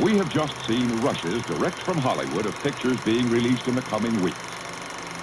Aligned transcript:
We 0.00 0.18
have 0.18 0.28
just 0.28 0.54
seen 0.66 1.00
rushes 1.00 1.42
direct 1.44 1.78
from 1.78 1.96
Hollywood 1.96 2.44
of 2.44 2.54
pictures 2.62 3.00
being 3.00 3.30
released 3.30 3.66
in 3.66 3.74
the 3.74 3.80
coming 3.80 4.20
weeks. 4.20 4.36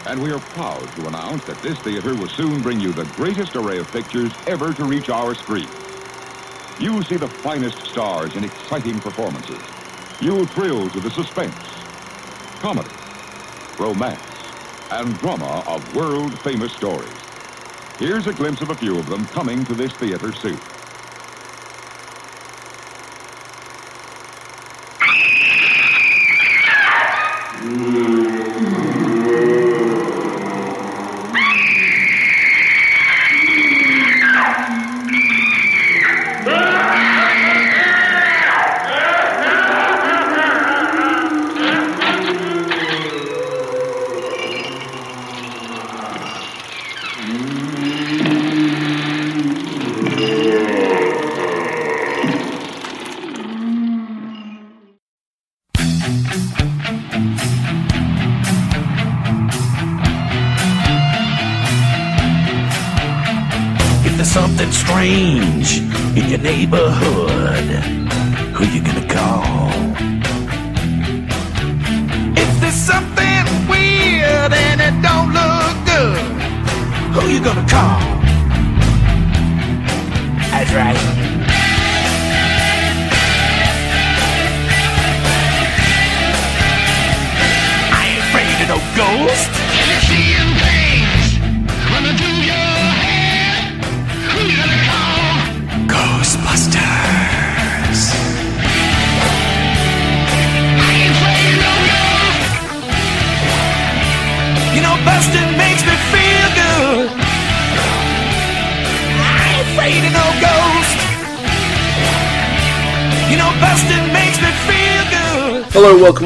And 0.08 0.22
we 0.22 0.32
are 0.32 0.40
proud 0.40 0.92
to 0.96 1.08
announce 1.08 1.46
that 1.46 1.62
this 1.62 1.78
theater 1.80 2.16
will 2.16 2.28
soon 2.28 2.64
bring 2.64 2.80
you 2.80 2.92
the 2.92 3.06
greatest 3.16 3.56
array 3.56 3.78
of 3.78 3.92
pictures 3.92 4.32
ever 4.48 4.74
to 4.74 4.84
reach 4.84 5.10
our 5.10 5.36
screen. 5.36 5.68
You 6.80 7.04
see 7.04 7.18
the 7.18 7.28
finest 7.28 7.86
stars 7.86 8.36
in 8.36 8.44
exciting 8.44 9.00
performances. 9.00 9.62
You 10.20 10.46
thrill 10.48 10.90
to 10.90 11.00
the 11.00 11.12
suspense, 11.12 11.56
comedy, 12.60 12.90
romance, 13.78 14.22
and 14.90 15.16
drama 15.20 15.64
of 15.68 15.96
world-famous 15.96 16.74
stories. 16.74 17.14
Here's 18.00 18.26
a 18.26 18.34
glimpse 18.34 18.62
of 18.62 18.72
a 18.72 18.76
few 18.76 18.98
of 18.98 19.08
them 19.08 19.28
coming 19.28 19.66
to 19.66 19.76
this 19.76 19.94
theater 19.94 20.34
soon. 20.34 20.60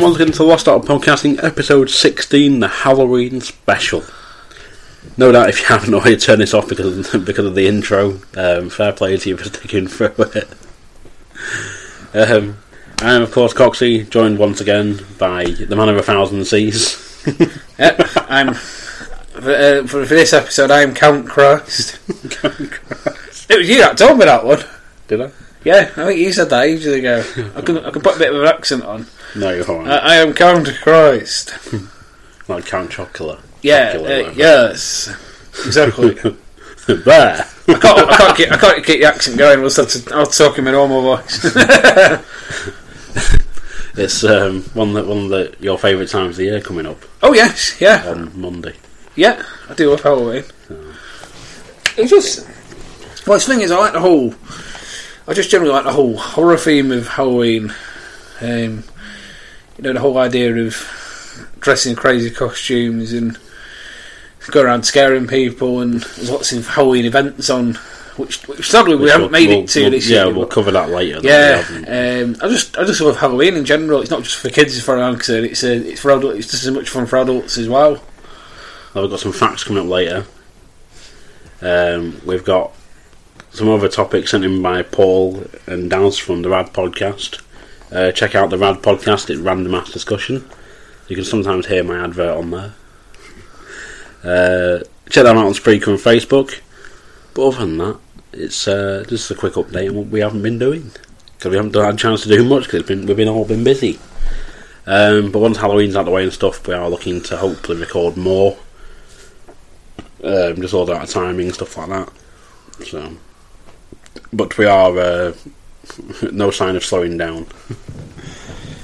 Once 0.08 0.22
again 0.22 0.32
to 0.32 0.38
the 0.38 0.44
Lost 0.46 0.70
Art 0.70 0.82
of 0.82 0.88
Podcasting, 0.88 1.44
episode 1.44 1.90
16, 1.90 2.62
the 2.62 2.70
Halloween 2.70 3.42
special. 3.42 4.06
No 5.18 5.34
doubt 5.34 5.50
if 5.50 5.60
you 5.60 5.66
haven't 5.66 5.94
already 5.94 6.16
turned 6.16 6.40
this 6.40 6.54
off 6.54 6.70
because 6.70 7.14
of, 7.14 7.26
because 7.26 7.46
of 7.46 7.56
the 7.56 7.68
intro, 7.68 8.22
um, 8.38 8.70
fair 8.70 8.94
play 8.94 9.18
to 9.18 9.30
you 9.30 9.36
for 9.36 9.44
sticking 9.54 9.90
through 9.90 10.16
it. 10.18 10.48
Um, 12.14 12.58
I 13.02 13.16
am, 13.16 13.22
of 13.22 13.34
course, 13.34 13.54
Coxie, 13.54 14.10
joined 14.10 14.40
once 14.40 14.62
again 14.62 15.02
by 15.18 15.44
the 15.44 15.76
man 15.76 15.90
of 15.90 15.98
a 15.98 16.04
thousand 16.04 16.46
seas. 16.46 17.04
Yep, 17.78 18.02
I'm 18.30 18.54
for, 18.54 19.52
uh, 19.52 19.82
for, 19.86 20.06
for 20.06 20.16
this 20.16 20.32
episode. 20.32 20.72
I'm 20.72 20.94
Count 20.96 21.28
Christ. 21.28 22.00
It 23.50 23.58
was 23.58 23.70
you 23.70 23.80
that 23.80 23.98
told 23.98 24.20
me 24.20 24.26
that 24.26 24.46
one. 24.46 24.64
Did 25.10 25.22
I? 25.24 25.32
Yeah, 25.68 25.92
I 25.98 26.06
think 26.06 26.20
you 26.22 26.32
said 26.32 26.50
that 26.52 26.64
ages 26.64 26.94
ago. 26.94 27.22
I 27.54 27.60
can 27.60 27.80
I 27.80 27.92
can 27.92 28.02
put 28.02 28.16
a 28.16 28.20
bit 28.20 28.34
of 28.34 28.42
an 28.42 28.48
accent 28.48 28.86
on. 28.86 29.06
No, 29.36 29.52
you're 29.52 29.70
alright. 29.70 29.90
I, 29.90 29.98
I 29.98 30.16
am 30.16 30.34
Count 30.34 30.66
Christ. 30.82 31.52
like 32.48 32.66
Count 32.66 32.90
Chocula. 32.90 33.42
Yeah, 33.62 33.96
Chocula, 33.96 34.30
uh, 34.30 34.32
yes, 34.34 35.10
exactly. 35.66 36.14
there! 36.88 37.46
I 37.68 37.74
can't 37.74 37.84
I 37.84 38.16
can't 38.16 38.38
keep 38.38 38.52
I 38.54 38.58
can't 38.58 38.86
keep 38.86 39.00
the 39.02 39.08
accent 39.08 39.38
going. 39.38 39.60
We'll 39.60 39.70
to, 39.70 40.12
I'll 40.16 40.26
talk 40.28 40.58
in 40.58 40.64
my 40.64 40.72
normal 40.72 41.02
voice. 41.02 41.56
It's 44.00 44.24
um, 44.24 44.62
one 44.76 44.94
that 44.94 45.08
one 45.08 45.24
of 45.24 45.30
the, 45.30 45.56
your 45.60 45.80
favourite 45.80 46.08
times 46.08 46.34
of 46.34 46.38
the 46.38 46.44
year 46.44 46.62
coming 46.62 46.86
up 46.86 47.04
oh 47.24 47.34
yes, 47.34 47.82
yeah, 47.82 48.04
on 48.08 48.40
Monday. 48.40 48.76
yeah. 49.16 49.44
I 49.68 49.74
do 49.74 49.90
love 49.90 50.04
Halloween. 50.04 50.44
It's 51.98 52.12
just 52.12 52.48
well, 53.28 53.38
the 53.40 53.44
thing 53.44 53.60
is, 53.60 53.72
I 53.72 53.78
like 53.78 53.92
the 53.92 54.00
whole. 54.00 54.34
I 55.28 55.34
just 55.34 55.50
generally 55.50 55.74
like 55.74 55.84
the 55.84 55.92
whole 55.94 56.16
horror 56.18 56.58
theme 56.58 56.92
of 56.92 57.08
Halloween. 57.08 57.74
Um, 58.42 58.84
you 59.78 59.84
know, 59.84 59.94
the 59.94 60.00
whole 60.00 60.18
idea 60.18 60.56
of 60.56 60.76
dressing 61.60 61.92
in 61.92 61.96
crazy 61.96 62.32
costumes 62.32 63.14
and 63.14 63.38
go 64.52 64.62
around 64.62 64.84
scaring 64.84 65.28
people, 65.28 65.82
and 65.82 65.96
there's 66.02 66.30
lots 66.30 66.54
of 66.54 66.66
Halloween 66.68 67.04
events 67.06 67.50
on, 67.50 67.74
which, 68.16 68.48
which 68.48 68.70
sadly 68.72 68.96
we 68.96 69.02
Which 69.04 69.12
haven't 69.12 69.24
we'll- 69.24 69.32
made 69.42 69.50
we'll- 69.50 69.60
it 69.64 69.68
to 69.70 69.82
we'll- 69.82 69.92
this 69.92 70.08
Yeah, 70.10 70.26
year. 70.26 70.34
we'll 70.34 70.46
but- 70.46 70.52
cover 70.54 70.72
that 70.72 70.90
later. 70.90 71.20
yeah, 71.22 71.62
that 71.62 71.70
we 71.70 71.76
haven't. 71.86 72.24
um, 72.24 72.36
I 72.42 72.48
just 72.54 72.78
I 72.78 72.86
just 72.86 73.02
love 73.02 73.18
Halloween 73.18 73.56
in 73.58 73.66
general. 73.66 74.00
It's 74.02 74.10
not 74.10 74.24
just 74.24 74.38
for 74.38 74.50
kids, 74.50 74.78
as 74.78 74.84
far 74.84 74.96
as 74.98 75.02
I'm 75.04 75.16
concerned. 75.16 75.46
It's 75.48 75.64
uh, 75.64 75.68
it's 75.86 76.00
for 76.00 76.12
adults. 76.12 76.38
It's 76.40 76.52
just 76.52 76.64
as 76.64 76.72
much 76.72 76.88
fun 76.90 77.06
for 77.06 77.18
adults 77.18 77.58
as 77.58 77.68
well. 77.68 78.02
Well, 78.94 79.04
we've 79.04 79.12
got 79.12 79.20
some 79.20 79.34
facts 79.34 79.66
coming 79.66 79.84
up 79.84 79.90
later. 79.90 80.26
Um, 81.62 82.22
we've 82.26 82.46
got 82.46 82.72
some 83.58 83.70
other 83.70 83.90
topics 83.90 84.30
sent 84.32 84.46
in 84.46 84.62
by 84.62 84.84
Paul 84.84 85.44
and 85.66 85.90
Daz 85.90 86.20
from 86.20 86.44
the 86.44 86.50
Rad 86.50 86.74
Podcast. 86.74 87.42
Uh, 87.92 88.12
check 88.12 88.36
out 88.36 88.52
the 88.52 88.58
Rad 88.58 88.84
Podcast, 88.84 89.32
it's 89.32 89.40
Random 89.40 89.74
Ass 89.74 89.92
Discussion. 89.92 90.48
You 91.08 91.16
can 91.16 91.26
sometimes 91.26 91.66
hear 91.66 91.84
my 91.84 92.04
advert 92.04 92.38
on 92.38 92.52
there. 92.52 92.74
Uh, 94.24 94.84
check 95.10 95.24
them 95.24 95.38
out 95.38 95.48
on 95.48 95.54
Spreaker 95.54 95.88
and 95.88 95.98
Facebook. 95.98 96.62
But 97.34 97.48
other 97.48 97.66
than 97.66 97.78
that, 97.80 98.00
it's 98.32 98.68
uh, 98.68 99.04
just 99.08 99.32
a 99.32 99.36
quick 99.36 99.54
update 99.54 99.90
on 99.90 99.96
what 99.96 100.08
we 100.08 100.20
haven't 100.20 100.44
been 100.44 100.60
doing. 100.60 100.92
Because 101.36 101.50
we 101.50 101.58
haven't 101.58 101.74
had 101.74 101.96
a 101.96 101.98
chance 101.98 102.22
to 102.24 102.30
do 102.30 102.44
much 102.44 102.66
because 102.66 102.88
we've 102.88 103.18
been 103.18 103.28
all 103.28 103.46
been 103.46 103.64
busy. 103.64 104.00
Um, 104.86 105.32
but 105.32 105.40
once 105.40 105.58
Halloween's 105.58 105.96
out 105.96 106.06
the 106.06 106.12
way 106.12 106.24
and 106.24 106.34
stuff, 106.34 106.68
we 106.68 106.76
are 106.76 106.90
looking 106.90 107.22
to 107.24 107.38
hopefully 107.38 107.80
record 107.80 108.18
more. 108.18 108.56
Um, 110.24 110.58
just 110.58 110.76
all 110.76 110.84
about 110.84 111.08
timing 111.08 111.52
stuff 111.54 111.76
like 111.78 111.90
that. 111.90 112.10
So 112.86 113.18
but 114.34 114.58
we 114.58 114.66
are 114.66 114.98
uh, 114.98 115.34
no 116.32 116.52
sign 116.52 116.76
of 116.76 116.84
slowing 116.86 117.18
down. 117.18 117.46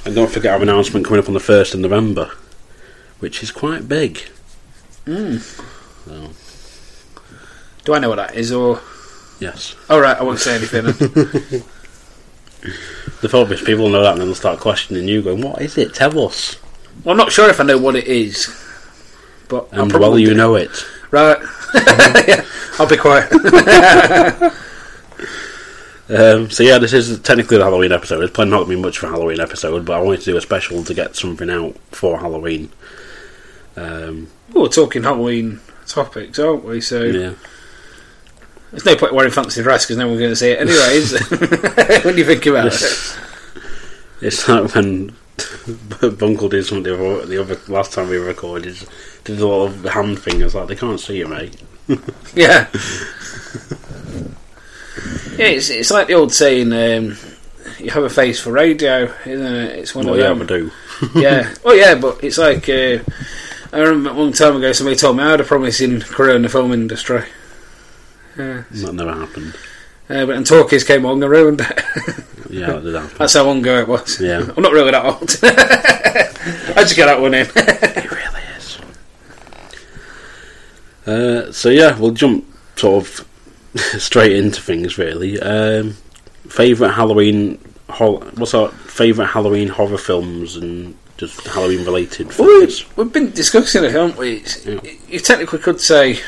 and 0.05 0.15
don't 0.15 0.31
forget 0.31 0.53
our 0.53 0.61
announcement 0.61 1.05
coming 1.05 1.19
up 1.21 1.27
on 1.27 1.33
the 1.33 1.39
first 1.39 1.73
of 1.73 1.79
November, 1.79 2.31
which 3.19 3.41
is 3.43 3.51
quite 3.51 3.87
big. 3.87 4.21
Mm. 5.05 5.39
So, 6.05 6.29
Do 7.85 7.93
I 7.93 7.99
know 7.99 8.09
what 8.09 8.15
that 8.17 8.35
is? 8.35 8.51
Or 8.51 8.79
yes, 9.39 9.75
all 9.89 9.99
right, 9.99 10.17
I 10.17 10.23
won't 10.23 10.39
say 10.39 10.55
anything. 10.55 10.83
the 13.21 13.27
phobic 13.27 13.65
people 13.65 13.89
know 13.89 14.01
that, 14.03 14.13
and 14.13 14.21
then 14.21 14.27
they'll 14.27 14.35
start 14.35 14.59
questioning 14.59 15.07
you, 15.07 15.21
going, 15.21 15.41
"What 15.41 15.61
is 15.61 15.77
it? 15.77 15.93
Tell 15.93 16.17
us." 16.27 16.57
well, 17.03 17.11
I'm 17.11 17.17
not 17.17 17.31
sure 17.31 17.49
if 17.49 17.59
I 17.59 17.63
know 17.63 17.77
what 17.77 17.95
it 17.95 18.05
is, 18.07 18.47
but 19.49 19.67
And 19.71 19.91
well, 19.91 20.17
you 20.17 20.27
do. 20.29 20.35
know 20.35 20.55
it. 20.55 20.71
Right. 21.11 21.37
yeah, 22.27 22.45
I'll 22.79 22.87
be 22.87 22.97
quiet. 22.97 23.29
Um, 26.13 26.49
so 26.49 26.63
yeah, 26.63 26.77
this 26.77 26.93
is 26.93 27.19
technically 27.21 27.57
the 27.57 27.63
Halloween 27.63 27.91
episode. 27.91 28.23
It's 28.23 28.33
probably 28.33 28.51
not 28.51 28.57
going 28.65 28.69
to 28.71 28.75
be 28.75 28.81
much 28.81 28.97
for 28.99 29.07
a 29.07 29.09
Halloween 29.09 29.39
episode, 29.39 29.85
but 29.85 29.93
I 29.97 30.01
wanted 30.01 30.19
to 30.21 30.31
do 30.31 30.37
a 30.37 30.41
special 30.41 30.83
to 30.83 30.93
get 30.93 31.15
something 31.15 31.49
out 31.49 31.77
for 31.91 32.19
Halloween. 32.19 32.71
Um, 33.75 34.27
Well, 34.51 34.63
we're 34.63 34.69
talking 34.69 35.03
Halloween 35.03 35.61
topics, 35.87 36.37
aren't 36.39 36.65
we? 36.65 36.81
So 36.81 37.03
yeah. 37.03 37.33
there's 38.71 38.85
no 38.85 38.95
point 38.95 39.13
wearing 39.13 39.31
fancy 39.31 39.63
dress 39.63 39.85
because 39.85 39.97
no 39.97 40.07
one's 40.07 40.19
going 40.19 40.31
to 40.31 40.35
see 40.35 40.51
it 40.51 40.59
anyway, 40.59 40.97
is 40.97 41.13
when 42.05 42.17
you 42.17 42.25
think 42.25 42.45
about 42.45 42.67
it. 42.67 43.17
It's 44.21 44.47
like 44.47 44.75
when 44.75 45.09
Bunkle 45.37 46.49
did 46.49 46.65
something 46.65 46.83
the 46.83 46.95
other, 46.95 47.25
the 47.25 47.41
other 47.41 47.57
last 47.67 47.93
time 47.93 48.09
we 48.09 48.17
recorded, 48.17 48.77
did 49.23 49.39
a 49.39 49.47
lot 49.47 49.65
of 49.65 49.83
hand 49.85 50.19
fingers 50.19 50.53
like 50.53 50.67
they 50.67 50.75
can't 50.75 50.99
see 50.99 51.17
you, 51.17 51.27
mate. 51.27 51.61
Yeah. 52.35 52.69
Yeah, 55.37 55.47
it's, 55.47 55.69
it's 55.69 55.91
like 55.91 56.07
the 56.07 56.13
old 56.13 56.33
saying, 56.33 56.71
um, 56.73 57.17
you 57.79 57.89
have 57.91 58.03
a 58.03 58.09
face 58.09 58.39
for 58.39 58.51
radio, 58.51 59.13
isn't 59.25 59.55
it? 59.55 59.79
It's 59.79 59.95
one 59.95 60.05
Well, 60.05 60.15
of 60.15 60.19
yeah, 60.19 60.29
them. 60.29 60.39
we 60.39 60.45
do. 60.45 60.71
yeah. 61.19 61.53
Oh, 61.65 61.73
yeah, 61.73 61.95
but 61.95 62.23
it's 62.23 62.37
like 62.37 62.69
uh, 62.69 62.99
I 63.73 63.79
remember 63.79 64.11
a 64.11 64.13
long 64.13 64.31
time 64.33 64.55
ago 64.55 64.71
somebody 64.71 64.95
told 64.95 65.17
me 65.17 65.23
I 65.23 65.31
had 65.31 65.41
a 65.41 65.43
promising 65.43 65.99
career 66.01 66.35
in 66.35 66.41
the 66.43 66.49
film 66.49 66.71
industry. 66.71 67.23
Yeah. 68.37 68.63
That 68.71 68.93
never 68.93 69.13
happened. 69.13 69.55
Uh, 70.09 70.25
but 70.25 70.33
then 70.33 70.43
talkies 70.43 70.83
came 70.83 71.05
along 71.05 71.21
and 71.23 71.31
ruined 71.31 71.61
it. 71.61 71.83
Yeah, 72.49 72.73
that 72.73 72.83
did 72.83 72.93
happen. 72.93 73.17
That's 73.17 73.33
how 73.33 73.45
long 73.45 73.59
ago 73.61 73.79
it 73.79 73.87
was. 73.87 74.21
Yeah. 74.21 74.47
I'm 74.55 74.61
not 74.61 74.73
really 74.73 74.91
that 74.91 75.03
old. 75.03 75.23
I 75.41 76.83
just 76.83 76.95
get 76.95 77.07
that 77.07 77.19
one 77.19 77.33
in. 77.33 77.47
It 77.47 78.11
really 78.11 78.43
is. 78.57 78.77
Uh, 81.07 81.51
so 81.51 81.69
yeah, 81.69 81.97
we'll 81.97 82.11
jump 82.11 82.45
sort 82.75 83.03
of 83.07 83.27
straight 83.97 84.33
into 84.33 84.61
things. 84.61 84.97
Really, 84.97 85.39
um, 85.39 85.91
favorite 86.47 86.91
Halloween. 86.91 87.59
Hol- 87.89 88.21
what's 88.35 88.53
our 88.53 88.69
favorite 88.69 89.27
Halloween 89.27 89.67
horror 89.67 89.97
films 89.97 90.55
and 90.55 90.95
just 91.17 91.45
Halloween 91.47 91.85
related 91.85 92.33
films? 92.33 92.85
we've, 92.85 92.97
we've 92.97 93.13
been 93.13 93.31
discussing 93.31 93.83
it, 93.83 93.91
haven't 93.91 94.17
we? 94.17 94.43
Yeah. 94.65 94.79
You 95.07 95.19
technically 95.19 95.59
could 95.59 95.79
say 95.79 96.19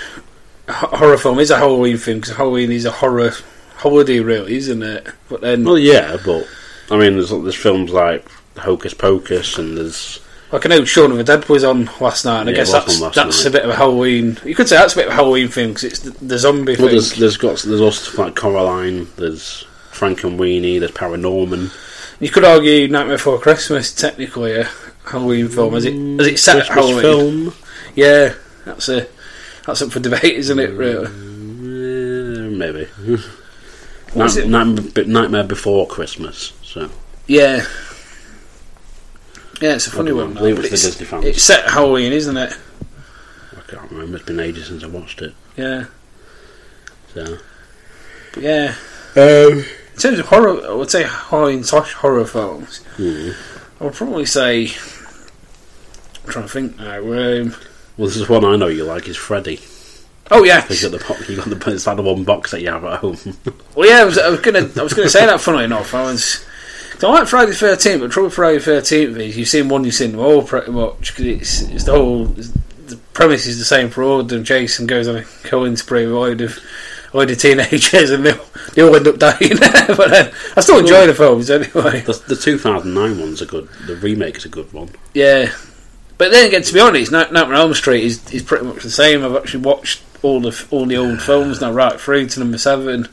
a 0.67 0.73
horror 0.73 1.17
film 1.17 1.39
is 1.39 1.51
a 1.51 1.57
Halloween 1.57 1.97
film 1.97 2.19
because 2.19 2.35
Halloween 2.35 2.71
is 2.71 2.85
a 2.85 2.91
horror 2.91 3.31
holiday, 3.77 4.19
really, 4.19 4.55
isn't 4.55 4.83
it? 4.83 5.07
But 5.29 5.41
then, 5.41 5.63
Well, 5.63 5.77
yeah, 5.79 6.17
but 6.23 6.47
I 6.91 6.97
mean, 6.97 7.13
there's 7.13 7.29
there's 7.29 7.55
films 7.55 7.91
like 7.91 8.27
Hocus 8.57 8.93
Pocus, 8.93 9.57
and 9.57 9.77
there's 9.77 10.19
like 10.55 10.65
I 10.65 10.69
know 10.69 10.85
Shaun 10.85 11.11
of 11.11 11.17
the 11.17 11.23
Dead 11.23 11.47
was 11.49 11.63
on 11.63 11.89
last 11.99 12.23
night, 12.25 12.41
and 12.41 12.49
I 12.49 12.51
Yeah, 12.53 12.57
guess 12.59 12.71
that's 12.71 12.99
that's 12.99 13.17
night. 13.17 13.45
a 13.45 13.49
bit 13.51 13.63
of 13.63 13.69
a 13.71 13.75
Halloween. 13.75 14.37
You 14.45 14.55
could 14.55 14.67
say 14.69 14.77
that's 14.77 14.93
a 14.93 14.97
bit 14.97 15.07
of 15.07 15.11
a 15.11 15.15
Halloween 15.15 15.49
film 15.49 15.69
because 15.69 15.83
it's 15.83 15.99
the, 15.99 16.11
the 16.25 16.37
zombie 16.39 16.73
well, 16.73 16.87
thing. 16.87 16.87
there's 16.91 17.13
there's 17.15 17.37
got 17.37 17.59
there's 17.59 17.81
also 17.81 18.23
like 18.23 18.35
Coraline, 18.35 19.07
there's 19.17 19.65
Frankenweenie, 19.91 20.79
there's 20.79 20.91
Paranorman. 20.91 21.71
You 22.21 22.29
could 22.29 22.45
argue 22.45 22.87
Nightmare 22.87 23.17
Before 23.17 23.37
Christmas 23.39 23.93
technically 23.93 24.55
a 24.55 24.69
Halloween 25.05 25.49
film, 25.49 25.75
as 25.75 25.83
it 25.85 25.93
as 26.19 26.27
it 26.27 26.39
set 26.39 26.65
Christmas 26.65 27.01
Halloween. 27.01 27.01
film. 27.51 27.53
Yeah, 27.95 28.33
that's 28.65 28.87
a 28.89 29.07
that's 29.65 29.81
up 29.81 29.91
for 29.91 29.99
debate, 29.99 30.23
isn't 30.37 30.59
it? 30.59 30.71
Really? 30.71 31.05
Uh, 31.07 32.49
maybe. 32.55 32.87
Is 33.07 33.25
Night, 34.15 34.37
it? 34.37 35.07
Nightmare 35.07 35.43
Before 35.43 35.85
Christmas. 35.87 36.53
So 36.63 36.89
Yeah. 37.27 37.65
Yeah, 39.61 39.75
it's 39.75 39.87
a 39.87 39.91
funny 39.91 40.09
don't 40.11 40.17
one. 40.17 40.31
I 40.37 40.39
believe 40.39 40.55
though, 40.57 40.61
it's 40.63 40.69
the 40.81 40.87
Disney 40.89 41.05
fans. 41.05 41.25
It's 41.25 41.43
set 41.43 41.65
at 41.65 41.71
Halloween, 41.71 42.11
isn't 42.11 42.35
it? 42.37 42.53
I 43.57 43.61
can't 43.71 43.89
remember. 43.91 44.17
It's 44.17 44.25
been 44.25 44.39
ages 44.39 44.67
since 44.67 44.83
I 44.83 44.87
watched 44.87 45.21
it. 45.21 45.33
Yeah. 45.57 45.85
So 47.13 47.37
But 48.33 48.43
yeah. 48.43 48.75
um, 49.15 49.63
In 49.93 49.99
terms 49.99 50.19
of 50.19 50.27
horror, 50.27 50.61
I 50.67 50.73
would 50.73 50.91
say 50.91 51.03
Halloween 51.03 51.63
slash 51.63 51.93
horror 51.93 52.25
films. 52.25 52.79
hmm. 52.97 53.31
I 53.79 53.85
would 53.85 53.93
probably 53.93 54.25
say. 54.25 54.67
I'm 56.23 56.31
trying 56.31 56.45
to 56.45 56.51
think 56.51 56.77
now. 56.77 56.97
Um, 56.99 57.55
well, 57.97 58.07
this 58.07 58.17
is 58.17 58.27
one 58.29 58.43
I 58.45 58.55
know 58.55 58.67
you 58.67 58.83
like. 58.83 59.07
Is 59.07 59.17
Freddy? 59.17 59.59
oh 60.31 60.43
yeah. 60.43 60.65
You 60.69 60.81
got 60.89 60.91
the 60.91 61.05
bo- 61.07 61.31
you 61.31 61.35
got 61.37 61.45
the 61.49 61.71
it's 61.73 61.85
like 61.87 61.97
the 61.97 62.01
one 62.03 62.23
box 62.23 62.51
that 62.51 62.61
you 62.61 62.69
have 62.71 62.83
at 62.83 62.99
home. 62.99 63.17
Well, 63.75 63.87
yeah. 63.87 64.01
I 64.01 64.05
was, 64.05 64.17
I 64.17 64.29
was 64.29 64.39
gonna. 64.39 64.69
I 64.77 64.83
was 64.83 64.93
gonna 64.93 65.09
say 65.09 65.25
that. 65.25 65.39
Funnily 65.41 65.65
enough, 65.65 65.93
I 65.93 66.03
was. 66.03 66.43
I 67.03 67.07
like 67.07 67.27
Friday 67.27 67.51
the 67.51 67.57
Thirteenth, 67.57 68.01
but 68.01 68.07
the 68.07 68.13
trouble 68.13 68.27
with 68.27 68.35
Friday 68.35 68.57
the 68.57 68.63
Thirteenth 68.63 69.17
is 69.17 69.37
you've 69.37 69.47
seen 69.47 69.69
one, 69.69 69.83
you've 69.83 69.93
seen 69.93 70.11
them 70.11 70.21
all 70.21 70.43
pretty 70.43 70.71
much 70.71 71.15
because 71.15 71.25
it's 71.25 71.61
it's 71.63 71.83
the 71.83 71.91
whole 71.91 72.25
the 72.25 72.97
premise 73.13 73.47
is 73.47 73.59
the 73.59 73.65
same 73.65 73.89
for 73.89 74.03
all 74.03 74.19
of 74.19 74.29
them. 74.29 74.43
Jason 74.43 74.87
goes 74.87 75.07
on 75.07 75.17
a 75.17 75.25
killing 75.43 75.75
spree 75.75 76.05
with 76.05 76.41
of 76.41 76.59
a 77.13 77.17
load 77.17 77.31
of 77.31 77.37
teenagers 77.37 78.11
and 78.11 78.25
they 78.25 78.31
all, 78.31 78.45
they 78.73 78.81
all 78.81 78.95
end 78.95 79.07
up 79.07 79.17
dying. 79.17 79.39
but 79.87 80.13
uh, 80.13 80.31
I 80.55 80.61
still 80.61 80.79
enjoy 80.79 81.07
the 81.07 81.13
films 81.15 81.49
anyway. 81.49 82.01
the, 82.01 82.23
the 82.27 82.35
2009 82.35 83.19
one's 83.19 83.41
a 83.41 83.45
good. 83.45 83.67
The 83.87 83.95
remake 83.95 84.37
is 84.37 84.45
a 84.45 84.49
good 84.49 84.71
one. 84.73 84.89
Yeah, 85.13 85.51
but 86.17 86.31
then 86.31 86.47
again, 86.47 86.61
to 86.61 86.73
be 86.73 86.79
honest, 86.79 87.11
Nightmare 87.11 87.45
on 87.45 87.53
Elm 87.53 87.73
Street 87.73 88.03
is, 88.03 88.31
is 88.31 88.43
pretty 88.43 88.65
much 88.65 88.83
the 88.83 88.91
same. 88.91 89.23
I've 89.23 89.35
actually 89.35 89.63
watched 89.63 90.01
all 90.21 90.39
the 90.39 90.65
all 90.71 90.85
the 90.85 90.97
old 90.97 91.21
films 91.21 91.61
now, 91.61 91.71
right 91.71 91.99
through 91.99 92.27
to 92.27 92.39
number 92.39 92.57
seven, 92.57 93.07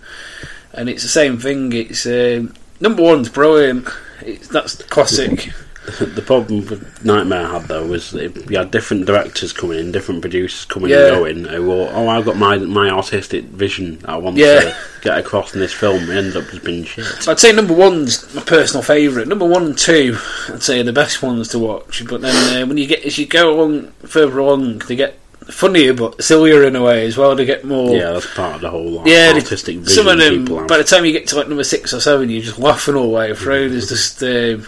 and 0.73 0.89
it's 0.89 1.03
the 1.03 1.09
same 1.09 1.39
thing. 1.39 1.73
It's 1.73 2.07
um, 2.07 2.55
number 2.83 3.03
one's 3.03 3.29
brilliant. 3.31 3.89
It's, 4.21 4.49
that's 4.49 4.75
the 4.77 4.85
classic. 4.85 5.51
The 5.99 6.23
problem 6.25 6.65
with 6.67 7.05
Nightmare 7.05 7.49
had 7.49 7.63
though 7.65 7.85
was 7.85 8.13
that 8.13 8.49
you 8.49 8.57
had 8.57 8.71
different 8.71 9.05
directors 9.05 9.53
coming 9.53 9.81
in, 9.81 9.91
different 9.91 10.21
producers 10.21 10.65
coming 10.65 10.93
Yeah. 10.93 11.07
and 11.09 11.17
going. 11.17 11.45
Who 11.47 11.69
were, 11.69 11.91
oh, 11.93 12.09
I've 12.09 12.25
got 12.25 12.37
my 12.37 12.57
my 12.59 12.89
artistic 12.89 13.47
vision 13.47 13.99
I 14.05 14.17
want 14.17 14.37
Yeah. 14.37 14.61
to 14.61 14.77
get 15.03 15.19
across 15.19 15.55
in 15.55 15.59
this 15.61 15.73
film. 15.73 16.09
It 16.09 16.17
ended 16.17 16.37
up 16.37 16.49
just 16.51 16.63
being 16.63 16.85
shit. 16.85 17.27
I'd 17.27 17.41
say 17.41 17.51
number 17.51 17.75
one's 17.75 18.33
my 18.33 18.43
personal 18.43 18.85
favourite. 18.85 19.27
Number 19.27 19.45
one 19.45 19.65
and 19.65 19.77
two, 19.77 20.17
I'd 20.51 20.63
say 20.63 20.79
are 20.79 20.85
the 20.85 20.93
best 20.93 21.21
ones 21.21 21.49
to 21.49 21.59
watch. 21.59 22.05
But 22.09 22.21
then 22.21 22.63
uh, 22.63 22.67
when 22.69 22.79
you 22.79 22.87
get 22.87 23.05
as 23.05 23.19
you 23.19 23.27
go 23.27 23.53
along 23.53 23.89
further 24.07 24.39
along, 24.39 24.79
they 24.87 24.95
get 24.95 25.19
funnier 25.47 25.95
but 25.95 26.23
sillier 26.23 26.65
in 26.65 26.77
a 26.77 26.83
way 26.83 27.07
as 27.07 27.17
well. 27.17 27.37
to 27.37 27.45
get 27.45 27.65
more. 27.65 27.95
Yeah, 27.97 28.13
that's 28.13 28.33
part 28.35 28.57
of 28.57 28.61
the 28.61 28.71
whole 28.71 28.91
like, 28.91 29.07
Yeah, 29.07 29.33
artistic 29.35 29.79
vision 29.79 30.05
some 30.05 30.09
of 30.09 30.19
them. 30.19 30.67
By 30.67 30.79
the 30.79 30.85
time 30.85 31.05
you 31.05 31.13
get 31.13 31.27
to 31.29 31.37
like 31.37 31.49
number 31.49 31.65
six 31.65 31.93
or 31.93 32.01
seven, 32.01 32.31
you're 32.31 32.43
just 32.43 32.59
laughing 32.59 32.95
all 32.95 33.05
the 33.05 33.09
way 33.09 33.35
through. 33.35 33.71
There's 33.71 33.89
just 33.89 34.23
um, 34.23 34.67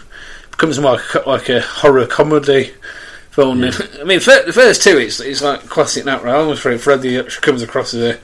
becomes 0.50 0.78
more 0.78 0.92
like, 0.92 1.14
a- 1.14 1.28
like 1.28 1.48
a 1.48 1.60
horror 1.60 2.06
comedy 2.06 2.72
film. 3.30 3.58
I 3.64 4.04
mean, 4.04 4.18
the 4.20 4.52
first 4.54 4.82
two, 4.82 4.98
it's 4.98 5.20
it's 5.20 5.42
like 5.42 5.60
classic 5.68 6.06
on 6.06 6.26
Elm 6.26 6.54
Street. 6.56 6.80
Freddy 6.80 7.22
comes 7.24 7.62
across 7.62 7.94
as 7.94 8.16
a, 8.16 8.20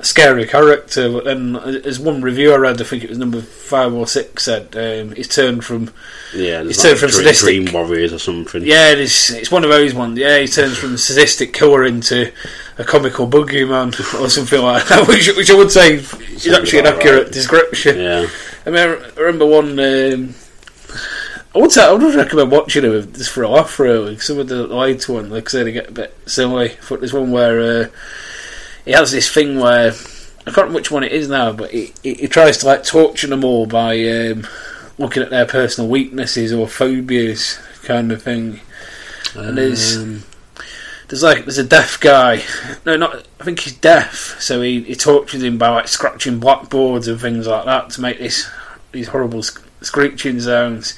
a 0.00 0.04
scary 0.04 0.46
character, 0.46 1.20
And 1.28 1.56
as 1.56 2.00
one 2.00 2.22
review 2.22 2.52
I 2.52 2.56
read, 2.56 2.80
I 2.80 2.84
think 2.84 3.04
it 3.04 3.10
was 3.10 3.18
number 3.18 3.40
five 3.42 3.92
or 3.92 4.06
six, 4.06 4.44
said 4.44 4.74
um, 4.76 5.14
he's 5.14 5.28
turned 5.28 5.64
from 5.64 5.92
yeah, 6.34 6.62
it's 6.62 6.78
like 6.78 6.88
turned 6.88 7.00
from 7.00 7.10
Dream, 7.10 7.22
sadistic- 7.24 7.64
Dream 7.64 7.72
Warriors 7.72 8.12
or 8.12 8.18
something. 8.18 8.62
yeah, 8.64 8.90
it's 8.92 9.30
it's 9.30 9.50
one 9.50 9.64
of 9.64 9.70
those 9.70 9.94
ones. 9.94 10.18
Yeah, 10.18 10.38
he 10.38 10.46
turns 10.46 10.78
from 10.78 10.96
sadistic 10.96 11.52
killer 11.52 11.84
into 11.84 12.32
a 12.78 12.84
comical 12.84 13.28
boogeyman 13.28 13.88
or 14.20 14.28
something 14.30 14.62
like 14.62 14.86
that, 14.88 15.06
which, 15.08 15.28
which 15.36 15.50
I 15.50 15.54
would 15.54 15.70
say 15.70 15.94
is 15.96 16.48
actually 16.48 16.80
an 16.80 16.86
accurate 16.86 17.24
right. 17.24 17.32
description. 17.32 17.98
yeah. 17.98 18.26
I 18.66 18.70
mean, 18.70 18.78
I 18.78 19.20
remember 19.20 19.46
one. 19.46 19.78
Um, 19.78 20.34
I 21.52 21.58
would 21.58 21.72
say 21.72 21.84
I 21.84 21.92
would 21.92 22.14
recommend 22.14 22.52
watching 22.52 22.84
it 22.84 23.12
just 23.12 23.30
for 23.30 23.42
a 23.42 23.48
laugh, 23.48 23.78
really. 23.80 24.18
Some 24.18 24.38
of 24.38 24.48
the 24.48 24.68
later 24.68 25.14
one, 25.14 25.30
like 25.30 25.48
I 25.48 25.50
said, 25.50 25.66
they 25.66 25.72
get 25.72 25.88
a 25.88 25.92
bit 25.92 26.16
silly. 26.26 26.76
But 26.88 27.00
there's 27.00 27.12
one 27.12 27.32
where 27.32 27.60
uh, 27.60 27.86
he 28.84 28.92
has 28.92 29.10
this 29.10 29.32
thing 29.32 29.58
where 29.58 29.92
I 29.92 30.44
can't 30.44 30.56
remember 30.56 30.78
which 30.78 30.90
one 30.90 31.04
it 31.04 31.12
is 31.12 31.28
now, 31.28 31.52
but 31.52 31.70
he, 31.70 31.92
he, 32.02 32.14
he 32.14 32.28
tries 32.28 32.58
to 32.58 32.66
like 32.66 32.84
torture 32.84 33.26
them 33.26 33.44
all 33.44 33.66
by 33.66 33.92
um, 34.08 34.46
looking 34.98 35.22
at 35.22 35.30
their 35.30 35.46
personal 35.46 35.88
weaknesses 35.90 36.52
or 36.52 36.66
phobias, 36.66 37.58
kind 37.84 38.10
of 38.10 38.22
thing. 38.22 38.60
And 39.34 39.56
there's 39.56 39.96
Um, 39.96 40.24
there's 41.08 41.22
like 41.22 41.44
there's 41.44 41.58
a 41.58 41.64
deaf 41.64 42.00
guy. 42.00 42.42
No, 42.86 42.96
not 42.96 43.26
I 43.40 43.44
think 43.44 43.60
he's 43.60 43.74
deaf. 43.74 44.40
So 44.40 44.62
he, 44.62 44.82
he 44.82 44.94
tortures 44.94 45.42
him 45.42 45.58
by 45.58 45.68
like 45.68 45.88
scratching 45.88 46.38
blackboards 46.38 47.08
and 47.08 47.20
things 47.20 47.46
like 47.46 47.64
that 47.64 47.90
to 47.90 48.00
make 48.00 48.18
this 48.18 48.48
these 48.92 49.08
horrible 49.08 49.42
sc- 49.42 49.62
screeching 49.82 50.40
sounds 50.40 50.96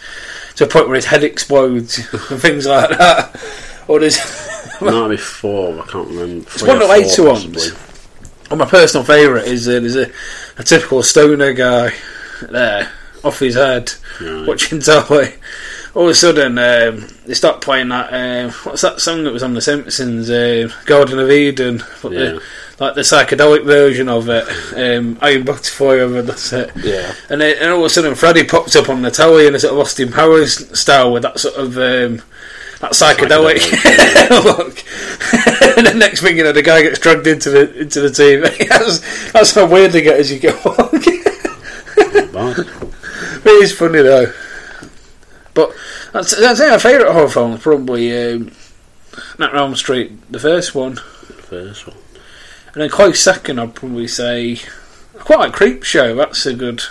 to 0.57 0.65
a 0.65 0.67
point 0.69 0.87
where 0.87 0.97
his 0.97 1.07
head 1.07 1.25
explodes 1.25 1.99
and 1.99 2.41
things 2.41 2.67
like 2.67 2.91
that. 2.91 3.39
Or 3.89 4.01
there's 4.01 4.19
might 4.81 5.09
be 5.09 5.17
four. 5.17 5.79
I 5.83 5.87
can't 5.87 6.09
remember. 6.09 6.47
It's 6.53 6.63
one 6.63 6.77
of 6.77 6.83
the 6.83 6.89
later 6.89 7.25
ones. 7.25 7.73
Well, 8.51 8.59
my 8.59 8.67
personal 8.67 9.05
favourite 9.05 9.47
is 9.47 9.67
uh, 9.69 9.73
there's 9.81 9.97
a 9.97 10.11
a 10.59 10.63
typical 10.65 11.03
stoner 11.03 11.53
guy 11.53 11.93
there, 12.51 12.91
off 13.25 13.39
his 13.39 13.55
head, 13.55 13.93
Right. 14.21 14.47
watching 14.47 14.81
telly. 14.81 15.35
All 15.95 16.05
of 16.05 16.11
a 16.11 16.15
sudden, 16.15 16.57
um, 16.59 17.07
they 17.27 17.35
start 17.35 17.61
playing 17.61 17.89
that. 17.89 18.13
Um, 18.13 18.51
what's 18.65 18.81
that 18.83 19.01
song 19.01 19.25
that 19.25 19.33
was 19.33 19.43
on 19.43 19.53
The 19.55 19.61
Simpsons? 19.61 20.31
Uh, 20.31 20.69
Garden 20.87 21.19
of 21.19 21.31
Eden, 21.31 21.83
but 22.03 22.13
Yeah. 22.13 22.19
the, 22.19 22.43
like 22.81 22.95
the 22.95 23.03
psychedelic 23.03 23.65
version 23.65 24.09
of 24.09 24.29
it. 24.31 24.45
Um, 24.75 25.19
Iron 25.21 25.45
Butterfly 25.45 25.99
over 26.01 26.23
that's 26.23 26.53
it. 26.53 26.71
Yeah. 26.77 27.15
And 27.29 27.41
then 27.43 27.57
and 27.61 27.71
all 27.73 27.81
of 27.81 27.87
a 27.87 27.91
sudden, 27.91 28.15
Freddy 28.15 28.45
pops 28.45 28.75
up 28.75 28.89
on 28.89 29.03
the 29.03 29.11
telly 29.11 29.47
in 29.47 29.55
a 29.55 29.59
sort 29.61 29.75
of 29.75 29.81
Austin 29.81 30.11
Powers 30.11 30.79
style 30.79 31.13
with 31.13 31.23
that 31.25 31.39
sort 31.39 31.57
of 31.57 31.77
um, 31.77 32.23
that 32.83 32.93
psychedelic 32.93 33.63
look. 34.45 34.85
and 35.79 35.87
the 35.87 35.95
next 35.95 36.21
thing 36.21 36.37
you 36.37 36.45
know, 36.45 36.53
the 36.53 36.63
guy 36.63 36.83
gets 36.83 36.99
dragged 36.99 37.27
into 37.27 37.49
the 37.51 37.81
into 37.81 38.01
the 38.01 38.09
TV. 38.09 38.69
that's, 38.69 39.33
that's 39.33 39.55
how 39.55 39.67
weird 39.67 39.93
they 39.93 40.03
get 40.03 40.19
as 40.21 40.31
you 40.31 40.39
go 40.39 40.51
along. 40.65 40.91
It 43.45 43.63
is 43.63 43.73
funny 43.77 44.03
though. 44.03 44.33
But 45.55 45.73
that's, 46.13 46.37
that's 46.39 46.61
my 46.61 46.79
favourite 46.79 47.13
horror 47.13 47.29
film. 47.29 47.53
is 47.53 47.61
Probably 47.63 48.33
um, 48.33 48.53
on 49.39 49.55
Elm 49.57 49.75
Street, 49.77 50.13
the 50.31 50.39
first 50.39 50.75
one, 50.75 50.97
First 50.97 51.87
one. 51.87 51.97
and 52.75 52.83
then 52.83 52.89
close 52.91 53.21
second. 53.21 53.59
I'd 53.59 53.75
probably 53.75 54.09
say 54.09 54.59
quite 55.15 55.39
like 55.41 55.53
Creep 55.53 55.83
Show. 55.85 56.15
That's 56.15 56.47
a 56.47 56.55
good. 56.55 56.83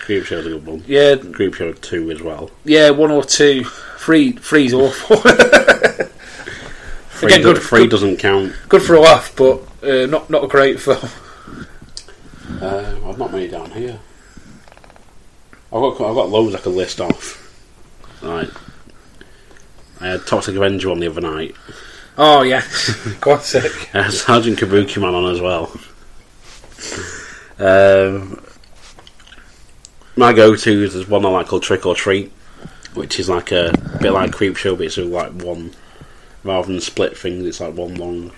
Creep 0.00 0.24
Show's 0.24 0.46
a 0.46 0.50
good 0.50 0.66
one. 0.66 0.84
Yeah, 0.86 1.16
Creep 1.16 1.54
Show 1.54 1.72
2 1.72 2.10
as 2.12 2.22
well. 2.22 2.50
yeah, 2.64 2.90
one 2.90 3.10
or 3.10 3.24
two. 3.24 3.64
Three, 4.04 4.32
free's 4.32 4.74
awful. 4.74 5.16
Free, 7.14 7.28
Again, 7.32 7.40
do- 7.40 7.54
good- 7.54 7.62
free 7.62 7.80
good- 7.82 7.90
doesn't 7.90 8.16
count. 8.18 8.52
good 8.68 8.82
for 8.82 8.94
a 8.94 9.00
laugh, 9.00 9.32
but 9.34 9.62
uh, 9.82 10.04
not 10.06 10.28
not 10.28 10.44
a 10.44 10.48
great 10.48 10.78
film. 10.80 10.98
Uh, 12.60 12.96
I've 13.06 13.18
not 13.18 13.32
many 13.32 13.48
down 13.48 13.70
here. 13.70 13.98
I've 15.72 15.80
got 15.80 15.92
I've 16.02 16.14
got 16.14 16.28
loads 16.28 16.54
I 16.54 16.58
could 16.58 16.74
list 16.74 17.00
off. 17.00 17.40
Right. 18.22 18.50
I 20.00 20.08
had 20.08 20.26
Toxic 20.26 20.54
Avenger 20.56 20.90
on 20.90 20.98
the 21.00 21.06
other 21.06 21.20
night. 21.22 21.54
Oh 22.18 22.42
yeah, 22.42 22.60
classic. 23.20 23.72
I 23.94 24.02
had 24.02 24.12
Sergeant 24.12 24.58
Kabuki 24.58 25.00
Man 25.00 25.14
on 25.14 25.32
as 25.32 25.40
well. 25.40 25.72
Um, 27.58 28.44
my 30.16 30.32
go-to 30.34 30.82
is 30.82 31.08
one 31.08 31.24
I 31.24 31.28
like 31.30 31.46
called 31.46 31.62
Trick 31.62 31.86
or 31.86 31.94
Treat, 31.94 32.32
which 32.94 33.18
is 33.20 33.28
like 33.28 33.52
a 33.52 33.72
bit 34.00 34.12
like 34.12 34.32
Creep 34.32 34.56
Show, 34.56 34.76
but 34.76 34.86
it's 34.86 34.96
like 34.98 35.32
one 35.32 35.72
rather 36.42 36.66
than 36.68 36.80
split 36.80 37.16
things. 37.16 37.44
It's 37.46 37.60
like 37.60 37.74
one 37.74 37.94
long. 37.96 38.32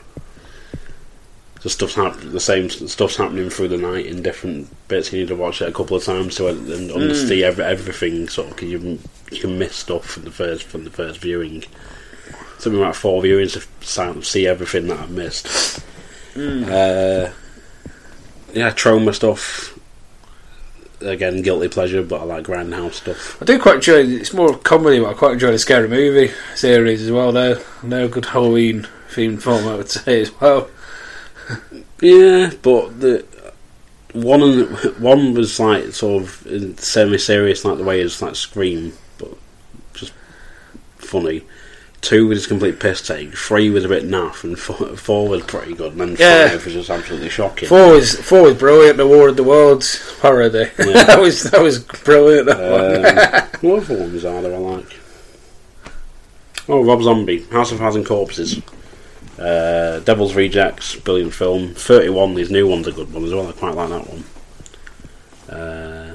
The 1.62 1.70
stuff's 1.70 1.94
hap- 1.94 2.20
the 2.20 2.38
same 2.38 2.68
stuff's 2.70 3.16
happening 3.16 3.50
through 3.50 3.68
the 3.68 3.76
night 3.78 4.06
in 4.06 4.22
different 4.22 4.68
bits. 4.88 5.12
You 5.12 5.20
need 5.20 5.28
to 5.28 5.34
watch 5.36 5.60
it 5.62 5.68
a 5.68 5.72
couple 5.72 5.96
of 5.96 6.04
times 6.04 6.36
to 6.36 6.48
and 6.48 6.92
understand 6.92 7.42
every, 7.42 7.64
everything. 7.64 8.28
Sort 8.28 8.50
of, 8.50 8.56
'cause 8.56 8.68
you 8.68 8.98
you 9.32 9.40
can 9.40 9.58
miss 9.58 9.74
stuff 9.74 10.04
from 10.04 10.24
the 10.24 10.30
first 10.30 10.62
from 10.64 10.84
the 10.84 10.90
first 10.90 11.18
viewing. 11.20 11.64
Something 12.58 12.80
like 12.80 12.94
four 12.94 13.22
viewings 13.22 13.52
to 13.54 14.22
see 14.22 14.46
everything 14.46 14.86
that 14.88 14.98
I've 15.00 15.10
missed. 15.10 15.80
Uh, 16.36 17.30
yeah, 18.54 18.70
trauma 18.70 19.12
stuff. 19.12 19.75
Again, 21.00 21.42
guilty 21.42 21.68
pleasure, 21.68 22.02
but 22.02 22.22
I 22.22 22.24
like 22.24 22.46
grindhouse 22.46 22.94
stuff. 22.94 23.40
I 23.42 23.44
do 23.44 23.58
quite 23.58 23.76
enjoy. 23.76 23.98
It's 23.98 24.32
more 24.32 24.56
comedy, 24.56 24.98
but 24.98 25.10
I 25.10 25.14
quite 25.14 25.34
enjoy 25.34 25.52
the 25.52 25.58
scary 25.58 25.88
movie 25.88 26.32
series 26.54 27.02
as 27.02 27.10
well. 27.10 27.32
They're 27.32 27.60
a 27.84 28.08
good 28.08 28.24
Halloween 28.24 28.88
themed 29.10 29.42
film, 29.42 29.68
I 29.68 29.74
would 29.74 29.90
say 29.90 30.22
as 30.22 30.40
well. 30.40 30.70
Yeah, 32.00 32.50
but 32.62 33.00
the 33.00 33.26
one 34.12 34.42
and 34.42 34.68
one 34.98 35.34
was 35.34 35.60
like 35.60 35.92
sort 35.92 36.22
of 36.22 36.78
semi-serious, 36.80 37.64
like 37.64 37.76
the 37.76 37.84
way 37.84 38.00
it's 38.00 38.22
like 38.22 38.34
Scream, 38.34 38.94
but 39.18 39.36
just 39.92 40.14
funny. 40.96 41.42
Two 42.02 42.28
was 42.28 42.44
a 42.44 42.48
complete 42.48 42.78
piss 42.78 43.00
take. 43.04 43.36
Three 43.36 43.68
was 43.70 43.84
a 43.84 43.88
bit 43.88 44.04
naff, 44.04 44.44
and 44.44 44.56
four, 44.58 44.76
four 44.96 45.28
was 45.28 45.42
pretty 45.42 45.74
good. 45.74 45.92
And 45.92 46.00
then 46.00 46.16
Yeah. 46.18 46.50
five 46.50 46.64
was 46.64 46.74
just 46.74 46.90
absolutely 46.90 47.30
shocking. 47.30 47.68
Four 47.68 47.92
was 47.94 48.14
four 48.14 48.42
was 48.42 48.54
brilliant. 48.54 48.96
The 48.98 49.06
War 49.06 49.28
of 49.28 49.36
the 49.36 49.42
Worlds 49.42 49.98
parody. 50.20 50.68
Yeah. 50.78 50.84
that 51.04 51.18
was 51.20 51.42
that 51.44 51.60
was 51.62 51.80
brilliant. 51.80 52.46
That 52.46 52.58
one. 52.70 53.06
Um, 53.06 53.48
what 53.72 53.82
other 53.82 53.98
ones 53.98 54.24
are 54.24 54.42
there 54.42 54.54
I 54.54 54.58
like? 54.58 54.96
Oh, 56.68 56.84
Rob 56.84 57.02
Zombie, 57.02 57.42
House 57.44 57.72
of 57.72 57.78
Thousand 57.78 58.04
Corpses, 58.04 58.60
uh, 59.38 60.00
Devil's 60.00 60.34
Rejects, 60.34 60.96
brilliant 60.96 61.32
film. 61.32 61.74
Thirty 61.74 62.08
One, 62.08 62.34
these 62.34 62.50
new 62.50 62.68
ones 62.68 62.86
are 62.86 62.92
good 62.92 63.12
one 63.12 63.24
as 63.24 63.32
well. 63.32 63.48
I 63.48 63.52
quite 63.52 63.74
like 63.74 63.88
that 63.88 64.06
one. 64.08 64.24
Uh, 65.58 66.05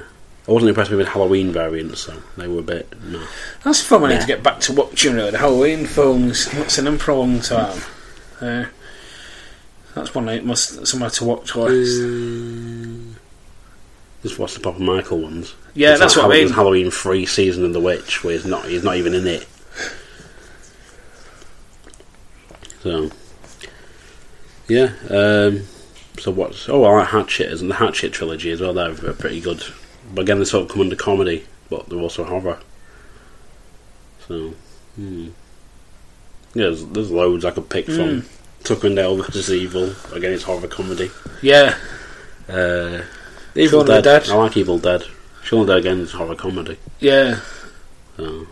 I 0.47 0.51
wasn't 0.51 0.69
impressed 0.69 0.91
with 0.91 0.99
the 0.99 1.11
Halloween 1.11 1.51
variants, 1.51 2.01
so 2.01 2.21
they 2.37 2.47
were 2.47 2.59
a 2.59 2.63
bit 2.63 2.91
no. 3.03 3.23
That's 3.63 3.81
fun. 3.81 4.03
I 4.03 4.13
need 4.13 4.21
to 4.21 4.27
get 4.27 4.41
back 4.41 4.59
to 4.61 4.73
watching. 4.73 5.13
Really, 5.13 5.31
the 5.31 5.37
Halloween 5.37 5.85
films. 5.85 6.51
Not 6.53 6.71
seen 6.71 6.85
them 6.85 6.97
for 6.97 7.11
a 7.11 7.15
long 7.15 7.39
time. 7.41 7.81
Uh, 8.39 8.65
that's 9.93 10.15
one 10.15 10.27
I 10.29 10.39
must 10.39 10.87
somewhere 10.87 11.11
to 11.11 11.25
watch. 11.25 11.55
List. 11.55 13.17
Just 14.23 14.39
watch 14.39 14.53
the 14.53 14.59
Papa 14.59 14.79
Michael 14.79 15.19
ones. 15.19 15.55
Yeah, 15.73 15.89
There's 15.89 15.99
that's 15.99 16.17
like 16.17 16.27
what 16.27 16.35
I 16.35 16.43
mean. 16.43 16.53
Halloween 16.53 16.91
Free 16.91 17.25
Season 17.25 17.65
of 17.65 17.73
the 17.73 17.79
Witch, 17.79 18.23
where 18.23 18.33
he's 18.33 18.45
not 18.45 18.65
he's 18.65 18.83
not 18.83 18.97
even 18.97 19.13
in 19.13 19.27
it. 19.27 19.47
So, 22.81 23.11
yeah. 24.67 24.93
Um, 25.09 25.63
so 26.17 26.31
what's 26.31 26.67
oh 26.67 26.83
I 26.83 26.99
like 26.99 27.09
Hatchet 27.09 27.51
and 27.51 27.69
the 27.69 27.75
Hatchet 27.75 28.11
trilogy 28.11 28.51
as 28.51 28.61
well. 28.61 28.73
They're 28.73 29.13
pretty 29.13 29.39
good, 29.39 29.63
but 30.13 30.21
again 30.21 30.39
they 30.39 30.45
sort 30.45 30.63
of 30.65 30.69
come 30.71 30.81
under 30.81 30.95
comedy, 30.95 31.45
but 31.69 31.87
they're 31.89 31.99
also 31.99 32.23
horror. 32.23 32.59
So, 34.27 34.53
hmm. 34.95 35.25
yeah, 36.53 36.65
there's, 36.65 36.85
there's 36.85 37.11
loads 37.11 37.43
I 37.45 37.51
could 37.51 37.69
pick 37.69 37.85
from. 37.87 38.25
Tucker 38.63 38.87
and 38.87 38.95
Dale 38.95 39.15
vs 39.17 39.49
Evil. 39.51 39.93
Again, 40.13 40.33
it's 40.33 40.43
horror 40.43 40.67
comedy. 40.67 41.09
Yeah, 41.41 41.75
Uh, 42.47 43.01
Evil 43.55 43.83
Dead. 43.83 44.03
Dead. 44.03 44.29
I 44.29 44.35
like 44.35 44.55
Evil 44.55 44.77
Dead. 44.77 45.03
Shaun 45.43 45.65
Dead 45.65 45.77
again 45.77 45.99
is 46.01 46.11
horror 46.11 46.35
comedy. 46.35 46.77
yeah. 46.99 47.39
So. 48.17 48.45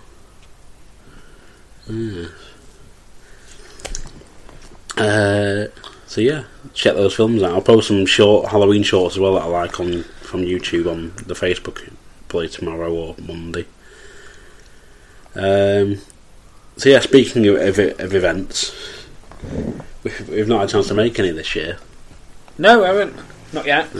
Uh, 4.97 5.65
so 6.07 6.21
yeah, 6.21 6.43
check 6.73 6.95
those 6.95 7.15
films 7.15 7.41
out. 7.43 7.53
I'll 7.53 7.61
post 7.61 7.87
some 7.87 8.05
short 8.05 8.49
Halloween 8.49 8.83
shorts 8.83 9.15
as 9.15 9.19
well 9.19 9.35
that 9.35 9.43
I 9.43 9.45
like 9.45 9.79
on 9.79 10.03
from 10.29 10.43
YouTube 10.43 10.89
on 10.89 11.13
the 11.25 11.33
Facebook 11.33 11.91
probably 12.27 12.47
tomorrow 12.49 12.93
or 12.93 13.15
Monday. 13.19 13.65
Um, 15.35 15.97
so 16.77 16.89
yeah, 16.89 16.99
speaking 16.99 17.47
of, 17.47 17.55
of, 17.55 17.79
of 17.99 18.13
events, 18.13 18.73
we've, 20.03 20.29
we've 20.29 20.47
not 20.47 20.59
had 20.61 20.69
a 20.69 20.71
chance 20.71 20.87
to 20.89 20.93
make 20.93 21.17
any 21.19 21.31
this 21.31 21.55
year. 21.55 21.77
No, 22.57 22.83
I 22.83 22.87
haven't. 22.89 23.15
Not 23.53 23.65
yet. 23.65 23.91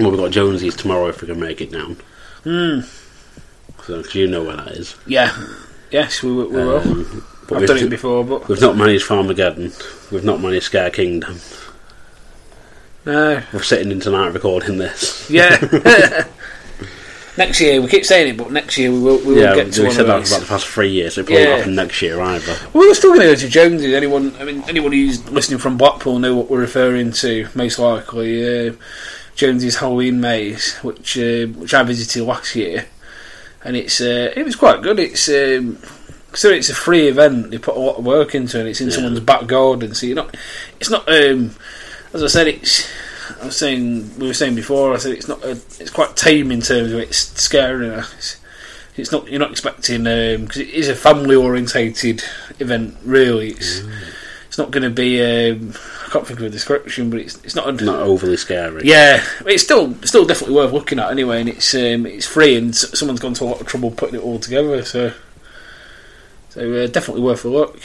Well, 0.00 0.10
we've 0.10 0.20
got 0.20 0.30
Jonesy's 0.30 0.76
tomorrow 0.76 1.08
if 1.08 1.20
we 1.20 1.28
can 1.28 1.40
make 1.40 1.60
it 1.60 1.70
down. 1.72 1.96
Hmm. 2.44 2.80
So, 3.84 4.02
'cause 4.02 4.14
you 4.14 4.26
know 4.26 4.44
where 4.44 4.56
that 4.56 4.72
is. 4.72 4.94
Yeah. 5.06 5.36
Yes, 5.90 6.22
we, 6.22 6.32
will- 6.32 6.48
we 6.48 6.56
will. 6.56 6.78
Um, 6.78 7.24
I've 7.52 7.58
we've, 7.60 7.68
done 7.68 7.78
it 7.78 7.90
before, 7.90 8.24
but 8.24 8.48
we've 8.48 8.60
not 8.60 8.76
managed 8.76 9.06
Farmageddon. 9.06 10.10
We've 10.10 10.24
not 10.24 10.40
managed 10.40 10.64
Scare 10.66 10.90
Kingdom. 10.90 11.38
No. 13.06 13.42
We're 13.52 13.62
sitting 13.62 13.90
in 13.92 14.00
tonight 14.00 14.28
recording 14.34 14.78
this. 14.78 15.30
Yeah. 15.30 15.56
next 17.38 17.60
year, 17.60 17.80
we 17.80 17.88
keep 17.88 18.04
saying 18.04 18.28
it, 18.34 18.36
but 18.36 18.50
next 18.50 18.76
year 18.78 18.90
we 18.90 18.98
will, 18.98 19.18
we 19.18 19.34
will 19.34 19.38
yeah, 19.42 19.54
get 19.54 19.72
to 19.74 19.80
we 19.82 19.86
one 19.88 19.94
said 19.96 20.02
of 20.02 20.22
that 20.22 20.28
about 20.28 20.40
the 20.40 20.46
past 20.46 20.66
three 20.66 20.90
years. 20.90 21.14
So 21.14 21.20
it 21.20 21.26
probably 21.26 21.42
Yeah. 21.42 21.48
won't 21.50 21.58
happen 21.60 21.74
next 21.76 22.02
year 22.02 22.20
either. 22.20 22.56
Well, 22.72 22.86
we're 22.88 22.94
still 22.94 23.10
going 23.10 23.20
to 23.20 23.26
go 23.26 23.34
to 23.36 23.48
Jonesy's. 23.48 23.94
Anyone, 23.94 24.34
I 24.38 24.44
mean, 24.44 24.64
anyone 24.68 24.92
who's 24.92 25.28
listening 25.30 25.58
from 25.58 25.76
Blackpool 25.76 26.18
know 26.18 26.34
what 26.36 26.50
we're 26.50 26.60
referring 26.60 27.12
to. 27.12 27.48
Most 27.54 27.78
likely, 27.78 28.68
uh, 28.68 28.72
Jonesy's 29.34 29.76
Halloween 29.76 30.20
Maze, 30.20 30.74
which 30.78 31.18
uh, 31.18 31.46
which 31.58 31.74
I 31.74 31.82
visited 31.82 32.24
last 32.24 32.56
year, 32.56 32.86
and 33.64 33.76
it's 33.76 34.00
uh, 34.00 34.32
it 34.34 34.44
was 34.44 34.56
quite 34.56 34.82
good. 34.82 34.98
It's 34.98 35.28
um, 35.28 35.78
so 36.32 36.48
it's 36.50 36.70
a 36.70 36.74
free 36.74 37.06
event. 37.08 37.50
They 37.50 37.58
put 37.58 37.76
a 37.76 37.80
lot 37.80 37.96
of 37.98 38.04
work 38.06 38.34
into 38.34 38.60
it. 38.60 38.66
It's 38.66 38.80
in 38.80 38.88
Yeah. 38.88 38.94
someone's 38.94 39.20
back 39.20 39.46
garden, 39.46 39.94
so 39.94 40.06
you're 40.06 40.16
not. 40.16 40.34
It's 40.80 40.90
not. 40.90 41.06
Um, 41.08 41.50
as 42.16 42.22
I 42.24 42.26
said, 42.28 42.48
it's. 42.48 42.88
I 43.42 43.46
was 43.46 43.56
saying 43.56 44.18
we 44.18 44.26
were 44.28 44.34
saying 44.34 44.54
before. 44.54 44.94
I 44.94 44.98
said 44.98 45.12
it's 45.12 45.28
not. 45.28 45.42
A, 45.44 45.50
it's 45.52 45.90
quite 45.90 46.16
tame 46.16 46.50
in 46.50 46.60
terms 46.60 46.92
of 46.92 46.98
its 46.98 47.26
scariness. 47.48 48.36
It's 48.96 49.12
not. 49.12 49.28
You're 49.28 49.40
not 49.40 49.50
expecting 49.50 50.04
because 50.04 50.56
it 50.58 50.68
is 50.70 50.88
a 50.88 50.94
family 50.94 51.36
orientated 51.36 52.22
event. 52.58 52.96
Really, 53.04 53.50
it's 53.50 53.82
it's 54.48 54.58
not 54.58 54.70
going 54.70 54.84
to 54.84 54.90
be. 54.90 55.20
Um, 55.22 55.74
I 56.06 56.08
can't 56.10 56.26
think 56.26 56.38
of 56.40 56.46
a 56.46 56.50
description, 56.50 57.10
but 57.10 57.20
it's 57.20 57.36
it's 57.44 57.54
not. 57.54 57.68
A, 57.68 57.84
Not 57.84 58.00
overly 58.02 58.36
scary. 58.36 58.82
yeah, 58.84 59.22
it's 59.44 59.64
still 59.64 59.92
still 60.02 60.24
definitely 60.24 60.54
worth 60.56 60.72
looking 60.72 60.98
at 60.98 61.10
anyway, 61.10 61.40
and 61.40 61.48
it's 61.48 61.74
um, 61.74 62.06
it's 62.06 62.26
free, 62.26 62.56
and 62.56 62.70
s- 62.70 62.96
someone's 62.98 63.20
gone 63.20 63.34
to 63.34 63.44
a 63.44 63.46
lot 63.46 63.60
of 63.60 63.66
trouble 63.66 63.90
putting 63.90 64.14
it 64.14 64.22
all 64.22 64.38
together. 64.38 64.82
So, 64.84 65.12
so 66.50 66.72
uh, 66.72 66.86
definitely 66.86 67.22
worth 67.22 67.44
a 67.44 67.48
look. 67.48 67.78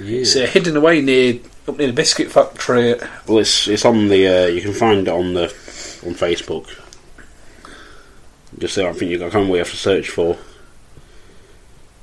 Yeah. 0.00 0.18
It's 0.20 0.36
uh, 0.36 0.46
hidden 0.46 0.76
away 0.76 1.00
near 1.00 1.38
up 1.68 1.78
near 1.78 1.88
the 1.88 1.92
biscuit 1.92 2.30
factory. 2.30 2.94
Well, 3.26 3.38
it's 3.38 3.68
it's 3.68 3.84
on 3.84 4.08
the. 4.08 4.26
Uh, 4.26 4.46
you 4.46 4.60
can 4.62 4.72
find 4.72 5.06
it 5.06 5.10
on 5.10 5.34
the 5.34 5.44
on 5.44 6.14
Facebook. 6.14 6.68
Just 8.58 8.74
say 8.74 8.86
I 8.88 8.92
think 8.92 9.10
you 9.10 9.18
got. 9.18 9.26
I 9.26 9.30
can't 9.30 9.34
remember 9.34 9.50
what 9.52 9.56
you 9.56 9.64
have 9.64 9.70
to 9.70 9.76
search 9.76 10.10
for. 10.10 10.36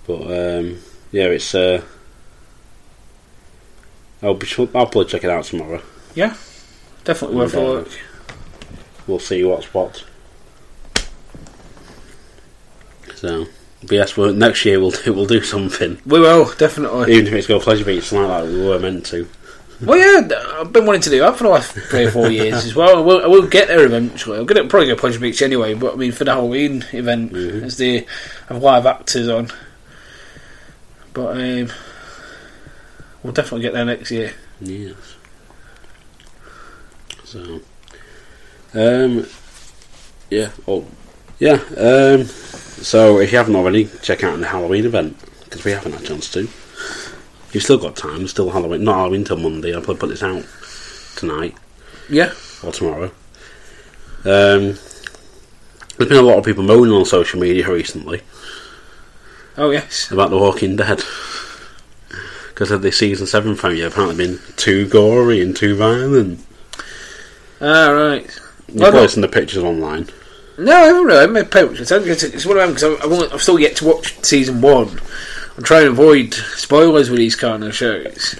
But 0.06 0.22
um, 0.24 0.80
yeah, 1.12 1.26
it's. 1.26 1.54
Uh, 1.54 1.84
I'll 4.22 4.34
be. 4.34 4.48
I'll 4.58 4.68
probably 4.68 5.06
check 5.06 5.24
it 5.24 5.30
out 5.30 5.44
tomorrow. 5.46 5.82
Yeah, 6.16 6.36
definitely 7.04 7.38
worth 7.38 7.54
a 7.56 7.62
look. 7.62 7.90
We'll 9.06 9.20
see 9.20 9.44
what's 9.44 9.74
what. 9.74 10.04
So, 13.16 13.46
but 13.82 13.92
yes, 13.92 14.16
next 14.18 14.64
year 14.66 14.80
we'll 14.80 14.92
do, 14.92 15.12
we'll 15.14 15.26
do 15.26 15.42
something, 15.42 16.00
We 16.06 16.20
will 16.20 16.54
definitely. 16.54 17.14
even 17.14 17.28
if 17.28 17.34
it's 17.34 17.48
go 17.48 17.60
pleasure 17.60 17.84
beach 17.86 18.12
like 18.12 18.28
that 18.28 18.46
we 18.46 18.64
were 18.68 18.78
meant 18.80 19.06
to. 19.08 19.28
Well, 19.82 19.98
yeah, 19.98 20.28
I've 20.60 20.74
been 20.74 20.86
wanting 20.88 21.02
to 21.04 21.10
do 21.12 21.20
that 21.20 21.38
for 21.38 21.44
the 21.44 21.50
last 21.50 21.72
three 21.72 22.06
or 22.06 22.12
four 22.12 22.30
years 22.32 22.66
as 22.66 22.74
well. 22.76 22.98
I 22.98 23.00
will, 23.00 23.24
I 23.24 23.28
will 23.28 23.46
get 23.48 23.68
there 23.68 23.86
eventually. 23.86 24.40
I'm 24.40 24.46
going 24.48 24.62
to 24.64 24.68
probably 24.68 24.88
go 24.88 24.96
Pleasure 24.96 25.20
Beach 25.20 25.42
anyway, 25.44 25.76
but 25.76 25.94
I 25.94 25.96
mean 25.98 26.12
for 26.12 26.24
the 26.24 26.32
Halloween 26.34 26.84
event, 26.94 27.32
Mhm. 27.34 27.64
as 27.64 27.78
they 27.78 28.08
have 28.50 28.64
live 28.64 28.88
actors 28.88 29.30
on. 29.30 29.52
But 31.14 31.38
um, 31.38 31.72
we'll 33.22 33.34
definitely 33.34 33.62
get 33.62 33.74
there 33.74 33.86
next 33.86 34.10
year. 34.10 34.34
Yes. 34.62 34.96
So, 37.24 37.60
um, 38.74 39.28
yeah, 40.32 40.50
oh, 40.68 40.86
yeah. 41.40 41.60
Um, 41.78 42.26
so 42.26 43.20
if 43.20 43.32
you 43.32 43.38
haven't 43.38 43.56
already, 43.56 43.90
check 44.02 44.24
out 44.24 44.40
the 44.40 44.48
Halloween 44.48 44.86
event 44.86 45.18
because 45.44 45.64
we 45.64 45.72
haven't 45.72 45.92
had 45.92 46.02
a 46.02 46.06
chance 46.08 46.32
to. 46.32 46.48
You've 47.52 47.64
still 47.64 47.78
got 47.78 47.96
time. 47.96 48.22
It's 48.22 48.32
still 48.32 48.50
Halloween, 48.52 48.84
not 48.84 48.96
Halloween 48.98 49.24
till 49.24 49.38
Monday. 49.38 49.74
I'll 49.74 49.82
probably 49.82 50.00
put 50.00 50.10
this 50.10 50.24
out 50.24 50.46
tonight 51.16 51.56
Yeah, 52.10 52.34
or 52.64 52.72
tomorrow. 52.72 53.12
Um, 54.26 54.78
there's 55.98 56.10
been 56.10 56.18
a 56.18 56.22
lot 56.22 56.38
of 56.38 56.46
people 56.46 56.64
moaning 56.64 56.94
on 56.94 57.06
social 57.06 57.40
media 57.40 57.68
recently 57.72 58.22
oh 59.58 59.72
yes, 59.72 60.12
about 60.12 60.30
The 60.30 60.38
Walking 60.38 60.76
Dead 60.76 61.02
because 62.50 62.70
of 62.72 62.82
the 62.82 62.92
season 62.92 63.26
seven 63.28 63.56
premiere 63.56 63.88
apparently 63.88 64.18
been 64.28 64.40
too 64.58 64.88
gory 64.88 65.42
and 65.42 65.56
too 65.56 65.76
violent. 65.76 66.40
ah 67.62 67.90
right. 67.90 68.24
You've 68.68 68.76
Well, 68.82 68.92
probably 68.92 69.02
no. 69.02 69.08
seen 69.08 69.22
the 69.22 69.28
pictures 69.30 69.64
online. 69.64 70.10
No, 70.58 70.74
I 70.76 70.86
haven't 70.88 71.04
really. 71.06 71.20
I've 71.24 71.32
made 71.32 71.52
pay 71.52 71.64
much 71.64 71.80
attention. 71.80 72.12
It's, 72.12 72.24
it's 72.24 72.46
one 72.46 72.58
of 72.58 72.64
them 72.64 72.74
because 72.74 73.24
I've, 73.24 73.34
I've 73.34 73.42
still 73.42 73.60
yet 73.60 73.76
to 73.78 73.86
watch 73.86 74.16
season 74.26 74.60
one. 74.62 75.00
I'm 75.58 75.64
trying 75.64 75.86
to 75.86 75.92
avoid 75.92 76.34
spoilers 76.34 77.10
with 77.10 77.18
these 77.20 77.36
kind 77.36 77.64
of 77.64 77.76
shows. 77.76 78.40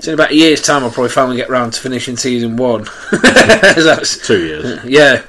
So 0.00 0.10
in 0.12 0.14
about 0.14 0.32
a 0.32 0.36
year's 0.36 0.60
time, 0.60 0.84
I'll 0.84 0.90
probably 0.90 1.10
finally 1.10 1.36
get 1.36 1.48
round 1.48 1.72
to 1.72 1.80
finishing 1.80 2.16
season 2.18 2.56
one. 2.56 2.86
That's 3.22 4.26
Two 4.26 4.44
years. 4.46 4.84
yeah. 4.84 5.22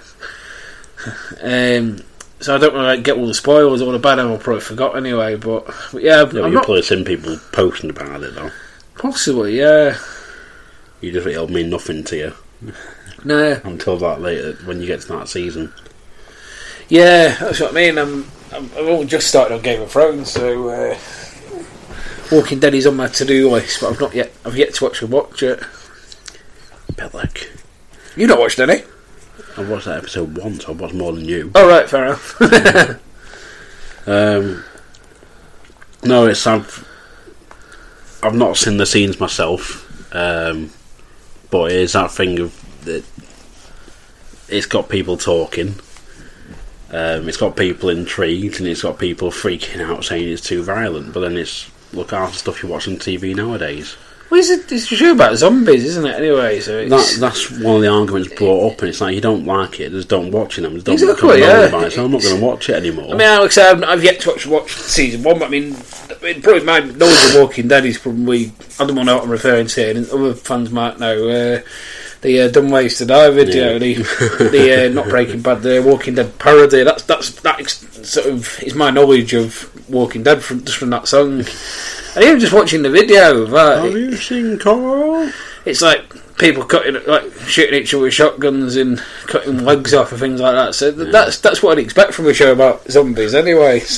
Um, 1.41 2.01
so 2.41 2.53
I 2.55 2.57
don't 2.57 2.73
want 2.73 2.83
to 2.83 2.95
like, 2.95 3.03
get 3.03 3.17
all 3.17 3.27
the 3.27 3.33
spoilers. 3.33 3.81
All 3.81 3.91
the 3.91 3.99
bad 3.99 4.19
I'll 4.19 4.37
probably 4.37 4.61
forgot 4.61 4.97
anyway. 4.97 5.35
But, 5.35 5.65
but 5.93 6.01
yeah, 6.03 6.23
I'm 6.23 6.35
you've 6.35 6.53
not 6.53 6.65
probably 6.65 6.81
seen 6.81 7.05
people 7.05 7.37
posting 7.53 7.89
about 7.89 8.23
it 8.23 8.35
though. 8.35 8.51
possibly. 8.97 9.57
Yeah, 9.57 9.97
You 10.99 11.11
just 11.13 11.25
it'll 11.27 11.47
mean 11.47 11.69
nothing 11.69 12.03
to 12.05 12.17
you 12.17 12.73
no, 13.23 13.59
until 13.63 13.97
that 13.97 14.19
later 14.21 14.53
when 14.65 14.81
you 14.81 14.87
get 14.87 15.01
to 15.01 15.07
that 15.09 15.29
season. 15.29 15.73
yeah. 16.89 17.35
That's 17.39 17.59
what 17.61 17.71
I 17.71 17.75
mean. 17.75 17.97
I'm, 17.97 18.25
I'm 18.44 18.44
I've 18.55 18.77
only 18.77 19.05
just 19.05 19.27
started 19.27 19.55
on 19.55 19.61
Game 19.61 19.81
of 19.81 19.91
Thrones, 19.91 20.31
so. 20.31 20.69
Uh, 20.69 20.97
Walking 22.31 22.59
Dead 22.59 22.73
is 22.73 22.87
on 22.87 22.95
my 22.95 23.07
to-do 23.07 23.49
list, 23.51 23.81
but 23.81 23.91
I've 23.91 23.99
not 23.99 24.15
yet. 24.15 24.31
I've 24.43 24.57
yet 24.57 24.73
to 24.75 24.87
actually 24.87 25.11
watch 25.11 25.43
it. 25.43 25.59
Bellic. 26.93 27.49
You 28.15 28.27
not 28.27 28.39
watched 28.39 28.59
any? 28.59 28.83
I've 29.57 29.69
watched 29.69 29.85
that 29.85 29.97
episode 29.97 30.37
once. 30.37 30.67
I've 30.67 30.79
watched 30.79 30.95
more 30.95 31.13
than 31.13 31.25
you. 31.25 31.51
Oh 31.53 31.67
right, 31.67 31.89
fair 31.89 32.05
enough. 32.05 33.01
Um, 34.07 34.63
no, 36.03 36.27
it's 36.27 36.45
I've 36.45 36.87
I've 38.21 38.35
not 38.35 38.57
seen 38.57 38.77
the 38.77 38.85
scenes 38.85 39.19
myself, 39.19 40.13
um, 40.13 40.69
but 41.49 41.71
it 41.71 41.77
is 41.77 41.93
that 41.93 42.11
thing 42.11 42.39
of 42.39 42.85
that. 42.85 43.03
It's 44.47 44.67
got 44.67 44.89
people 44.89 45.17
talking. 45.17 45.75
Um, 46.91 47.27
it's 47.27 47.37
got 47.37 47.55
people 47.55 47.89
intrigued, 47.89 48.59
and 48.59 48.67
it's 48.67 48.83
got 48.83 48.99
people 48.99 49.31
freaking 49.31 49.81
out 49.81 50.05
saying 50.05 50.27
it's 50.27 50.41
too 50.41 50.63
violent. 50.63 51.13
But 51.13 51.21
then 51.21 51.37
it's 51.37 51.69
look 51.93 52.13
at 52.13 52.31
the 52.31 52.37
stuff 52.37 52.61
you 52.61 52.69
watch 52.69 52.87
on 52.87 52.95
TV 52.95 53.35
nowadays. 53.35 53.95
well, 54.29 54.39
it's 54.39 54.49
a, 54.49 54.73
it's 54.73 54.91
a 54.91 54.95
show 54.95 55.11
about 55.11 55.35
zombies, 55.37 55.85
isn't 55.85 56.05
it? 56.05 56.15
Anyway, 56.15 56.59
so 56.59 56.77
it's, 56.77 56.89
That, 56.89 57.21
that's 57.21 57.51
one 57.51 57.77
of 57.77 57.81
the 57.81 57.87
arguments 57.87 58.33
brought 58.33 58.73
up, 58.73 58.79
and 58.79 58.89
it's 58.89 59.01
like 59.01 59.15
you 59.15 59.21
don't 59.21 59.45
like 59.45 59.79
it, 59.79 59.91
just 59.91 60.09
don't 60.09 60.31
watch 60.31 60.57
it. 60.57 60.61
Just 60.61 60.85
don't 60.85 60.93
Exactly, 60.93 61.39
yeah. 61.39 61.85
it. 61.85 61.91
So 61.91 62.05
I'm 62.05 62.11
not 62.11 62.21
going 62.21 62.39
to 62.39 62.45
watch 62.45 62.69
it 62.69 62.75
anymore. 62.75 63.05
I 63.05 63.11
mean, 63.11 63.21
Alex, 63.21 63.57
I've, 63.57 63.83
I've 63.83 64.03
yet 64.03 64.19
to 64.21 64.29
watch, 64.29 64.45
watch 64.45 64.71
season 64.71 65.23
one, 65.23 65.39
but 65.39 65.45
I 65.45 65.49
mean, 65.49 65.75
I 65.75 66.23
mean, 66.23 66.41
probably 66.41 66.63
my 66.63 66.79
knowledge 66.79 67.35
of 67.35 67.41
Walking 67.41 67.67
Dead 67.67 67.85
is 67.85 67.97
probably 67.97 68.51
I 68.79 68.85
don't 68.85 68.95
know 68.95 69.15
what 69.15 69.23
I'm 69.23 69.29
referring 69.29 69.67
to, 69.67 69.89
and 69.89 70.09
other 70.09 70.33
fans 70.33 70.71
might 70.71 70.99
know. 70.99 71.29
Uh, 71.29 71.61
the 72.21 72.41
uh, 72.41 72.47
Dumb 72.49 72.69
Ways 72.69 72.97
to 72.97 73.05
Die 73.05 73.29
video, 73.31 73.73
Yeah. 73.73 73.77
the, 73.79 73.93
the 74.51 74.85
uh, 74.85 74.89
not 74.89 75.09
Breaking 75.09 75.41
Bad, 75.41 75.61
the 75.61 75.81
Walking 75.81 76.15
Dead 76.15 76.37
parody. 76.39 76.83
That's 76.83 77.03
that's 77.03 77.31
that 77.41 77.59
ex- 77.59 77.85
sort 78.07 78.27
of 78.27 78.61
is 78.63 78.73
my 78.75 78.89
knowledge 78.89 79.33
of 79.33 79.69
Walking 79.89 80.23
Dead 80.23 80.43
from 80.43 80.63
just 80.65 80.77
from 80.77 80.89
that 80.91 81.07
song. 81.07 81.45
And 82.15 82.23
even 82.23 82.39
just 82.39 82.53
watching 82.53 82.81
the 82.81 82.89
video 82.89 83.41
of 83.43 83.51
that, 83.51 83.83
Have 83.83 83.95
it- 83.95 83.99
you 83.99 84.15
seen 84.17 84.57
Coral? 84.59 85.31
it's 85.65 85.81
like 85.81 86.03
people 86.37 86.63
cutting, 86.63 86.97
like 87.07 87.31
shooting 87.47 87.81
each 87.81 87.93
other 87.93 88.03
with 88.03 88.13
shotguns 88.13 88.75
and 88.75 88.99
cutting 89.27 89.63
legs 89.65 89.93
off 89.93 90.11
and 90.11 90.19
things 90.19 90.39
like 90.41 90.53
that. 90.55 90.75
So 90.75 90.91
th- 90.93 91.11
that's 91.11 91.39
that's 91.39 91.61
what 91.63 91.77
I'd 91.77 91.83
expect 91.83 92.13
from 92.13 92.27
a 92.27 92.33
show 92.33 92.51
about 92.51 92.89
zombies, 92.89 93.33
anyway. 93.35 93.81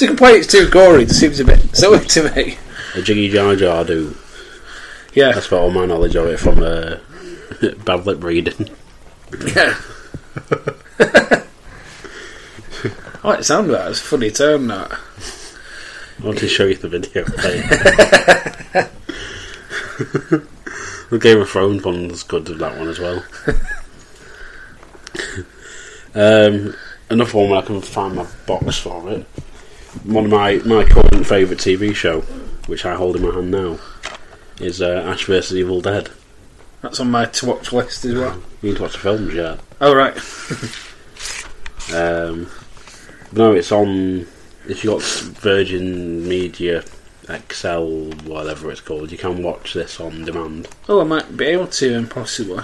So 0.00 0.06
to 0.06 0.06
complain 0.06 0.36
it's 0.36 0.46
too 0.46 0.68
gory, 0.70 1.02
it 1.02 1.10
seems 1.10 1.40
a 1.40 1.44
bit 1.44 1.60
silly 1.76 1.98
to 2.06 2.30
me. 2.34 2.56
A 2.94 3.02
Jiggy 3.02 3.28
Jar 3.28 3.54
Jar 3.56 3.84
do. 3.84 4.16
Yeah, 5.12 5.32
That's 5.32 5.48
about 5.48 5.60
all 5.62 5.70
my 5.70 5.84
knowledge 5.86 6.14
of 6.16 6.26
it 6.26 6.38
from 6.38 6.62
uh, 6.62 6.96
bad 7.84 8.06
lip 8.06 8.22
reading. 8.22 8.70
yeah. 9.54 9.78
I 13.22 13.28
like 13.28 13.38
the 13.38 13.44
sound 13.44 13.66
of 13.66 13.72
that. 13.72 13.90
It's 13.90 14.00
a 14.00 14.04
funny 14.04 14.30
term, 14.30 14.68
that. 14.68 14.92
I 14.92 16.24
want 16.24 16.38
to 16.38 16.48
show 16.48 16.64
you 16.64 16.76
the 16.76 16.88
video. 16.88 17.24
the 21.10 21.18
Game 21.18 21.40
of 21.40 21.50
Thrones 21.50 21.84
one's 21.84 22.22
good 22.22 22.48
with 22.48 22.58
that 22.58 22.78
one 22.78 22.88
as 22.88 22.98
well. 22.98 23.22
um, 26.14 26.74
another 27.10 27.38
one 27.38 27.50
where 27.50 27.58
I 27.58 27.62
can 27.62 27.82
find 27.82 28.16
my 28.16 28.26
box 28.46 28.78
for 28.78 29.10
it. 29.10 29.26
One 30.04 30.26
of 30.26 30.30
my, 30.30 30.56
my 30.64 30.84
current 30.84 31.26
favourite 31.26 31.60
TV 31.60 31.94
show, 31.94 32.20
which 32.66 32.86
I 32.86 32.94
hold 32.94 33.16
in 33.16 33.22
my 33.22 33.34
hand 33.34 33.50
now, 33.50 33.78
is 34.60 34.80
uh, 34.80 35.04
Ash 35.06 35.26
vs 35.26 35.54
Evil 35.54 35.82
Dead. 35.82 36.08
That's 36.82 37.00
on 37.00 37.10
my 37.10 37.26
to 37.26 37.46
watch 37.46 37.72
list 37.72 38.04
as 38.04 38.14
well. 38.14 38.42
You 38.62 38.70
need 38.70 38.76
to 38.76 38.82
watch 38.82 38.92
the 38.92 38.98
films 38.98 39.34
yeah. 39.34 39.56
Oh, 39.80 39.94
right. 39.94 40.16
Um, 41.92 42.48
no, 43.32 43.52
it's 43.52 43.72
on. 43.72 44.26
If 44.68 44.84
you 44.84 44.90
got 44.90 45.02
Virgin 45.02 46.28
Media 46.28 46.84
XL, 47.26 48.10
whatever 48.26 48.70
it's 48.70 48.80
called, 48.80 49.10
you 49.10 49.18
can 49.18 49.42
watch 49.42 49.74
this 49.74 50.00
on 50.00 50.24
demand. 50.24 50.68
Oh, 50.88 51.00
I 51.00 51.04
might 51.04 51.36
be 51.36 51.46
able 51.46 51.66
to, 51.66 51.96
and 51.96 52.10
possibly. 52.10 52.62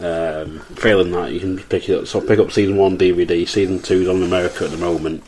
Um, 0.00 0.60
failing 0.76 1.12
that, 1.12 1.32
you 1.32 1.40
can 1.40 1.58
pick 1.58 1.88
it 1.88 1.98
up. 1.98 2.06
So 2.06 2.20
pick 2.20 2.38
up 2.38 2.50
season 2.50 2.76
one 2.76 2.96
DVD. 2.96 3.46
Season 3.46 3.80
two's 3.80 4.08
on 4.08 4.22
America 4.22 4.64
at 4.64 4.70
the 4.70 4.76
moment, 4.78 5.22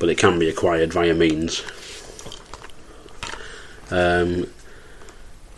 but 0.00 0.08
it 0.08 0.18
can 0.18 0.38
be 0.38 0.48
acquired 0.48 0.92
via 0.92 1.14
means. 1.14 1.62
Um, 3.90 4.46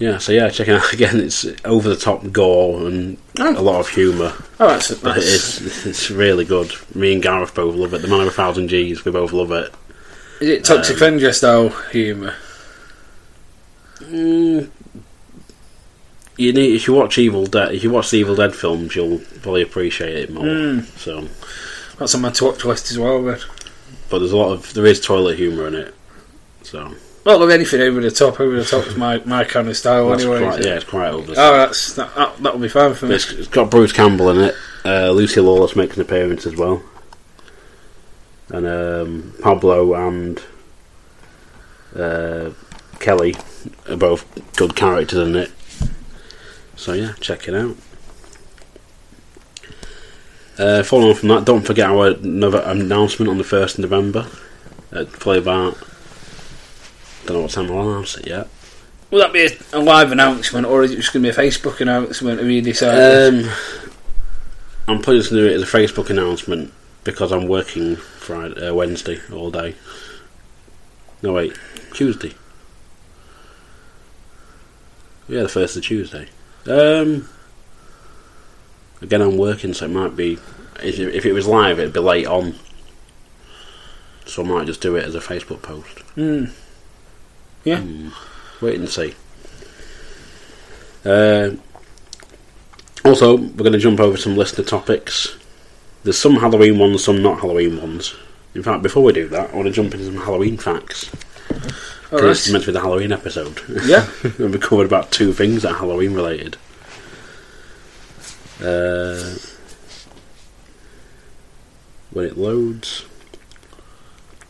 yeah, 0.02 0.18
so 0.18 0.32
yeah, 0.32 0.48
checking 0.50 0.74
out 0.74 0.92
again. 0.92 1.20
It's 1.20 1.46
over 1.64 1.88
the 1.88 1.96
top 1.96 2.30
gore 2.32 2.86
and 2.86 3.16
Oh. 3.38 3.58
a 3.58 3.62
lot 3.62 3.80
of 3.80 3.88
humour. 3.88 4.32
Oh, 4.60 4.68
that's, 4.68 4.90
But 4.94 5.14
that's 5.14 5.60
it's 5.60 5.86
it's 5.86 6.10
really 6.10 6.44
good. 6.44 6.72
Me 6.94 7.12
and 7.14 7.22
Gareth 7.22 7.54
both 7.54 7.74
love 7.76 7.94
it. 7.94 8.02
The 8.02 8.08
Man 8.08 8.20
of 8.20 8.26
a 8.28 8.30
Thousand 8.30 8.68
G's, 8.68 9.04
we 9.04 9.12
both 9.12 9.32
love 9.32 9.52
it. 9.52 9.72
Is 10.40 10.48
it 10.48 10.64
Toxic 10.64 10.96
um, 10.96 11.02
Avenger 11.02 11.32
style 11.32 11.68
humour? 11.90 12.34
Mm, 14.00 14.68
you 16.36 16.52
need 16.52 16.74
if 16.74 16.86
you 16.88 16.94
watch 16.94 17.18
Evil 17.18 17.46
Dead, 17.46 17.72
if 17.74 17.84
you 17.84 17.90
watch 17.90 18.10
the 18.10 18.18
Evil 18.18 18.34
Dead 18.34 18.54
films, 18.54 18.96
you'll 18.96 19.18
probably 19.42 19.62
appreciate 19.62 20.14
it 20.16 20.30
more. 20.32 20.44
Mm. 20.44 20.84
So, 20.98 21.28
That's 21.98 22.14
on 22.14 22.22
my 22.22 22.30
to 22.30 22.44
watch 22.46 22.64
list 22.64 22.90
as 22.90 22.98
well, 22.98 23.22
then. 23.22 23.38
but 24.10 24.18
there's 24.18 24.32
a 24.32 24.36
lot 24.36 24.52
of 24.52 24.74
there 24.74 24.86
is 24.86 25.00
toilet 25.00 25.38
humour 25.38 25.68
in 25.68 25.74
it. 25.74 25.94
So 26.62 26.92
Well, 27.24 27.38
look, 27.38 27.52
anything 27.52 27.80
over 27.80 28.00
the 28.00 28.10
top, 28.10 28.40
over 28.40 28.56
the 28.56 28.64
top 28.64 28.86
is 28.86 28.96
my, 28.96 29.18
my 29.24 29.44
kind 29.44 29.68
of 29.68 29.76
style 29.76 30.08
that's 30.08 30.22
anyway. 30.24 30.40
quite, 30.40 30.64
yeah, 30.64 30.74
it's 30.74 30.84
quite 30.84 31.08
over. 31.10 31.32
the 31.32 31.40
Oh, 31.40 31.56
that's 31.58 31.94
that, 31.94 32.12
that, 32.16 32.36
that'll 32.38 32.58
be 32.58 32.68
fine 32.68 32.94
for 32.94 33.06
me. 33.06 33.14
it's, 33.14 33.30
it's 33.30 33.48
got 33.48 33.70
Bruce 33.70 33.92
Campbell 33.92 34.30
in 34.30 34.38
it. 34.38 34.54
Uh, 34.84 35.10
Lucy 35.12 35.40
Lawless 35.40 35.76
makes 35.76 35.94
an 35.96 36.02
appearance 36.02 36.46
as 36.46 36.56
well, 36.56 36.82
and 38.48 38.66
um, 38.66 39.34
Pablo 39.40 39.94
and 39.94 40.42
uh, 41.94 42.50
Kelly 42.98 43.36
are 43.88 43.96
both 43.96 44.26
good 44.56 44.74
characters 44.74 45.28
in 45.28 45.36
it. 45.36 45.52
So 46.74 46.94
yeah, 46.94 47.12
check 47.20 47.46
it 47.46 47.54
out. 47.54 47.76
Uh, 50.58 50.82
following 50.82 51.10
on 51.10 51.14
from 51.14 51.28
that, 51.28 51.44
don't 51.44 51.62
forget 51.64 51.88
our 51.88 52.08
another 52.08 52.62
announcement 52.66 53.30
on 53.30 53.38
the 53.38 53.44
first 53.44 53.78
of 53.78 53.82
November 53.88 54.26
at 54.90 55.10
probably 55.12 55.38
about 55.38 55.78
don't 57.24 57.36
know 57.36 57.42
what 57.42 57.50
time 57.50 57.70
I'll 57.70 57.88
announce 57.88 58.16
it 58.16 58.26
yet. 58.26 58.48
Will 59.10 59.18
that 59.18 59.32
be 59.32 59.46
a, 59.72 59.78
live 59.78 60.10
announcement, 60.10 60.66
or 60.66 60.82
is 60.82 60.90
it 60.90 60.96
just 60.96 61.12
going 61.12 61.22
to 61.22 61.30
be 61.30 61.36
a 61.36 61.38
Facebook 61.38 61.80
announcement? 61.80 62.40
Have 62.40 62.48
you 62.48 62.62
decided? 62.62 63.44
Um, 63.44 63.50
I'm 64.88 65.02
going 65.02 65.22
to 65.22 65.28
do 65.28 65.46
it 65.46 65.52
as 65.52 65.62
a 65.62 65.66
Facebook 65.66 66.08
announcement 66.08 66.72
because 67.04 67.30
I'm 67.30 67.46
working 67.46 67.96
Friday, 67.96 68.68
uh, 68.68 68.74
Wednesday 68.74 69.20
all 69.30 69.50
day. 69.50 69.74
No 71.22 71.34
wait, 71.34 71.56
Tuesday. 71.92 72.34
Yeah, 75.28 75.42
the 75.42 75.48
first 75.48 75.76
of 75.76 75.84
Tuesday. 75.84 76.28
Um, 76.66 77.28
again, 79.00 79.20
I'm 79.20 79.36
working, 79.36 79.74
so 79.74 79.84
it 79.84 79.90
might 79.90 80.16
be. 80.16 80.38
If 80.82 80.98
it, 80.98 81.14
if 81.14 81.26
it 81.26 81.32
was 81.32 81.46
live, 81.46 81.78
it'd 81.78 81.92
be 81.92 82.00
late 82.00 82.26
on. 82.26 82.54
So 84.24 84.42
I 84.42 84.46
might 84.46 84.66
just 84.66 84.80
do 84.80 84.96
it 84.96 85.04
as 85.04 85.14
a 85.14 85.20
Facebook 85.20 85.62
post. 85.62 85.98
Hmm. 86.14 86.46
Yeah. 87.64 87.80
Hmm. 87.80 88.08
Wait 88.64 88.78
and 88.78 88.88
see. 88.88 89.14
Uh, 91.04 91.50
also, 93.04 93.36
we're 93.36 93.48
going 93.64 93.72
to 93.72 93.78
jump 93.78 93.98
over 94.00 94.16
some 94.16 94.36
listener 94.36 94.64
topics. 94.64 95.36
There's 96.04 96.18
some 96.18 96.36
Halloween 96.36 96.78
ones, 96.78 97.02
some 97.04 97.22
not 97.22 97.40
Halloween 97.40 97.80
ones. 97.80 98.14
In 98.54 98.62
fact, 98.62 98.82
before 98.82 99.02
we 99.02 99.12
do 99.12 99.28
that, 99.28 99.50
I 99.50 99.54
want 99.56 99.66
to 99.66 99.72
jump 99.72 99.92
into 99.94 100.04
some 100.06 100.16
Halloween 100.18 100.56
facts. 100.58 101.10
All 102.12 102.18
'Cause 102.18 102.38
It's 102.40 102.50
meant 102.50 102.64
to 102.64 102.68
be 102.68 102.74
the 102.74 102.80
Halloween 102.80 103.12
episode. 103.12 103.60
Yeah. 103.84 104.06
and 104.22 104.38
we 104.52 104.58
covered 104.58 104.86
about 104.86 105.10
two 105.10 105.32
things 105.32 105.62
that 105.62 105.72
are 105.72 105.78
Halloween 105.78 106.12
related. 106.14 106.56
Uh, 108.62 109.34
when 112.10 112.26
it 112.26 112.36
loads. 112.36 113.06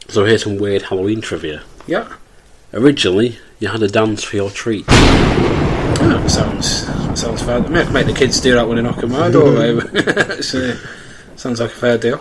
So 0.09 0.25
here's 0.25 0.43
some 0.43 0.59
weird 0.59 0.83
Halloween 0.83 1.21
trivia. 1.21 1.63
Yeah. 1.87 2.13
Originally, 2.75 3.39
you 3.59 3.69
had 3.69 3.83
a 3.83 3.89
dance 3.89 4.25
for 4.25 4.37
your 4.37 4.51
treat. 4.51 4.85
Oh, 4.89 6.09
that 6.09 6.31
sounds 6.31 6.87
sounds 7.21 7.43
fair. 7.43 7.61
Make, 7.69 7.91
make 7.91 8.07
the 8.07 8.15
kids 8.15 8.41
do 8.41 8.55
that 8.55 8.67
when 8.67 8.77
they 8.77 8.83
knock 8.83 9.03
on 9.03 9.11
my 9.11 9.31
door. 9.31 9.81
so, 10.43 10.75
sounds 11.37 11.61
like 11.61 11.71
a 11.71 11.75
fair 11.75 11.99
deal. 11.99 12.21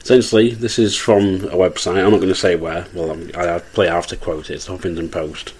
Essentially, 0.00 0.50
this 0.54 0.78
is 0.78 0.96
from 0.96 1.24
a 1.44 1.56
website. 1.56 2.04
I'm 2.04 2.12
not 2.12 2.18
going 2.18 2.28
to 2.28 2.34
say 2.34 2.54
where. 2.56 2.86
Well, 2.94 3.10
I'm, 3.10 3.30
I 3.34 3.56
I 3.56 3.58
play 3.58 3.88
after 3.88 4.16
quote 4.16 4.50
it. 4.50 4.54
It's 4.54 4.66
the 4.66 4.76
Huffington 4.76 5.10
Post. 5.10 5.52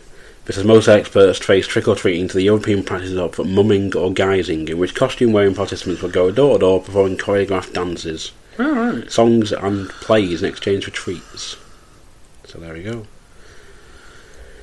It 0.47 0.55
says 0.55 0.65
most 0.65 0.89
experts 0.89 1.39
trace 1.39 1.67
trick 1.67 1.87
or 1.87 1.95
treating 1.95 2.27
to 2.29 2.35
the 2.35 2.43
European 2.43 2.83
practice 2.83 3.13
of 3.13 3.39
mumming 3.47 3.95
or 3.97 4.11
guising, 4.13 4.69
in 4.69 4.79
which 4.79 4.95
costume-wearing 4.95 5.55
participants 5.55 6.03
would 6.03 6.13
go 6.13 6.33
door 6.33 6.55
to 6.55 6.61
door 6.61 6.81
performing 6.81 7.17
choreographed 7.17 7.73
dances, 7.75 8.33
All 8.59 8.73
right. 8.73 9.11
songs, 9.11 9.53
and 9.53 9.89
plays 9.89 10.43
in 10.43 10.49
exchange 10.49 10.85
for 10.85 10.91
treats. 10.91 11.57
So 12.45 12.59
there 12.59 12.75
we 12.75 12.83
go. 12.83 13.07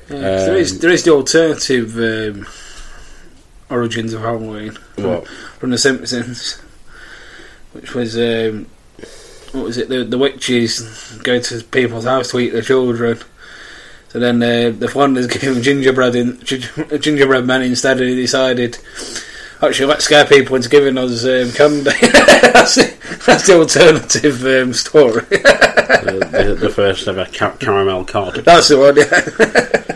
Yeah, 0.10 0.16
'cause 0.38 0.46
there 0.46 0.58
is 0.58 0.72
Um, 0.74 0.78
there 0.80 0.92
is 0.92 1.04
the 1.04 1.12
alternative 1.12 1.98
um, 1.98 2.48
origins 3.70 4.14
of 4.14 4.22
Halloween 4.22 4.78
What? 4.96 5.28
from 5.60 5.70
The 5.72 5.78
Simpsons, 5.78 6.58
which 7.74 7.94
was 7.94 8.18
um, 8.18 8.66
what 9.52 9.66
was 9.66 9.78
it? 9.78 9.90
The 9.90 10.04
the 10.04 10.18
witches 10.18 10.82
go 11.24 11.40
to 11.40 11.64
people's 11.64 12.06
house 12.06 12.32
to 12.32 12.40
eat 12.40 12.54
their 12.54 12.62
children. 12.62 13.20
So 14.12 14.20
then 14.20 14.42
uh, 14.42 14.72
the 14.78 14.88
Flanders 14.88 15.28
gave 15.34 15.54
them 15.54 15.62
gingerbread 15.62 16.16
in 16.16 16.40
ginger- 16.44 16.98
gingerbread 16.98 17.46
men 17.46 17.62
instead, 17.62 18.00
and 18.00 18.10
he 18.10 18.16
decided. 18.16 18.78
Actually, 19.62 19.88
let's 19.88 20.06
scare 20.06 20.24
people 20.26 20.56
into 20.56 20.70
giving 20.70 20.98
us 20.98 21.26
um, 21.26 21.52
candy. 21.52 21.84
that's, 22.54 22.76
the, 22.76 22.94
that's 23.26 23.46
the 23.46 23.56
alternative 23.60 24.42
um, 24.46 24.72
story. 24.74 25.20
the, 25.30 26.30
the, 26.32 26.56
the 26.56 26.70
first 26.70 27.06
ever 27.10 27.26
ca- 27.26 27.58
caramel 27.58 28.06
card. 28.06 28.36
that's 28.46 28.70
the 28.70 28.80
one, 28.80 28.96
yeah. 28.96 29.89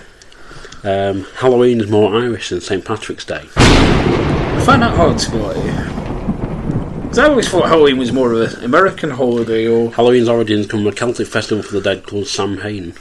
Um, 0.83 1.23
Halloween 1.35 1.79
is 1.79 1.89
more 1.89 2.13
Irish 2.13 2.49
than 2.49 2.59
St 2.59 2.83
Patrick's 2.83 3.23
Day. 3.23 3.47
I 3.55 4.63
find 4.65 4.81
that 4.81 4.95
hard 4.95 5.17
to 5.17 5.31
believe. 5.31 7.03
Because 7.03 7.19
I 7.19 7.29
always 7.29 7.47
thought 7.47 7.67
Halloween 7.67 7.97
was 7.97 8.11
more 8.11 8.33
of 8.33 8.53
an 8.53 8.65
American 8.65 9.11
holiday, 9.11 9.65
or 9.65 9.91
Halloween's 9.93 10.27
origins 10.27 10.67
come 10.67 10.81
from 10.81 10.87
a 10.87 10.95
Celtic 10.95 11.27
festival 11.27 11.63
for 11.63 11.73
the 11.73 11.81
dead 11.81 12.05
called 12.05 12.27
Samhain. 12.27 12.95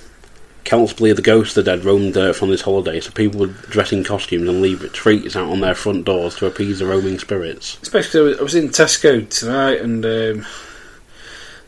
Celts 0.64 0.92
believe 0.92 1.16
the 1.16 1.23
ghosts 1.23 1.57
of 1.57 1.64
the 1.64 1.73
dead 1.73 1.85
roamed 1.85 2.16
earth 2.16 2.40
on 2.40 2.51
this 2.51 2.61
holiday, 2.61 3.01
so 3.01 3.11
people 3.11 3.40
would 3.40 3.61
dress 3.62 3.90
in 3.90 4.05
costumes 4.05 4.49
and 4.49 4.62
leave 4.62 4.92
treats 4.92 5.35
out 5.35 5.51
on 5.51 5.61
their 5.61 5.75
front 5.75 6.05
doors 6.05 6.37
to 6.37 6.47
appease 6.47 6.79
the 6.79 6.87
roaming 6.87 7.18
spirits. 7.18 7.79
especially 7.83 8.38
I 8.38 8.42
was, 8.42 8.55
in 8.55 8.68
Tesco 8.68 9.29
tonight, 9.29 9.81
and 9.81 10.05
um, 10.05 10.47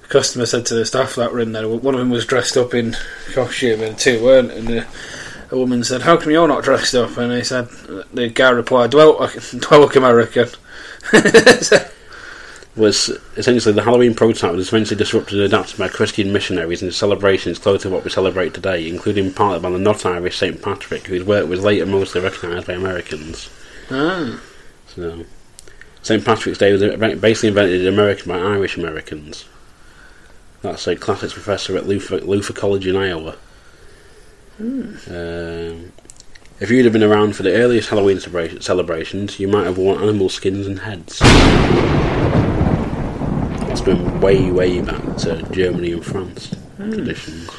the 0.03 0.09
customer 0.09 0.46
said 0.46 0.64
to 0.66 0.74
the 0.74 0.87
staff 0.87 1.16
that 1.16 1.33
were 1.33 1.40
in 1.40 1.53
there, 1.53 1.66
one 1.66 1.94
of 1.94 2.00
them 2.00 2.11
was 2.11 2.24
dressed 2.24 2.57
up 2.57 2.72
in 2.72 2.94
costume, 3.33 3.81
and 3.81 3.98
two 3.98 4.22
weren't. 4.22 4.53
And 4.53 4.87
the, 5.54 5.60
a 5.60 5.60
woman 5.60 5.84
said, 5.84 6.02
"How 6.02 6.16
come 6.16 6.32
you're 6.32 6.48
not 6.48 6.64
dressed 6.64 6.94
up?" 6.94 7.16
And 7.16 7.32
he 7.32 7.44
said, 7.44 7.68
the 8.12 8.28
guy 8.28 8.50
replied, 8.50 8.90
"Do 8.90 9.00
I 9.00 9.04
look, 9.04 9.32
do 9.50 9.68
I 9.70 9.76
look 9.76 9.96
American?" 9.96 10.48
Was 12.76 13.08
essentially 13.36 13.72
the 13.72 13.84
Halloween 13.84 14.14
prototype 14.14 14.56
was 14.56 14.66
eventually 14.66 14.98
disrupted 14.98 15.34
and 15.34 15.42
adapted 15.42 15.78
by 15.78 15.86
Christian 15.86 16.32
missionaries 16.32 16.82
into 16.82 16.92
celebrations 16.92 17.60
close 17.60 17.82
to 17.82 17.90
what 17.90 18.02
we 18.02 18.10
celebrate 18.10 18.52
today, 18.52 18.88
including 18.88 19.32
partly 19.32 19.60
by 19.60 19.70
the 19.70 19.78
not 19.78 20.04
Irish 20.04 20.38
St 20.38 20.60
Patrick, 20.60 21.06
whose 21.06 21.22
work 21.22 21.48
was 21.48 21.62
later 21.62 21.86
mostly 21.86 22.20
recognised 22.20 22.66
by 22.66 22.72
Americans. 22.72 23.48
ah, 23.92 24.40
So, 24.88 25.24
St 26.02 26.24
Patrick's 26.24 26.58
Day 26.58 26.72
was 26.72 26.82
basically 27.20 27.50
invented 27.50 27.80
in 27.82 27.86
America 27.94 28.26
by 28.26 28.38
Irish 28.38 28.76
Americans. 28.76 29.44
That's 30.62 30.88
a 30.88 30.96
classics 30.96 31.32
professor 31.32 31.76
at 31.76 31.86
Luther, 31.86 32.18
Luther 32.22 32.54
College 32.54 32.88
in 32.88 32.96
Iowa. 32.96 33.36
Um, 34.58 35.92
if 36.60 36.70
you'd 36.70 36.84
have 36.84 36.92
been 36.92 37.02
around 37.02 37.34
for 37.34 37.42
the 37.42 37.54
earliest 37.54 37.88
Halloween 37.90 38.18
celebra- 38.18 38.62
celebrations, 38.62 39.40
you 39.40 39.48
might 39.48 39.64
have 39.64 39.76
worn 39.78 40.00
animal 40.02 40.28
skins 40.28 40.66
and 40.66 40.78
heads. 40.78 41.18
That's 43.60 43.80
been 43.80 44.20
way, 44.20 44.50
way 44.50 44.80
back 44.80 45.16
to 45.18 45.42
Germany 45.50 45.92
and 45.92 46.04
France 46.04 46.54
traditions. 46.76 47.50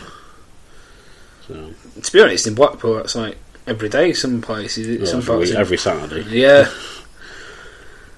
So, 1.47 1.73
to 2.01 2.11
be 2.11 2.21
honest, 2.21 2.47
in 2.47 2.55
Blackpool, 2.55 2.95
that's 2.95 3.15
like 3.15 3.37
every 3.67 3.89
day. 3.89 4.13
Some 4.13 4.41
places, 4.41 4.99
well, 4.99 5.07
some 5.07 5.19
every, 5.19 5.35
parts, 5.35 5.51
every 5.51 5.77
Saturday. 5.77 6.23
yeah. 6.29 6.69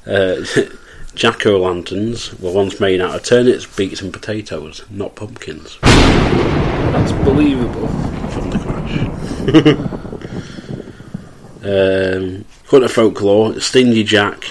Uh, 0.06 0.42
Jack 1.16 1.46
o' 1.46 1.58
lanterns 1.60 2.40
were 2.40 2.54
once 2.54 2.80
made 2.80 3.02
out 3.02 3.14
of 3.14 3.24
turnips, 3.24 3.66
beets, 3.66 4.02
and 4.02 4.14
potatoes, 4.14 4.86
not 4.90 5.16
pumpkins. 5.18 5.78
That's 5.82 7.12
believable. 7.26 7.88
Um, 11.68 12.46
according 12.64 12.88
to 12.88 12.94
folklore, 12.94 13.60
Stingy 13.60 14.04
Jack. 14.06 14.46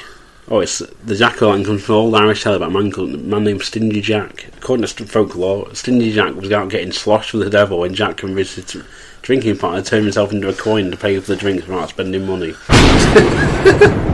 Oh, 0.48 0.60
it's 0.60 0.78
the 0.78 1.16
Jack 1.16 1.40
o' 1.40 1.48
lantern 1.48 1.64
comes 1.64 1.84
from 1.84 1.94
old 1.94 2.14
Irish 2.14 2.42
tale 2.42 2.54
about 2.54 2.68
a 2.68 2.72
man 2.72 2.92
called 2.92 3.18
man 3.22 3.44
named 3.44 3.62
Stingy 3.62 4.02
Jack. 4.02 4.48
According 4.58 4.86
to 4.86 5.06
folklore, 5.06 5.74
Stingy 5.74 6.12
Jack 6.12 6.34
was 6.34 6.52
out 6.52 6.68
getting 6.68 6.92
sloshed 6.92 7.32
with 7.32 7.44
the 7.44 7.50
devil 7.50 7.78
when 7.78 7.94
Jack 7.94 8.18
convinced 8.18 8.56
his 8.56 8.84
drinking 9.22 9.56
partner 9.56 9.80
to 9.80 9.88
turn 9.88 10.02
himself 10.02 10.30
into 10.30 10.48
a 10.48 10.52
coin 10.52 10.90
to 10.90 10.96
pay 10.96 11.18
for 11.18 11.28
the 11.28 11.36
drinks 11.36 11.66
without 11.66 11.88
spending 11.88 12.26
money. 12.26 12.54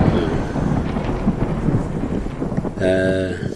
Uh, 2.83 3.52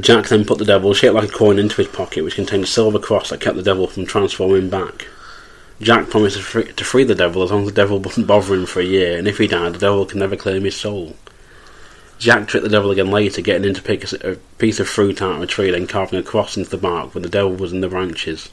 Jack 0.00 0.28
then 0.28 0.44
put 0.44 0.58
the 0.58 0.64
devil, 0.64 0.92
shaped 0.92 1.14
like 1.14 1.28
a 1.28 1.32
coin, 1.32 1.58
into 1.58 1.76
his 1.76 1.88
pocket, 1.88 2.24
which 2.24 2.34
contained 2.34 2.64
a 2.64 2.66
silver 2.66 2.98
cross 2.98 3.30
that 3.30 3.40
kept 3.40 3.56
the 3.56 3.62
devil 3.62 3.86
from 3.86 4.06
transforming 4.06 4.68
back. 4.68 5.06
Jack 5.80 6.10
promised 6.10 6.36
to 6.36 6.42
free, 6.42 6.72
to 6.72 6.84
free 6.84 7.04
the 7.04 7.14
devil 7.14 7.42
as 7.42 7.50
long 7.50 7.62
as 7.62 7.68
the 7.68 7.74
devil 7.74 7.98
wouldn't 7.98 8.26
bother 8.26 8.54
him 8.54 8.66
for 8.66 8.80
a 8.80 8.84
year, 8.84 9.18
and 9.18 9.28
if 9.28 9.38
he 9.38 9.46
died, 9.46 9.74
the 9.74 9.78
devil 9.78 10.04
could 10.04 10.18
never 10.18 10.36
claim 10.36 10.64
his 10.64 10.76
soul. 10.76 11.14
Jack 12.18 12.46
tricked 12.46 12.64
the 12.64 12.70
devil 12.70 12.90
again 12.90 13.10
later, 13.10 13.40
getting 13.40 13.68
him 13.68 13.74
to 13.74 13.82
pick 13.82 14.10
a 14.12 14.36
piece 14.58 14.80
of 14.80 14.88
fruit 14.88 15.20
out 15.20 15.36
of 15.36 15.42
a 15.42 15.46
tree, 15.46 15.70
then 15.70 15.86
carving 15.86 16.18
a 16.18 16.22
cross 16.22 16.56
into 16.56 16.70
the 16.70 16.76
bark 16.76 17.14
when 17.14 17.22
the 17.22 17.28
devil 17.28 17.54
was 17.54 17.72
in 17.72 17.80
the 17.80 17.88
branches. 17.88 18.50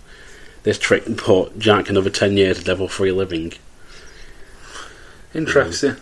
This 0.64 0.78
trick 0.78 1.04
bought 1.26 1.58
Jack 1.58 1.90
another 1.90 2.10
ten 2.10 2.38
years 2.38 2.60
of 2.60 2.66
devil-free 2.66 3.12
living. 3.12 3.54
Interesting. 5.34 5.96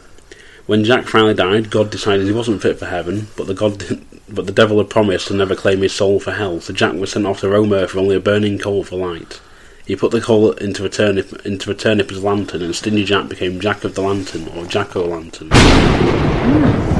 When 0.65 0.83
Jack 0.83 1.05
finally 1.05 1.33
died, 1.33 1.69
God 1.69 1.89
decided 1.89 2.27
he 2.27 2.33
wasn't 2.33 2.61
fit 2.61 2.79
for 2.79 2.85
heaven, 2.85 3.27
but 3.35 3.47
the 3.47 3.53
God, 3.53 3.83
but 4.33 4.45
the 4.45 4.51
devil 4.51 4.77
had 4.77 4.89
promised 4.89 5.27
to 5.27 5.33
never 5.33 5.55
claim 5.55 5.81
his 5.81 5.93
soul 5.93 6.19
for 6.19 6.31
hell. 6.31 6.59
So 6.61 6.73
Jack 6.73 6.93
was 6.93 7.11
sent 7.11 7.25
off 7.25 7.39
to 7.41 7.49
roam 7.49 7.73
earth 7.73 7.93
with 7.93 8.03
only 8.03 8.15
a 8.15 8.19
burning 8.19 8.57
coal 8.59 8.83
for 8.83 8.95
light. 8.97 9.39
He 9.85 9.95
put 9.95 10.11
the 10.11 10.21
coal 10.21 10.51
into 10.51 10.85
a 10.85 10.89
turnip 10.89 11.45
into 11.45 11.71
a 11.71 11.75
turnip 11.75 12.11
as 12.11 12.17
a 12.17 12.21
lantern, 12.21 12.61
and 12.61 12.75
Stingy 12.75 13.03
Jack 13.05 13.27
became 13.27 13.59
Jack 13.59 13.83
of 13.83 13.95
the 13.95 14.01
Lantern 14.01 14.47
or 14.49 14.65
Jack 14.67 14.95
o' 14.95 15.03
Lantern. 15.05 15.49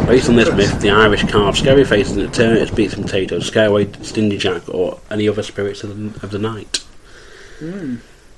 Based 0.08 0.28
on 0.28 0.36
this 0.38 0.52
myth, 0.52 0.82
the 0.82 0.90
Irish 0.90 1.24
carve 1.26 1.56
scary 1.56 1.84
faces 1.86 2.18
into 2.18 2.32
turnips, 2.34 2.72
beets, 2.72 2.96
and 2.96 3.06
potatoes, 3.06 3.46
scare 3.46 3.68
away 3.68 3.92
Stingy 4.02 4.40
Jack 4.40 4.68
or 4.68 5.00
any 5.12 5.30
other 5.30 5.44
spirits 5.44 5.84
of 5.84 5.96
the, 5.96 6.26
of 6.26 6.32
the 6.32 6.40
night. 6.40 6.84
So 7.60 7.98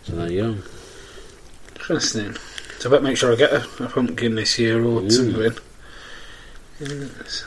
there 0.09 0.29
you 0.31 0.41
go. 0.41 0.57
Interesting. 1.75 2.35
So 2.79 2.89
I 2.89 2.91
better 2.91 3.03
make 3.03 3.15
sure 3.17 3.31
I 3.31 3.35
get 3.37 3.53
a, 3.53 3.63
a 3.85 3.87
pumpkin 3.87 4.35
this 4.35 4.59
year 4.59 4.83
or 4.83 5.01
Mm. 5.01 5.11
something. 5.11 5.57
Yes. 6.81 7.45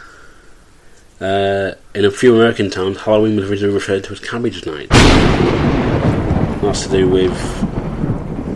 Uh, 1.20 1.72
in 1.94 2.04
a 2.04 2.10
few 2.10 2.34
American 2.34 2.70
towns, 2.70 3.00
Halloween 3.00 3.36
was 3.36 3.48
originally 3.50 3.74
referred 3.74 4.04
to 4.04 4.12
as 4.12 4.20
Cabbage 4.20 4.66
Night. 4.66 4.88
That's 6.60 6.84
to 6.86 6.90
do 6.90 7.08
with 7.08 7.32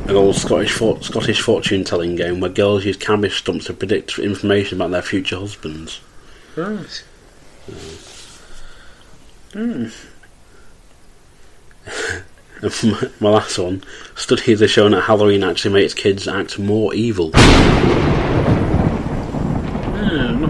an 0.09 0.17
old 0.17 0.35
Scottish 0.35 0.73
for- 0.73 1.01
Scottish 1.03 1.41
fortune 1.41 1.85
telling 1.85 2.17
game 2.17 2.41
where 2.41 2.51
girls 2.51 2.85
use 2.85 2.97
cabbage 2.97 3.39
stumps 3.39 3.67
to 3.67 3.75
predict 3.75 4.19
information 4.19 4.79
about 4.79 4.91
their 4.91 5.03
future 5.03 5.37
husbands. 5.37 6.01
Right. 6.57 7.05
And 12.61 12.73
for 12.75 12.87
my, 12.87 13.11
my 13.21 13.31
last 13.31 13.57
one, 13.57 13.85
studies 14.17 14.59
have 14.61 14.71
shown 14.71 14.91
that 14.91 15.03
Halloween 15.03 15.45
actually 15.45 15.75
makes 15.75 15.95
kids 15.95 16.27
act 16.27 16.59
more 16.59 16.93
evil. 16.93 17.31
No- 19.95 20.48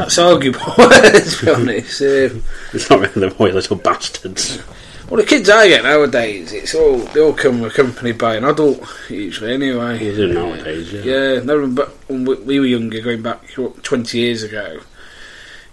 That's 0.00 0.18
arguable, 0.18 0.60
to 0.76 1.38
be 1.44 1.50
honest. 1.50 2.00
Um, 2.00 2.42
It's 2.72 2.88
not 2.88 3.00
really 3.00 3.28
the 3.28 3.34
boy 3.36 3.50
little 3.50 3.76
bastards. 3.76 4.62
well, 5.08 5.20
the 5.20 5.26
kids 5.26 5.50
I 5.50 5.68
get 5.68 5.82
nowadays, 5.84 6.52
it's 6.52 6.74
all 6.74 6.98
they 6.98 7.20
all 7.20 7.34
come 7.34 7.62
accompanied 7.64 8.16
by 8.16 8.36
an 8.36 8.44
adult 8.44 8.82
usually. 9.10 9.52
Anyway, 9.52 10.02
You 10.04 10.16
do 10.16 10.32
nowadays, 10.32 10.92
yeah. 10.92 11.02
Yeah, 11.02 11.42
no, 11.42 11.66
but 11.68 11.88
when 12.08 12.24
we 12.24 12.34
we 12.36 12.60
were 12.60 12.66
younger, 12.66 13.00
going 13.02 13.20
back 13.20 13.46
what, 13.56 13.82
twenty 13.82 14.18
years 14.20 14.42
ago, 14.42 14.80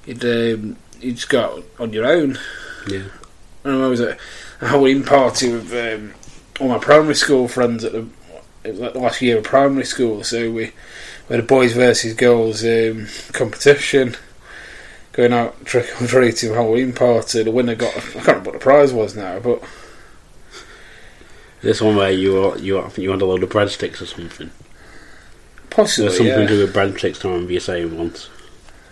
you'd 0.05 0.25
um, 0.25 0.75
you 0.99 1.13
just 1.13 1.29
go 1.29 1.41
out 1.41 1.63
on 1.79 1.93
your 1.93 2.05
own. 2.05 2.37
Yeah. 2.87 3.03
I 3.63 3.69
remember 3.69 3.85
I 3.85 3.89
was 3.89 4.01
at 4.01 4.19
a 4.61 4.67
Halloween 4.67 5.03
party 5.03 5.53
with 5.53 5.71
um, 5.73 6.13
all 6.59 6.67
my 6.67 6.79
primary 6.79 7.15
school 7.15 7.47
friends 7.47 7.85
at 7.85 7.93
the 7.93 8.07
it 8.63 8.71
was 8.71 8.79
like 8.79 8.93
the 8.93 8.99
last 8.99 9.21
year 9.21 9.37
of 9.37 9.45
primary 9.45 9.85
school. 9.85 10.23
So 10.23 10.51
we, 10.51 10.73
we 11.27 11.35
had 11.35 11.43
a 11.43 11.47
boys 11.47 11.73
versus 11.73 12.13
girls 12.13 12.63
um, 12.63 13.07
competition. 13.33 14.15
Going 15.13 15.33
out 15.33 15.65
trick 15.65 15.99
or 15.99 16.05
treating 16.05 16.53
Halloween 16.53 16.93
party. 16.93 17.41
The 17.41 17.51
winner 17.51 17.73
got 17.75 17.97
I 17.97 17.99
can't 17.99 18.15
remember 18.15 18.51
what 18.51 18.53
the 18.53 18.63
prize 18.63 18.93
was 18.93 19.15
now, 19.15 19.39
but 19.39 19.63
This 21.61 21.81
one 21.81 21.95
where 21.95 22.11
you 22.11 22.33
were, 22.33 22.57
you 22.57 22.79
I 22.79 22.83
think 22.83 22.99
you 22.99 23.11
had 23.11 23.21
a 23.21 23.25
load 23.25 23.43
of 23.43 23.49
breadsticks 23.49 24.01
or 24.01 24.05
something. 24.05 24.51
possibly 25.69 26.09
There's 26.09 26.17
something 26.17 26.39
yeah. 26.39 26.47
to 26.47 26.47
do 26.47 26.61
with 26.61 26.73
breadsticks. 26.75 27.25
I 27.25 27.29
remember 27.29 27.53
you 27.53 27.59
saying 27.59 27.97
once. 27.97 28.29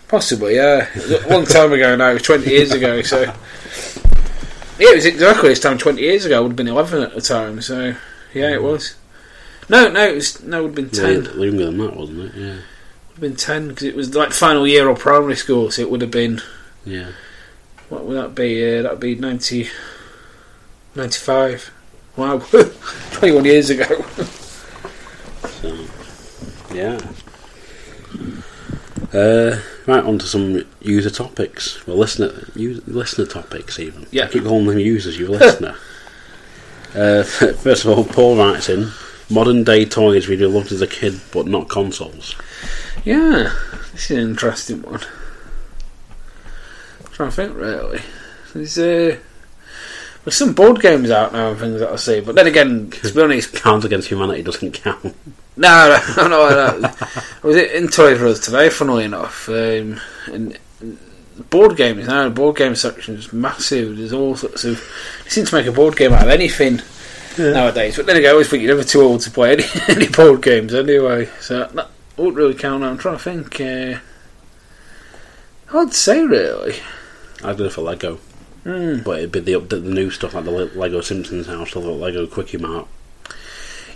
Possibly, 0.08 0.56
yeah. 0.56 0.88
A 1.26 1.30
long 1.30 1.44
time 1.44 1.72
ago 1.72 1.96
now, 1.96 2.10
it 2.10 2.14
was 2.14 2.22
20 2.22 2.48
years 2.50 2.72
ago, 2.72 3.02
so. 3.02 3.22
Yeah, 4.78 4.90
it 4.90 4.94
was 4.96 5.06
exactly 5.06 5.48
this 5.48 5.60
time 5.60 5.78
20 5.78 6.00
years 6.00 6.24
ago. 6.24 6.36
I 6.36 6.40
would 6.40 6.50
have 6.50 6.56
been 6.56 6.68
11 6.68 7.02
at 7.02 7.14
the 7.14 7.20
time, 7.20 7.60
so. 7.60 7.94
Yeah, 8.34 8.52
it 8.52 8.62
was. 8.62 8.94
No, 9.68 9.88
no, 9.88 10.06
it 10.06 10.14
was. 10.14 10.42
No, 10.42 10.60
it 10.60 10.62
would 10.62 10.78
have 10.78 10.90
been 10.92 11.24
10. 11.24 11.24
Yeah, 11.24 11.30
longer 11.32 11.64
than 11.66 11.78
that, 11.78 11.96
wasn't 11.96 12.20
it? 12.20 12.34
Yeah. 12.34 12.46
Would 12.46 13.14
have 13.14 13.20
been 13.20 13.36
10, 13.36 13.68
because 13.68 13.82
it 13.84 13.96
was 13.96 14.14
like 14.14 14.32
final 14.32 14.66
year 14.66 14.88
of 14.88 14.98
primary 14.98 15.36
school, 15.36 15.70
so 15.70 15.82
it 15.82 15.90
would 15.90 16.02
have 16.02 16.10
been. 16.10 16.40
Yeah. 16.84 17.12
What 17.88 18.04
would 18.04 18.16
that 18.16 18.34
be? 18.34 18.78
Uh, 18.78 18.82
that 18.82 18.92
would 18.92 19.00
be 19.00 19.14
90. 19.14 19.68
95. 20.94 21.70
Wow. 22.16 22.38
21 23.12 23.44
years 23.44 23.70
ago. 23.70 24.04
So, 25.48 25.86
yeah. 26.72 26.98
Uh, 29.12 29.60
right, 29.86 30.04
on 30.04 30.18
to 30.18 30.26
some 30.26 30.64
user 30.80 31.10
topics. 31.10 31.86
Well, 31.86 31.96
listener, 31.96 32.48
user, 32.54 32.82
listener 32.86 33.26
topics, 33.26 33.78
even. 33.78 34.06
Yeah. 34.10 34.24
I 34.24 34.28
keep 34.28 34.44
calling 34.44 34.66
them 34.66 34.78
users, 34.78 35.18
you 35.18 35.28
listener. 35.28 35.76
uh, 36.94 37.22
first 37.22 37.84
of 37.84 37.86
all, 37.86 38.04
Paul 38.04 38.36
writes 38.36 38.68
in 38.68 38.90
modern 39.30 39.64
day 39.64 39.84
toys 39.84 40.28
we 40.28 40.36
do 40.36 40.48
loved 40.48 40.72
as 40.72 40.82
a 40.82 40.86
kid, 40.86 41.20
but 41.32 41.46
not 41.46 41.68
consoles. 41.68 42.34
yeah, 43.04 43.52
this 43.92 44.10
is 44.10 44.18
an 44.18 44.30
interesting 44.30 44.82
one. 44.82 45.00
trying 47.12 47.30
to 47.30 47.36
think, 47.36 47.56
really. 47.56 48.00
There's, 48.54 48.78
uh, 48.78 49.18
there's 50.24 50.36
some 50.36 50.54
board 50.54 50.80
games 50.80 51.10
out 51.10 51.32
now 51.32 51.50
and 51.50 51.58
things 51.58 51.80
that 51.80 51.92
I 51.92 51.96
see, 51.96 52.20
but 52.20 52.34
then 52.34 52.46
again, 52.46 52.90
to 52.90 53.12
be 53.12 53.20
honest, 53.22 53.54
Cards 53.62 53.84
Against 53.84 54.08
Humanity 54.08 54.42
doesn't 54.42 54.72
count. 54.72 55.14
No, 55.56 56.00
no, 56.16 56.28
no, 56.28 56.78
no. 56.80 56.90
I 56.90 57.46
was 57.46 57.56
it 57.56 57.72
in 57.72 57.88
Toys 57.88 58.20
R 58.20 58.26
Us 58.28 58.40
today, 58.40 58.68
funnily 58.70 59.04
enough. 59.04 59.48
Um, 59.48 60.00
and 60.26 60.58
board 61.50 61.76
games 61.76 62.06
now, 62.06 62.24
the 62.24 62.30
board 62.30 62.56
game 62.56 62.74
section 62.74 63.16
is 63.16 63.32
massive. 63.32 63.96
There's 63.96 64.12
all 64.12 64.36
sorts 64.36 64.64
of. 64.64 64.76
They 65.24 65.30
seem 65.30 65.46
to 65.46 65.54
make 65.54 65.66
a 65.66 65.72
board 65.72 65.96
game 65.96 66.12
out 66.12 66.24
of 66.24 66.28
anything 66.28 66.80
nowadays. 67.38 67.96
But 67.96 68.06
then 68.06 68.16
again, 68.16 68.30
I 68.30 68.32
always 68.32 68.48
think 68.48 68.62
you're 68.62 68.74
never 68.74 68.86
too 68.86 69.02
old 69.02 69.20
to 69.22 69.30
play 69.30 69.52
any, 69.52 69.64
any 69.88 70.08
board 70.08 70.42
games 70.42 70.74
anyway. 70.74 71.28
So 71.40 71.64
that 71.66 71.90
wouldn't 72.16 72.36
really 72.36 72.54
count. 72.54 72.84
I'm 72.84 72.98
trying 72.98 73.16
to 73.16 73.22
think. 73.22 73.60
Uh, 73.60 73.98
to 75.72 75.92
say, 75.92 76.24
really. 76.24 76.76
I'd 77.44 77.58
go 77.58 77.68
for 77.68 77.82
Lego. 77.82 78.16
Hmm. 78.64 79.00
But 79.04 79.18
it'd 79.18 79.32
be 79.32 79.40
the, 79.40 79.60
the, 79.60 79.76
the 79.76 79.90
new 79.90 80.10
stuff 80.10 80.34
like 80.34 80.44
the 80.44 80.50
Lego 80.50 81.00
Simpsons 81.00 81.46
house 81.46 81.76
or 81.76 81.82
the 81.82 81.90
Lego 81.90 82.26
Kwik-E-Mart. 82.26 82.88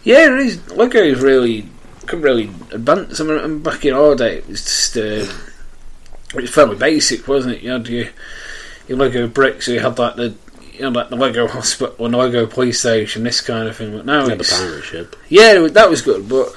Yeah, 0.05 0.33
it 0.33 0.40
is. 0.40 0.70
Lego 0.70 1.03
is 1.03 1.20
really 1.20 1.68
can 2.11 2.22
really 2.22 2.44
advance. 2.72 3.20
I 3.20 3.24
mean, 3.24 3.62
back 3.62 3.85
in 3.85 3.94
our 3.94 4.14
day, 4.14 4.38
it 4.38 4.48
was 4.48 4.64
just 4.64 4.96
uh, 4.96 5.26
it 6.35 6.42
was 6.42 6.50
fairly 6.50 6.76
basic, 6.76 7.26
wasn't 7.26 7.57
it? 7.57 7.62
You 7.62 7.70
had 7.70 7.88
your, 7.88 8.09
your 8.88 8.98
Lego 8.98 9.29
bricks, 9.29 9.66
so 9.66 9.72
you 9.72 9.81
had 9.81 9.98
like 9.98 10.16
the 10.16 10.35
you 10.81 10.90
know, 10.90 10.99
like 10.99 11.11
the 11.11 11.16
Lego 11.16 11.47
hospital 11.47 12.05
and 12.05 12.14
the 12.14 12.19
Lego 12.19 12.47
police 12.47 12.81
station, 12.81 13.23
this 13.23 13.40
kind 13.40 13.69
of 13.69 13.77
thing. 13.77 13.97
But 13.97 14.07
now 14.07 14.21
Yeah, 14.27 14.35
the 14.35 14.40
it's 14.40 14.59
pirate 14.59 14.83
ship. 14.85 15.16
yeah, 15.29 15.59
that 15.69 15.90
was 15.90 16.03
good. 16.03 16.29
But 16.29 16.49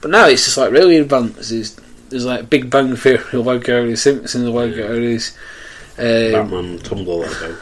but 0.00 0.10
now 0.10 0.26
it's 0.26 0.44
just 0.44 0.56
like 0.56 0.70
really 0.72 0.96
advanced. 0.96 1.50
There's, 1.50 1.74
there's 2.08 2.24
like 2.24 2.48
Big 2.50 2.70
Bang 2.70 2.96
Theory 2.96 3.22
Lego, 3.38 3.86
there's 3.86 4.02
Simpsons 4.02 4.48
Lego, 4.48 4.98
there's 5.00 5.36
um, 5.98 6.32
Batman 6.48 6.78
Tumbler 6.78 7.26
Lego. 7.26 7.56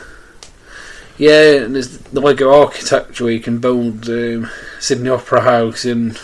yeah, 1.19 1.65
and 1.65 1.75
there's 1.75 1.99
the 1.99 2.21
Lego 2.21 2.53
architecture 2.63 3.25
where 3.25 3.33
you 3.33 3.41
can 3.41 3.59
build 3.59 4.09
um, 4.09 4.49
Sydney 4.81 5.09
Opera 5.11 5.41
House 5.41 5.85
and 5.85 6.19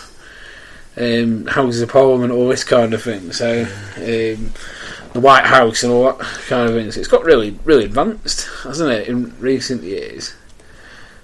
um, 0.97 1.47
Houses 1.47 1.81
of 1.83 1.89
Parliament, 1.89 2.31
all 2.33 2.49
this 2.49 2.65
kind 2.65 2.93
of 2.95 3.03
thing. 3.03 3.33
So 3.33 3.63
um, 3.97 4.53
the 5.13 5.21
White 5.21 5.45
House 5.45 5.83
and 5.83 5.93
all 5.93 6.05
that 6.13 6.19
kind 6.49 6.69
of 6.69 6.75
things. 6.75 6.97
It's 6.97 7.09
got 7.09 7.25
really, 7.25 7.59
really 7.65 7.85
advanced, 7.85 8.49
hasn't 8.65 8.91
it, 8.91 9.09
in 9.09 9.39
recent 9.39 9.83
years? 9.83 10.35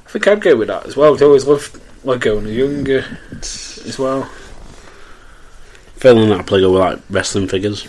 I 0.06 0.10
think 0.10 0.26
I'd 0.26 0.40
go 0.40 0.56
with 0.56 0.68
that 0.68 0.86
as 0.86 0.96
well. 0.96 1.16
I 1.20 1.24
always 1.24 1.46
loved 1.46 1.80
Lego 2.04 2.36
when 2.36 2.44
I 2.44 2.48
was 2.48 2.56
younger 2.56 3.18
as 3.32 3.98
well. 3.98 4.24
Feeling 5.96 6.28
that 6.30 6.40
I 6.40 6.42
play 6.42 6.60
with 6.62 6.80
like 6.80 7.00
wrestling 7.10 7.48
figures. 7.48 7.86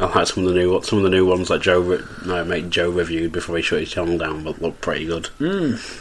I 0.00 0.06
like 0.06 0.26
some 0.26 0.46
of 0.46 0.52
the 0.52 0.58
new 0.58 0.82
some 0.82 0.98
of 0.98 1.04
the 1.04 1.10
new 1.10 1.26
ones 1.26 1.48
that 1.48 1.62
Joe 1.62 2.02
no, 2.26 2.44
mate 2.44 2.70
Joe 2.70 2.90
reviewed 2.90 3.32
before 3.32 3.56
he 3.56 3.62
shut 3.62 3.80
his 3.80 3.90
channel 3.90 4.18
down, 4.18 4.42
but 4.42 4.60
look 4.60 4.80
pretty 4.80 5.06
good. 5.06 5.28
Mm. 5.38 6.00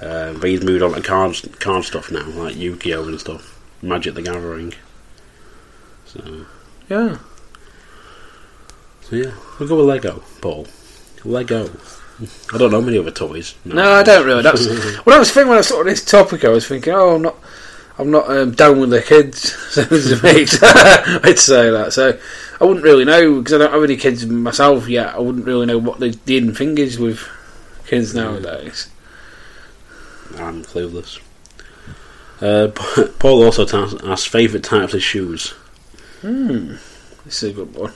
Uh, 0.00 0.32
but 0.32 0.48
he's 0.48 0.62
moved 0.62 0.82
on 0.82 0.92
to 0.92 1.00
card 1.00 1.36
card 1.60 1.84
stuff 1.84 2.10
now, 2.10 2.26
like 2.30 2.56
Yu-Gi-Oh 2.56 3.04
and 3.04 3.20
stuff, 3.20 3.60
Magic 3.82 4.14
the 4.14 4.22
Gathering. 4.22 4.74
So, 6.06 6.46
Yeah. 6.88 7.18
So 9.08 9.16
yeah, 9.16 9.32
we'll 9.58 9.68
go 9.68 9.76
with 9.76 9.86
Lego, 9.86 10.22
Paul. 10.40 10.66
Lego. 11.24 11.70
I 12.52 12.58
don't 12.58 12.72
know 12.72 12.82
many 12.82 12.98
other 12.98 13.10
toys. 13.10 13.54
No, 13.64 13.92
I 13.92 14.02
don't 14.02 14.26
really. 14.26 14.42
That's 14.42 14.66
well. 14.66 15.02
That 15.04 15.18
was 15.18 15.28
the 15.28 15.40
thing 15.40 15.48
when 15.48 15.58
I 15.58 15.62
saw 15.62 15.84
this 15.84 16.04
topic. 16.04 16.44
I 16.44 16.48
was 16.48 16.66
thinking, 16.66 16.92
oh, 16.92 17.14
I'm 17.14 17.22
not, 17.22 17.36
I'm 17.96 18.10
not 18.10 18.30
um, 18.30 18.52
down 18.52 18.80
with 18.80 18.90
the 18.90 19.02
kids. 19.02 19.56
So 19.68 19.84
to 19.84 20.22
me, 20.22 20.40
I'd 21.28 21.38
say 21.38 21.70
that. 21.70 21.92
So 21.92 22.18
I 22.60 22.64
wouldn't 22.64 22.84
really 22.84 23.04
know 23.04 23.38
because 23.38 23.54
I 23.54 23.58
don't 23.58 23.72
have 23.72 23.84
any 23.84 23.96
kids 23.96 24.26
myself 24.26 24.88
yet. 24.88 25.14
I 25.14 25.20
wouldn't 25.20 25.46
really 25.46 25.66
know 25.66 25.78
what 25.78 26.00
the, 26.00 26.18
the 26.24 26.34
hidden 26.34 26.54
thing 26.54 26.76
is 26.78 26.98
with 26.98 27.26
kids 27.86 28.14
nowadays. 28.14 28.90
I'm 30.36 30.64
clueless. 30.64 31.20
Uh, 32.40 32.68
Paul 33.18 33.42
also 33.44 33.66
asked 34.08 34.28
favourite 34.28 34.64
types 34.64 34.94
of 34.94 35.02
shoes. 35.02 35.50
Hmm, 36.20 36.74
this 37.24 37.42
is 37.42 37.50
a 37.50 37.52
good 37.52 37.74
one. 37.74 37.92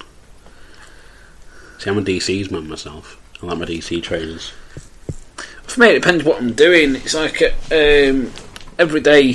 See, 1.83 1.91
I'm 1.91 1.99
a 1.99 2.03
DC's 2.03 2.49
man 2.49 2.69
myself. 2.69 3.21
I 3.43 3.47
like 3.47 3.59
my 3.59 3.65
DC 3.65 4.01
trainers. 4.05 4.53
For 5.65 5.81
me, 5.81 5.89
it 5.89 5.95
depends 5.95 6.23
what 6.23 6.41
I'm 6.41 6.53
doing. 6.53 6.95
It's 6.95 7.13
like 7.13 7.43
um, 7.43 8.31
every 8.79 9.01
day, 9.01 9.35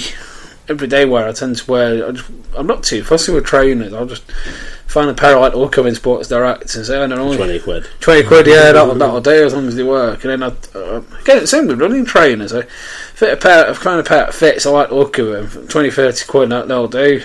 every 0.69 0.87
day 0.87 1.03
where 1.03 1.27
I 1.27 1.33
tend 1.33 1.57
to 1.57 1.69
wear. 1.69 2.07
I 2.07 2.11
just, 2.11 2.31
I'm 2.55 2.65
not 2.65 2.83
too 2.83 3.03
fussy 3.03 3.33
with 3.33 3.43
trainers. 3.43 3.91
I'll 3.91 4.05
just 4.05 4.31
find 4.87 5.09
a 5.09 5.13
pair 5.13 5.35
I 5.35 5.39
like 5.41 5.55
look 5.55 5.77
in 5.77 5.93
Sports 5.93 6.29
Direct 6.29 6.73
and 6.73 6.85
say, 6.85 6.95
I 6.95 7.05
don't 7.05 7.17
know, 7.17 7.35
20 7.35 7.59
quid. 7.59 7.85
20 7.99 8.23
quid, 8.23 8.47
yeah, 8.47 8.53
that'll, 8.71 8.95
that'll 8.95 9.19
do 9.19 9.45
as 9.45 9.53
long 9.53 9.67
as 9.67 9.75
they 9.75 9.83
work. 9.83 10.23
And 10.23 10.41
then 10.41 10.43
I, 10.43 10.55
uh, 10.73 11.01
again, 11.19 11.39
it's 11.39 11.51
same 11.51 11.67
with 11.67 11.81
running 11.81 12.05
trainers. 12.05 12.53
I 12.53 12.61
fit 12.61 13.33
a 13.33 13.35
pair 13.35 13.65
of 13.65 13.81
kind 13.81 13.99
of 13.99 14.05
pair 14.05 14.19
that 14.19 14.33
fits, 14.33 14.65
I 14.65 14.69
like 14.69 14.87
the 14.87 14.95
look 14.95 15.17
of 15.17 15.51
them. 15.51 15.67
20, 15.67 15.91
30 15.91 16.25
quid, 16.25 16.49
that, 16.51 16.69
that'll 16.69 16.87
do. 16.87 17.23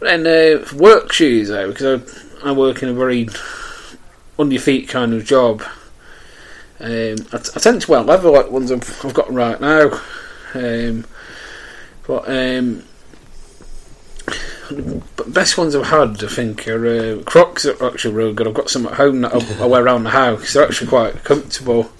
But 0.00 0.22
then 0.22 0.26
uh, 0.26 0.66
work 0.76 1.14
shoes, 1.14 1.48
though, 1.48 1.72
because 1.72 2.02
I, 2.42 2.50
I 2.50 2.52
work 2.52 2.82
in 2.82 2.90
a 2.90 2.92
very 2.92 3.30
on 4.38 4.50
your 4.50 4.60
feet 4.60 4.88
kind 4.88 5.12
of 5.14 5.24
job. 5.24 5.62
Um, 6.80 7.16
I, 7.32 7.38
t- 7.38 7.50
I 7.54 7.60
tend 7.60 7.82
to 7.82 7.90
wear 7.90 8.00
leather 8.02 8.30
like 8.30 8.50
ones 8.50 8.70
I've, 8.72 9.04
I've 9.04 9.14
got 9.14 9.32
right 9.32 9.60
now. 9.60 10.00
Um, 10.54 11.04
But 12.06 12.28
um, 12.28 12.82
the 14.70 15.02
best 15.28 15.56
ones 15.58 15.74
I've 15.74 15.86
had, 15.86 16.22
I 16.24 16.28
think, 16.28 16.66
are 16.68 16.86
uh, 16.86 17.22
Crocs 17.24 17.66
are 17.66 17.86
actually 17.86 18.14
really 18.14 18.32
good. 18.34 18.48
I've 18.48 18.54
got 18.54 18.70
some 18.70 18.86
at 18.86 18.94
home 18.94 19.20
that 19.22 19.34
I, 19.34 19.62
I 19.62 19.66
wear 19.66 19.84
around 19.84 20.04
the 20.04 20.10
house. 20.10 20.52
They're 20.52 20.64
actually 20.64 20.88
quite 20.88 21.22
comfortable. 21.24 21.90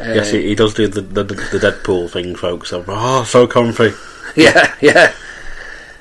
Uh, 0.00 0.12
Yes, 0.14 0.30
he, 0.32 0.42
he 0.48 0.54
does 0.56 0.74
do 0.74 0.88
the, 0.88 1.00
the 1.00 1.22
the 1.24 1.34
Deadpool 1.58 2.10
thing, 2.10 2.34
folks. 2.34 2.72
Oh, 2.72 3.24
so 3.24 3.46
comfy. 3.46 3.92
Yeah, 4.36 4.74
yeah. 4.80 5.12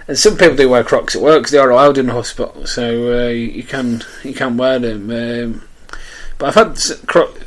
And 0.08 0.18
some 0.18 0.36
people 0.38 0.56
do 0.56 0.70
wear 0.70 0.84
Crocs 0.84 1.16
at 1.16 1.22
work 1.22 1.44
'cause 1.44 1.52
they 1.52 1.58
are 1.58 1.70
allowed 1.70 1.98
in 1.98 2.08
the 2.08 2.14
hospital, 2.14 2.66
so 2.66 3.26
uh, 3.26 3.30
you 3.30 3.64
can 3.64 4.04
you 4.24 4.34
can 4.34 4.58
wear 4.58 4.78
them. 4.80 5.10
Um, 5.10 5.62
but 6.38 6.48
I've 6.48 6.56
had 6.56 7.08
Croc 7.08 7.40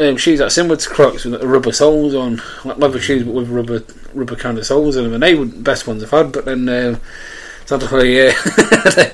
um, 0.00 0.16
shoes 0.16 0.38
that 0.40 0.46
are 0.46 0.50
similar 0.50 0.76
to 0.76 0.88
Crocs 0.88 1.24
with 1.24 1.40
rubber 1.42 1.72
soles 1.72 2.14
on, 2.14 2.42
like 2.64 2.78
leather 2.78 3.00
shoes 3.00 3.22
but 3.22 3.32
with 3.34 3.48
rubber 3.48 3.84
rubber 4.14 4.34
kind 4.34 4.58
of 4.58 4.66
soles 4.66 4.96
in 4.96 5.04
them, 5.04 5.12
and 5.14 5.22
they 5.22 5.34
were 5.36 5.44
the 5.44 5.56
best 5.62 5.86
ones 5.86 6.02
I've 6.02 6.10
had. 6.10 6.32
But 6.32 6.46
then 6.46 6.68
um, 6.68 7.00
sadly, 7.66 8.28
uh, 8.28 8.32
I 8.34 9.12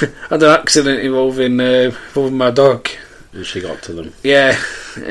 had 0.30 0.42
an 0.42 0.50
accident 0.50 1.00
involving 1.00 1.60
uh, 1.60 1.92
involving 2.08 2.38
my 2.38 2.50
dog. 2.50 2.88
And 3.34 3.44
she 3.44 3.60
got 3.60 3.82
to 3.82 3.92
them. 3.92 4.14
Yeah, 4.22 4.58
um, 4.96 5.02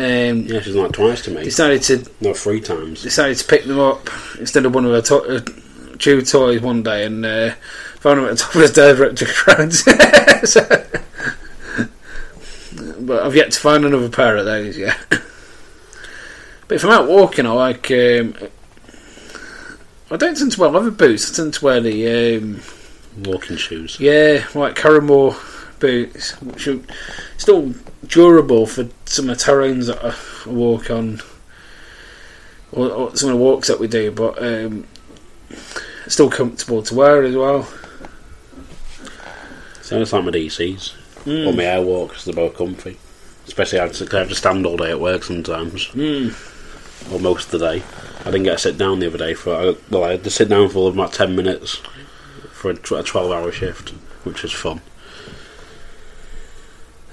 Yeah, 0.48 0.60
she's 0.62 0.74
like 0.76 0.92
twice 0.94 1.22
to 1.26 1.32
me. 1.32 1.44
decided 1.44 1.84
to 1.84 2.04
No, 2.20 2.34
three 2.34 2.60
times. 2.60 3.04
decided 3.04 3.38
to 3.38 3.46
pick 3.46 3.66
them 3.66 3.80
up 3.80 4.10
instead 4.40 4.66
of 4.66 4.74
one 4.74 4.86
of 4.86 4.92
her 4.92 5.02
to- 5.04 5.36
uh, 5.38 5.42
chew 5.98 6.22
toys 6.22 6.62
one 6.62 6.84
day 6.84 7.06
and 7.06 7.26
uh, 7.26 7.52
found 8.00 8.20
them 8.20 8.26
at 8.26 8.38
the 8.38 8.44
top 8.44 8.56
of 8.56 9.00
wrecked 9.00 9.18
to 9.18 9.26
crowds. 9.34 9.84
so, 10.52 10.62
but 13.02 13.24
I've 13.24 13.36
yet 13.36 13.52
to 13.52 13.60
find 13.60 13.86
another 13.86 14.10
pair 14.10 14.38
of 14.38 14.46
those 14.46 14.78
yet. 14.78 14.98
but 15.10 16.76
if 16.76 16.84
I'm 16.84 16.92
out 16.92 17.08
walking, 17.08 17.46
I 17.46 17.52
like. 17.52 17.92
Um, 17.92 18.36
I 20.10 20.16
don't 20.16 20.38
tend 20.38 20.54
to 20.54 20.62
wear 20.62 20.70
leather 20.70 20.92
boots. 20.92 21.32
I 21.32 21.36
tend 21.36 21.54
to 21.56 21.66
wear 21.66 21.82
the 21.82 22.38
um, 22.38 22.62
Walking 23.26 23.58
shoes. 23.58 24.00
yeah, 24.00 24.46
like 24.56 24.76
Karrimor 24.76 25.36
boots, 25.80 26.40
which 26.42 26.68
are 26.68 26.80
still 27.38 27.74
durable 28.06 28.66
for 28.66 28.88
some 29.06 29.30
of 29.30 29.38
the 29.38 29.44
terrains 29.44 29.88
that 29.88 30.04
I 30.04 30.50
walk 30.50 30.90
on, 30.90 31.22
or, 32.72 32.90
or 32.90 33.16
some 33.18 33.32
of 33.32 33.38
the 33.38 33.44
walks 33.44 33.68
that 33.68 33.80
we 33.80 33.88
do, 33.88 34.12
but 34.12 34.42
um, 34.42 34.86
still 36.08 36.30
comfortable 36.30 36.82
to 36.84 36.96
wear 36.96 37.24
as 37.24 37.36
well. 37.36 37.68
So 39.82 40.02
it's 40.02 40.14
like 40.14 40.26
my 40.26 40.32
DCs. 40.32 40.94
Or 41.28 41.52
my 41.52 41.64
airwalks, 41.64 42.24
they're 42.24 42.34
both 42.34 42.56
comfy. 42.56 42.98
Especially 43.48 43.80
I 43.80 43.84
have, 43.84 43.94
to, 43.94 44.16
I 44.16 44.20
have 44.20 44.30
to 44.30 44.36
stand 44.36 44.66
all 44.66 44.78
day 44.78 44.92
at 44.92 45.00
work 45.00 45.24
sometimes. 45.24 45.88
Mm. 45.88 47.14
Or 47.14 47.20
most 47.20 47.54
of 47.54 47.60
the 47.60 47.72
day. 47.72 47.84
I 48.22 48.26
didn't 48.26 48.44
get 48.44 48.54
to 48.54 48.60
sit 48.60 48.78
down 48.78 49.00
the 49.00 49.08
other 49.08 49.18
day 49.18 49.34
for, 49.34 49.76
well, 49.90 50.04
I 50.06 50.12
had 50.12 50.24
to 50.24 50.30
sit 50.30 50.50
down 50.50 50.70
for 50.70 50.90
about 50.90 51.14
10 51.14 51.36
minutes 51.36 51.82
for 52.52 52.72
a, 52.72 52.76
12 52.76 53.32
hour 53.32 53.52
shift, 53.52 53.90
which 54.24 54.44
was 54.44 54.52
fun. 54.54 54.82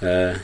Uh, 0.00 0.38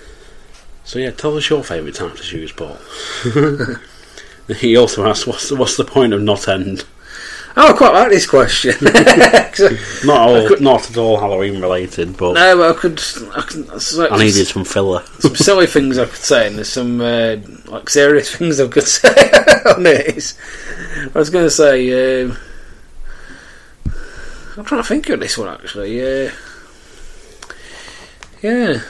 so 0.84 0.98
yeah, 0.98 1.10
tell 1.10 1.36
us 1.36 1.48
your 1.48 1.62
favourite 1.62 1.94
types 1.94 2.20
of 2.20 2.26
shoes, 2.26 2.52
Paul. 2.52 2.78
he 4.56 4.76
also 4.76 5.06
asked, 5.06 5.26
what's 5.26 5.48
the, 5.48 5.56
what's 5.56 5.76
the 5.76 5.84
point 5.84 6.12
of 6.12 6.22
Knott 6.22 6.48
End? 6.48 6.84
Oh, 7.56 7.68
I 7.70 7.76
quite 7.76 7.92
like 7.92 8.10
this 8.10 8.26
question. 8.28 8.74
Not 10.06 10.16
all, 10.28 10.46
could- 10.48 10.60
not 10.60 10.88
at 10.88 10.96
all 10.96 11.18
Halloween 11.18 11.60
related, 11.60 12.16
but 12.16 12.34
no, 12.34 12.56
but 12.56 12.76
I 12.76 12.78
could. 12.78 13.00
I, 13.36 13.40
could, 13.42 13.68
like 13.96 14.12
I 14.12 14.18
needed 14.18 14.46
some 14.46 14.64
filler. 14.64 15.02
some 15.18 15.34
silly 15.34 15.66
things 15.66 15.98
I 15.98 16.04
could 16.06 16.14
say, 16.14 16.46
and 16.46 16.56
there's 16.56 16.68
some 16.72 17.00
uh, 17.00 17.36
like 17.66 17.90
serious 17.90 18.34
things 18.36 18.60
I 18.60 18.68
could 18.68 18.84
say 18.86 19.08
on 19.76 19.82
this. 19.82 20.38
I 21.12 21.18
was 21.18 21.28
going 21.30 21.44
to 21.46 21.50
say, 21.50 22.22
um, 22.22 22.36
I'm 24.56 24.64
trying 24.64 24.82
to 24.82 24.88
think 24.88 25.08
of 25.08 25.18
this 25.20 25.36
one 25.36 25.48
actually. 25.48 25.98
Yeah, 25.98 26.30
yeah, 28.42 28.80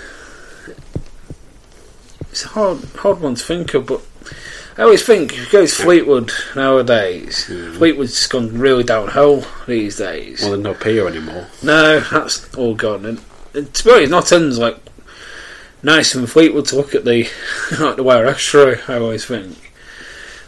it's 2.31 2.45
a 2.45 2.49
hard, 2.49 2.85
hard 2.97 3.21
one 3.21 3.35
to 3.37 3.43
think 3.45 3.73
of, 3.75 3.87
but 3.87 4.03
I 4.81 4.85
always 4.85 5.05
think 5.05 5.35
if 5.35 5.49
it 5.49 5.53
goes 5.53 5.75
Fleetwood 5.75 6.33
nowadays, 6.57 7.47
hmm. 7.47 7.75
Fleetwood's 7.75 8.15
just 8.15 8.31
gone 8.31 8.57
really 8.59 8.83
downhill 8.83 9.45
these 9.67 9.99
days. 9.99 10.41
Well, 10.41 10.53
there's 10.53 10.63
no 10.63 10.73
pier 10.73 11.07
anymore. 11.07 11.49
No, 11.63 12.01
that's 12.01 12.55
all 12.55 12.75
gone. 12.75 13.05
And, 13.05 13.21
and 13.53 13.75
to 13.75 13.85
be 13.85 13.91
honest, 13.91 14.11
Knott 14.11 14.33
End's 14.33 14.59
like 14.59 14.79
nice 15.83 16.13
from 16.13 16.25
Fleetwood 16.25 16.65
to 16.69 16.77
look 16.77 16.95
at 16.95 17.05
the 17.05 17.29
like 17.79 17.97
the 17.97 18.03
Wyre 18.03 18.25
estuary. 18.25 18.81
I 18.89 18.97
always 18.97 19.27
think. 19.27 19.71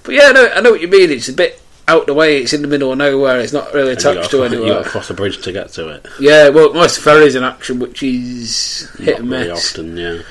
But 0.02 0.14
yeah, 0.14 0.28
I 0.28 0.32
know, 0.32 0.52
I 0.56 0.60
know 0.62 0.70
what 0.70 0.80
you 0.80 0.88
mean. 0.88 1.10
It's 1.10 1.28
a 1.28 1.34
bit 1.34 1.60
out 1.86 2.00
of 2.00 2.06
the 2.06 2.14
way. 2.14 2.38
It's 2.38 2.54
in 2.54 2.62
the 2.62 2.68
middle 2.68 2.90
of 2.90 2.96
nowhere. 2.96 3.38
It's 3.38 3.52
not 3.52 3.74
really 3.74 3.92
attached 3.92 4.30
to 4.30 4.48
You 4.48 4.66
got 4.66 4.84
to 4.84 4.88
cross 4.88 5.10
a 5.10 5.14
bridge 5.14 5.42
to 5.42 5.52
get 5.52 5.68
to 5.72 5.88
it. 5.90 6.06
Yeah, 6.18 6.48
well, 6.48 6.72
most 6.72 7.00
ferries 7.00 7.34
in 7.34 7.44
action, 7.44 7.80
which 7.80 8.02
is 8.02 8.90
hit 8.96 9.08
Not 9.08 9.20
and 9.20 9.28
very 9.28 9.48
miss. 9.48 9.72
often, 9.72 9.94
yeah. 9.98 10.22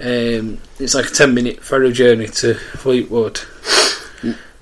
Um, 0.00 0.58
it's 0.78 0.94
like 0.94 1.06
a 1.06 1.10
ten 1.10 1.34
minute 1.34 1.62
ferry 1.62 1.92
journey 1.92 2.28
to 2.28 2.54
Fleetwood. 2.54 3.40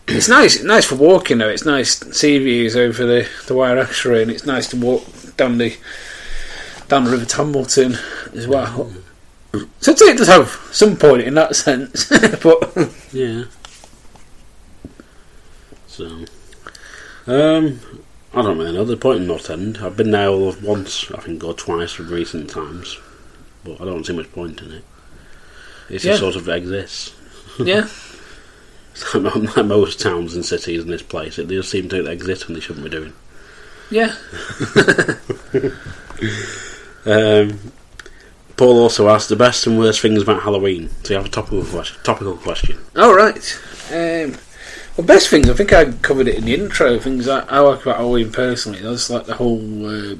It's 0.09 0.29
nice, 0.29 0.63
nice 0.63 0.85
for 0.85 0.95
walking 0.95 1.39
though. 1.39 1.49
It's 1.49 1.65
nice 1.65 1.99
sea 2.17 2.39
views 2.39 2.77
over 2.77 3.05
the 3.05 3.29
the 3.47 3.55
Wyre 3.55 3.79
estuary, 3.79 4.23
and 4.23 4.31
it's 4.31 4.47
nice 4.47 4.69
to 4.69 4.77
walk 4.77 5.05
down 5.37 5.59
the 5.59 5.77
down 6.89 7.05
the 7.05 7.11
River 7.11 7.25
Tambleton 7.25 7.99
as 8.35 8.47
well. 8.47 8.93
So 9.81 9.93
it 9.93 10.19
does 10.19 10.29
have 10.29 10.49
some 10.71 10.97
point 10.97 11.23
in 11.23 11.35
that 11.35 11.57
sense, 11.57 12.09
but 12.43 12.93
Yeah. 13.13 13.45
So, 15.87 16.05
um, 17.27 17.81
I 18.35 18.43
don't 18.43 18.59
really 18.59 18.73
know. 18.73 18.85
The 18.85 18.99
point 18.99 19.23
in 19.23 19.27
Knott 19.27 19.49
End. 19.49 19.79
I've 19.79 19.97
been 19.97 20.11
there 20.11 20.31
once, 20.31 21.11
I 21.11 21.21
think, 21.21 21.43
or 21.43 21.55
twice 21.55 21.99
in 21.99 22.09
recent 22.09 22.51
times, 22.51 22.99
but 23.65 23.81
I 23.81 23.87
don't 23.87 24.05
see 24.05 24.13
much 24.13 24.31
point 24.33 24.61
in 24.61 24.73
it. 24.73 24.85
It 25.89 26.03
Yeah. 26.05 26.11
just 26.13 26.21
sort 26.21 26.37
of 26.37 26.49
exists. 26.49 27.13
yeah, 27.59 27.87
It's 28.93 29.15
like 29.15 29.35
like 29.57 29.67
most 29.67 30.01
towns 30.01 30.35
and 30.35 30.45
cities 30.45 30.83
in 30.83 30.91
this 30.91 31.03
place, 31.03 31.39
it 31.39 31.49
does 31.49 31.69
seem 31.69 31.89
to 31.91 32.05
exist 32.11 32.47
when 32.49 32.55
they 32.55 32.61
shouldn't 32.61 32.85
be 32.85 32.91
doing. 32.91 33.13
yeah. 33.91 34.15
Um, 37.05 37.61
Paul 38.57 38.79
also 38.81 39.09
asked 39.09 39.29
the 39.29 39.37
best 39.37 39.65
and 39.67 39.79
worst 39.79 40.01
things 40.01 40.23
about 40.23 40.43
Halloween. 40.43 40.89
So 41.05 41.11
you 41.15 41.17
have 41.19 41.27
a 41.27 41.29
topical 41.31 41.65
question. 41.65 41.97
Topical 42.03 42.37
question. 42.37 42.79
All 42.97 43.15
right. 43.15 43.59
Um, 43.93 44.37
well, 44.97 45.07
best 45.07 45.29
things. 45.29 45.49
I 45.49 45.53
think 45.55 45.73
I 45.73 45.93
covered 45.93 46.27
it 46.27 46.37
in 46.37 46.47
the 46.47 46.55
intro. 46.55 46.99
Things 46.99 47.29
I, 47.29 47.41
I 47.47 47.61
like 47.61 47.83
about 47.83 47.99
Halloween 47.99 48.33
personally. 48.33 48.81
That's 48.81 49.09
like 49.11 49.27
the 49.27 49.35
whole. 49.35 49.87
Uh, 49.87 50.17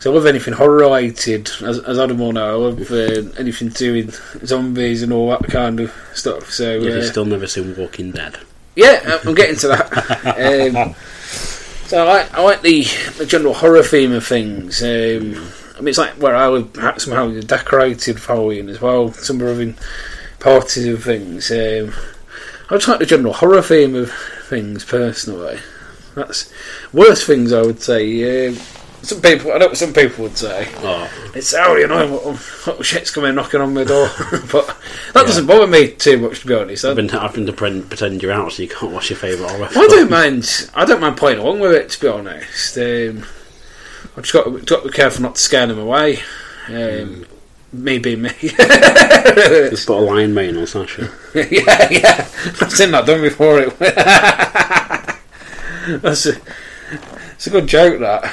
'cause 0.00 0.06
I 0.06 0.14
love 0.14 0.24
anything 0.26 0.54
horror 0.54 0.78
related. 0.78 1.50
As, 1.62 1.78
as 1.80 1.98
Adam 1.98 2.18
will 2.18 2.32
know, 2.32 2.48
I 2.48 2.68
love 2.68 2.90
uh, 2.90 3.30
anything 3.38 3.68
to 3.68 3.74
do 3.74 3.92
with 3.92 4.46
zombies 4.46 5.02
and 5.02 5.12
all 5.12 5.28
that 5.30 5.44
kind 5.50 5.78
of 5.78 5.92
stuff. 6.14 6.50
So 6.50 6.80
If 6.80 6.94
uh, 6.94 7.06
still 7.06 7.26
never 7.26 7.46
seen 7.46 7.76
Walking 7.76 8.10
Dead, 8.10 8.38
yeah, 8.76 9.18
I'm 9.24 9.34
getting 9.34 9.56
to 9.56 9.68
that. 9.68 10.74
um, 10.74 10.94
so 11.86 12.02
I 12.06 12.12
like, 12.12 12.34
I 12.34 12.42
like 12.42 12.62
the, 12.62 12.84
the 13.18 13.26
general 13.26 13.52
horror 13.52 13.82
theme 13.82 14.12
of 14.12 14.26
things. 14.26 14.82
Um, 14.82 15.52
I 15.76 15.80
mean, 15.80 15.88
it's 15.88 15.98
like 15.98 16.12
where 16.14 16.34
I 16.36 16.48
live, 16.48 16.72
perhaps 16.72 17.04
somehow 17.04 17.28
decorated 17.40 18.20
for 18.20 18.34
Halloween 18.34 18.68
as 18.68 18.80
well. 18.80 19.12
Some 19.12 19.42
are 19.42 19.48
having 19.48 19.76
parties 20.38 20.86
and 20.86 21.02
things. 21.02 21.50
Um, 21.50 21.92
I 22.70 22.76
just 22.76 22.88
like 22.88 23.00
the 23.00 23.06
general 23.06 23.34
horror 23.34 23.60
theme 23.62 23.94
of 23.96 24.12
things 24.48 24.84
personally. 24.84 25.58
That's 26.14 26.52
worst 26.92 27.24
things 27.26 27.52
I 27.52 27.62
would 27.62 27.82
say. 27.82 28.48
Um, 28.48 28.56
some 29.02 29.20
people, 29.22 29.52
I 29.52 29.58
know 29.58 29.68
what 29.68 29.76
some 29.76 29.92
people 29.92 30.24
would 30.24 30.36
say. 30.36 30.68
oh, 30.78 31.10
It's 31.34 31.52
you 31.52 31.86
know, 31.86 32.06
what, 32.12 32.36
what 32.66 32.84
shit's 32.86 33.10
coming 33.10 33.34
knocking 33.34 33.60
on 33.60 33.72
my 33.74 33.84
door. 33.84 34.10
but 34.52 34.76
that 35.14 35.26
doesn't 35.26 35.46
bother 35.46 35.66
me 35.66 35.92
too 35.92 36.18
much, 36.18 36.40
to 36.40 36.46
be 36.46 36.54
honest. 36.54 36.84
I've 36.84 36.96
been 36.96 37.08
having 37.08 37.46
to 37.46 37.52
pretend, 37.52 37.88
pretend 37.88 38.22
you're 38.22 38.32
out 38.32 38.52
so 38.52 38.62
you 38.62 38.68
can't 38.68 38.92
watch 38.92 39.10
your 39.10 39.18
favourite 39.18 39.50
horror 39.50 39.68
I 39.70 39.86
don't 39.88 40.10
mind. 40.10 40.70
I 40.74 40.84
don't 40.84 41.00
mind 41.00 41.16
playing 41.16 41.38
along 41.38 41.60
with 41.60 41.72
it. 41.72 41.88
To 41.90 42.00
be 42.00 42.08
honest, 42.08 42.76
um, 42.78 43.24
I've 44.16 44.24
just 44.24 44.32
got, 44.32 44.44
to- 44.44 44.60
got 44.64 44.82
to 44.82 44.88
be 44.88 44.94
careful 44.94 45.22
not 45.22 45.34
to 45.36 45.40
scare 45.40 45.66
them 45.66 45.78
away. 45.78 46.18
Um, 46.68 47.26
Me 47.72 47.98
being 47.98 48.22
me. 48.22 48.30
Just 48.40 49.86
put 49.86 49.96
a 49.98 50.00
lion 50.00 50.34
mane 50.34 50.56
on 50.56 50.66
Sasha. 50.66 51.10
yeah, 51.34 51.88
yeah. 51.90 52.28
I've 52.60 52.72
seen 52.72 52.90
that 52.90 53.06
done 53.06 53.20
before. 53.22 53.60
It. 53.60 53.78
That's 56.02 56.26
a, 56.26 56.32
it's 57.32 57.46
a 57.46 57.50
good 57.50 57.66
joke. 57.66 58.00
That 58.00 58.24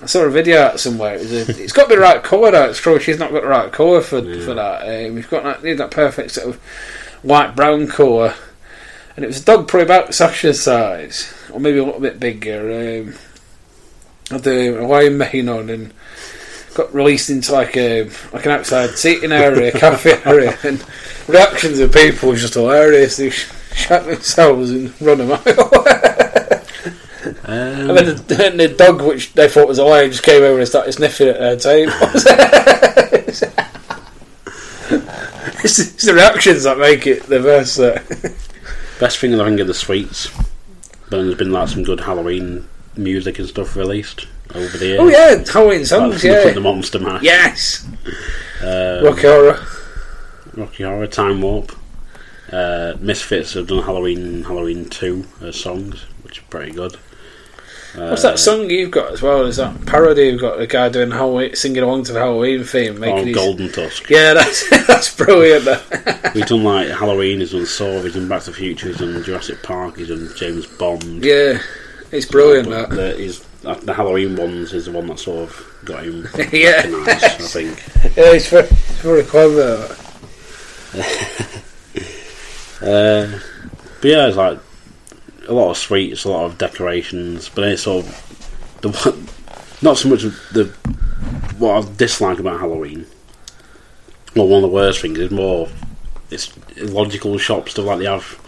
I 0.00 0.06
saw 0.06 0.24
a 0.24 0.30
video 0.30 0.60
out 0.60 0.80
somewhere. 0.80 1.16
It 1.16 1.48
a, 1.48 1.62
it's 1.62 1.72
got 1.72 1.84
to 1.84 1.88
be 1.88 1.94
the 1.96 2.02
right 2.02 2.22
colour. 2.22 2.50
Though 2.52 2.70
it's 2.70 2.78
true. 2.78 3.00
She's 3.00 3.18
not 3.18 3.32
got 3.32 3.42
the 3.42 3.48
right 3.48 3.72
colour 3.72 4.00
for 4.00 4.20
for 4.22 4.54
that. 4.54 4.82
Um, 4.82 5.16
you've 5.16 5.30
got 5.30 5.42
that, 5.42 5.64
need 5.64 5.78
that 5.78 5.90
perfect 5.90 6.32
sort 6.32 6.48
of 6.48 6.56
white 7.22 7.56
brown 7.56 7.86
colour. 7.88 8.34
And 9.16 9.24
it 9.24 9.28
was 9.28 9.42
a 9.42 9.44
dog 9.44 9.66
probably 9.66 9.84
about 9.84 10.14
Sasha's 10.14 10.62
size, 10.62 11.34
or 11.52 11.58
maybe 11.58 11.78
a 11.78 11.84
little 11.84 12.00
bit 12.00 12.20
bigger. 12.20 13.06
Um, 13.06 13.14
had 14.30 14.44
the 14.44 14.74
Hawaiian 14.74 15.18
mane 15.18 15.48
on 15.48 15.70
and 15.70 15.92
got 16.74 16.94
released 16.94 17.30
into 17.30 17.52
like 17.52 17.76
a 17.76 18.04
like 18.32 18.46
an 18.46 18.52
outside 18.52 18.90
seating 18.90 19.32
area, 19.32 19.72
cafe 19.72 20.20
area, 20.24 20.56
and 20.62 20.84
reactions 21.26 21.80
of 21.80 21.92
people 21.92 22.28
was 22.30 22.42
just 22.42 22.54
hilarious. 22.54 23.16
They 23.16 23.30
sh- 23.30 23.50
shut 23.74 24.06
themselves 24.06 24.70
and 24.70 25.00
run 25.02 25.20
a 25.20 25.24
mile. 25.24 25.40
And 27.44 27.90
then 27.90 28.06
the, 28.06 28.52
the 28.56 28.74
dog, 28.76 29.02
which 29.02 29.32
they 29.34 29.48
thought 29.48 29.68
was 29.68 29.78
a 29.78 29.84
lion, 29.84 30.10
just 30.10 30.22
came 30.22 30.42
over 30.42 30.58
and 30.58 30.68
started 30.68 30.92
sniffing 30.92 31.28
at 31.28 31.38
their 31.38 31.56
table. 31.56 31.92
it's, 35.64 35.78
it's 35.78 36.04
the 36.04 36.14
reactions 36.14 36.62
that 36.64 36.78
make 36.78 37.06
it 37.06 37.24
the 37.24 37.40
best. 37.40 37.78
Uh, 37.78 37.98
Best 39.00 39.18
thing 39.18 39.40
I 39.40 39.44
think 39.44 39.60
are 39.60 39.64
the 39.64 39.74
sweets. 39.74 40.28
But 41.08 41.22
there's 41.22 41.36
been 41.36 41.52
like 41.52 41.68
some 41.68 41.84
good 41.84 42.00
Halloween 42.00 42.66
music 42.96 43.38
and 43.38 43.46
stuff 43.48 43.76
released 43.76 44.26
over 44.56 44.76
the 44.76 44.86
years. 44.86 45.00
oh 45.00 45.06
yeah, 45.08 45.44
Halloween 45.52 45.78
Like 45.78 45.86
songs. 45.86 46.20
Snuff 46.20 46.44
Yeah. 46.46 46.50
the 46.52 46.60
Monster 46.60 46.98
Mash. 46.98 47.22
Yes. 47.22 47.86
Um, 48.60 49.04
Rocky 49.04 49.22
Horror. 49.22 49.64
Rocky 50.54 50.82
Horror, 50.82 51.06
Time 51.06 51.40
Warp. 51.42 51.70
Uh, 52.50 52.94
Misfits 52.98 53.52
have 53.54 53.68
done 53.68 53.84
Halloween 53.84 54.42
Halloween 54.42 54.88
2 54.88 55.24
as 55.42 55.54
songs, 55.60 56.06
which 56.22 56.40
are 56.40 56.46
pretty 56.50 56.72
good. 56.72 56.96
What's 57.98 58.22
that 58.22 58.38
song 58.38 58.70
you've 58.70 58.90
got 58.90 59.12
as 59.12 59.22
well? 59.22 59.44
Is 59.46 59.56
that 59.56 59.84
parody? 59.86 60.24
You've 60.28 60.40
got 60.40 60.60
a 60.60 60.66
guy 60.66 60.88
doing 60.88 61.10
Halloween, 61.10 61.54
singing 61.56 61.82
along 61.82 62.04
to 62.04 62.12
the 62.12 62.20
Halloween 62.20 62.62
theme, 62.64 62.98
making 63.00 63.18
Oh, 63.18 63.24
these- 63.24 63.34
Golden 63.34 63.72
Tusk. 63.72 64.08
Yeah, 64.10 64.34
that's 64.34 64.68
that's 64.86 65.14
brilliant. 65.14 65.64
We've 66.34 66.46
done 66.46 66.64
like 66.64 66.88
Halloween, 66.88 67.40
he's 67.40 67.52
done 67.52 67.66
Saw, 67.66 68.00
he's 68.02 68.14
done 68.14 68.28
Back 68.28 68.42
to 68.42 68.50
the 68.50 68.56
Future, 68.56 68.88
he's 68.88 68.98
done 68.98 69.22
Jurassic 69.22 69.62
Park, 69.62 69.96
he's 69.96 70.08
done 70.08 70.28
James 70.36 70.66
Bond. 70.66 71.24
yeah, 71.24 71.60
it's 72.12 72.26
brilliant. 72.26 72.68
But 72.68 72.90
That. 72.90 72.96
the, 72.96 73.14
he's, 73.22 73.44
uh, 73.64 73.74
the 73.74 73.94
Halloween 73.94 74.36
ones 74.36 74.72
is 74.72 74.84
the 74.86 74.92
one 74.92 75.06
that 75.08 75.18
sort 75.18 75.48
of 75.50 75.66
got 75.84 76.04
him 76.04 76.28
Yeah. 76.52 76.76
recognised, 76.76 77.24
I 77.24 77.28
think. 77.28 78.16
Yeah, 78.16 78.32
it's 78.32 78.48
very, 78.48 78.64
it's 78.66 79.00
very 79.00 79.22
clever. 79.24 79.96
Uh, 82.80 83.38
but 84.00 84.08
yeah, 84.08 84.28
it's 84.28 84.36
like 84.36 84.58
a 85.48 85.52
lot 85.52 85.70
of 85.70 85.76
sweets, 85.76 86.24
a 86.24 86.28
lot 86.30 86.44
of 86.44 86.58
decorations, 86.58 87.48
but 87.48 87.64
it's 87.64 87.82
sort 87.82 88.04
of 88.06 88.78
the 88.82 88.90
one, 88.90 89.26
not 89.82 89.98
so 89.98 90.08
much 90.08 90.22
the 90.52 90.64
what 91.58 91.84
I 91.84 91.92
dislike 91.96 92.38
about 92.38 92.60
Halloween. 92.60 93.06
Well, 94.36 94.46
one 94.46 94.62
of 94.62 94.70
the 94.70 94.74
worst 94.74 95.00
things 95.00 95.18
is 95.18 95.30
more 95.30 95.68
it's 96.30 96.52
illogical 96.76 97.36
shop 97.38 97.68
stuff 97.68 97.86
like 97.86 97.98
they 97.98 98.04
have. 98.06 98.38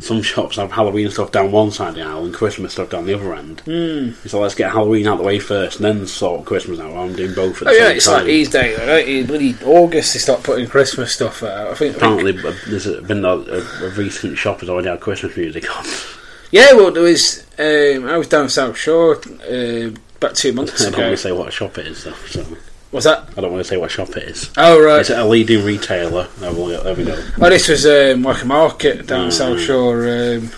Some 0.00 0.22
shops 0.22 0.54
have 0.56 0.70
Halloween 0.70 1.10
stuff 1.10 1.32
down 1.32 1.50
one 1.50 1.72
side 1.72 1.88
of 1.88 1.94
the 1.96 2.02
aisle 2.02 2.24
and 2.24 2.32
Christmas 2.32 2.72
stuff 2.72 2.90
down 2.90 3.06
the 3.06 3.14
other 3.14 3.34
end. 3.34 3.62
Mm. 3.66 4.14
So 4.28 4.38
let's 4.38 4.54
get 4.54 4.70
Halloween 4.70 5.08
out 5.08 5.14
of 5.14 5.18
the 5.18 5.24
way 5.24 5.40
first, 5.40 5.80
and 5.80 5.84
then 5.84 6.06
sort 6.06 6.44
Christmas 6.46 6.78
out. 6.78 6.96
I'm 6.96 7.16
doing 7.16 7.34
both 7.34 7.60
at 7.60 7.64
the 7.64 7.70
Oh 7.70 7.72
yeah, 7.72 7.88
same 7.88 7.96
it's 7.96 8.06
time. 8.06 8.14
like 8.18 8.26
these 8.26 8.48
days, 8.48 8.78
don't? 8.78 9.26
Bloody 9.26 9.56
August, 9.64 10.12
they 10.12 10.20
start 10.20 10.44
putting 10.44 10.68
Christmas 10.68 11.12
stuff 11.12 11.42
out. 11.42 11.72
I 11.72 11.74
think. 11.74 11.96
Apparently, 11.96 12.38
uh, 12.38 12.54
there's 12.68 12.86
been 13.08 13.24
a, 13.24 13.28
a, 13.28 13.86
a 13.86 13.90
recent 13.90 14.38
shop 14.38 14.60
has 14.60 14.68
already 14.68 14.88
had 14.88 15.00
Christmas 15.00 15.36
music 15.36 15.68
on. 15.76 15.84
yeah, 16.50 16.72
well, 16.72 16.90
there 16.90 17.02
was. 17.02 17.46
Um, 17.58 18.08
I 18.08 18.16
was 18.16 18.28
down 18.28 18.48
South 18.48 18.76
Shore 18.76 19.16
uh, 19.16 19.90
about 20.16 20.34
two 20.36 20.52
months 20.52 20.80
I 20.84 20.90
don't 20.90 21.00
want 21.00 21.10
to 21.12 21.16
say 21.16 21.32
what 21.32 21.52
shop 21.52 21.78
it 21.78 21.86
is, 21.88 22.04
though. 22.04 22.12
So. 22.28 22.44
Was 22.90 23.04
that? 23.04 23.28
I 23.36 23.40
don't 23.42 23.52
want 23.52 23.62
to 23.62 23.68
say 23.68 23.76
what 23.76 23.90
shop 23.90 24.08
it 24.16 24.22
is. 24.22 24.50
Oh 24.56 24.82
right. 24.82 25.00
It's 25.00 25.10
a 25.10 25.22
leading 25.24 25.62
retailer. 25.64 26.26
There 26.38 26.52
we 26.52 26.56
go. 26.72 26.82
There 26.82 26.94
we 26.94 27.04
go. 27.04 27.22
Oh, 27.38 27.50
this 27.50 27.68
was 27.68 27.84
um, 27.84 28.22
like 28.22 28.42
a 28.42 28.46
market 28.46 29.06
down 29.06 29.28
Mm. 29.28 29.32
South 29.32 29.60
Shore, 29.60 30.08
um, 30.08 30.50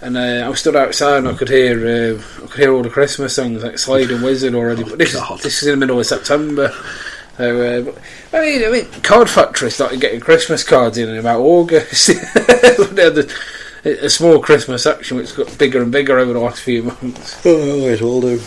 and 0.00 0.16
uh, 0.16 0.46
I 0.46 0.48
was 0.48 0.60
stood 0.60 0.74
outside 0.74 1.18
and 1.18 1.28
I 1.28 1.34
could 1.34 1.50
hear 1.50 2.14
uh, 2.16 2.44
I 2.44 2.46
could 2.46 2.60
hear 2.60 2.72
all 2.72 2.82
the 2.82 2.88
Christmas 2.88 3.36
songs 3.36 3.62
like 3.62 3.78
Slade 3.78 4.10
and 4.10 4.24
Wizzard 4.24 4.54
already. 4.54 4.84
but 4.84 4.96
this 4.96 5.14
God. 5.14 5.36
is 5.36 5.42
this 5.42 5.62
is 5.62 5.68
in 5.68 5.72
the 5.78 5.86
middle 5.86 6.00
of 6.00 6.06
September. 6.06 6.72
So, 7.36 7.60
uh, 7.60 7.82
but, 7.82 7.98
I 8.32 8.40
mean, 8.40 8.64
I 8.64 8.70
mean, 8.70 9.02
Card 9.02 9.28
Factory 9.28 9.70
started 9.70 10.00
getting 10.00 10.20
Christmas 10.20 10.64
cards 10.64 10.96
in 10.96 11.10
in 11.10 11.18
about 11.18 11.40
August. 11.40 12.06
they 12.06 12.14
had 13.04 13.16
the, 13.16 13.34
a 13.84 14.08
small 14.10 14.38
Christmas 14.40 14.82
section 14.82 15.16
which 15.16 15.28
has 15.32 15.36
got 15.36 15.58
bigger 15.58 15.82
and 15.82 15.92
bigger 15.92 16.18
over 16.18 16.32
the 16.32 16.38
last 16.40 16.62
few 16.62 16.84
months. 16.84 17.36
Oh, 17.46 17.80
always 17.80 18.00
will 18.02 18.20
do. 18.20 18.40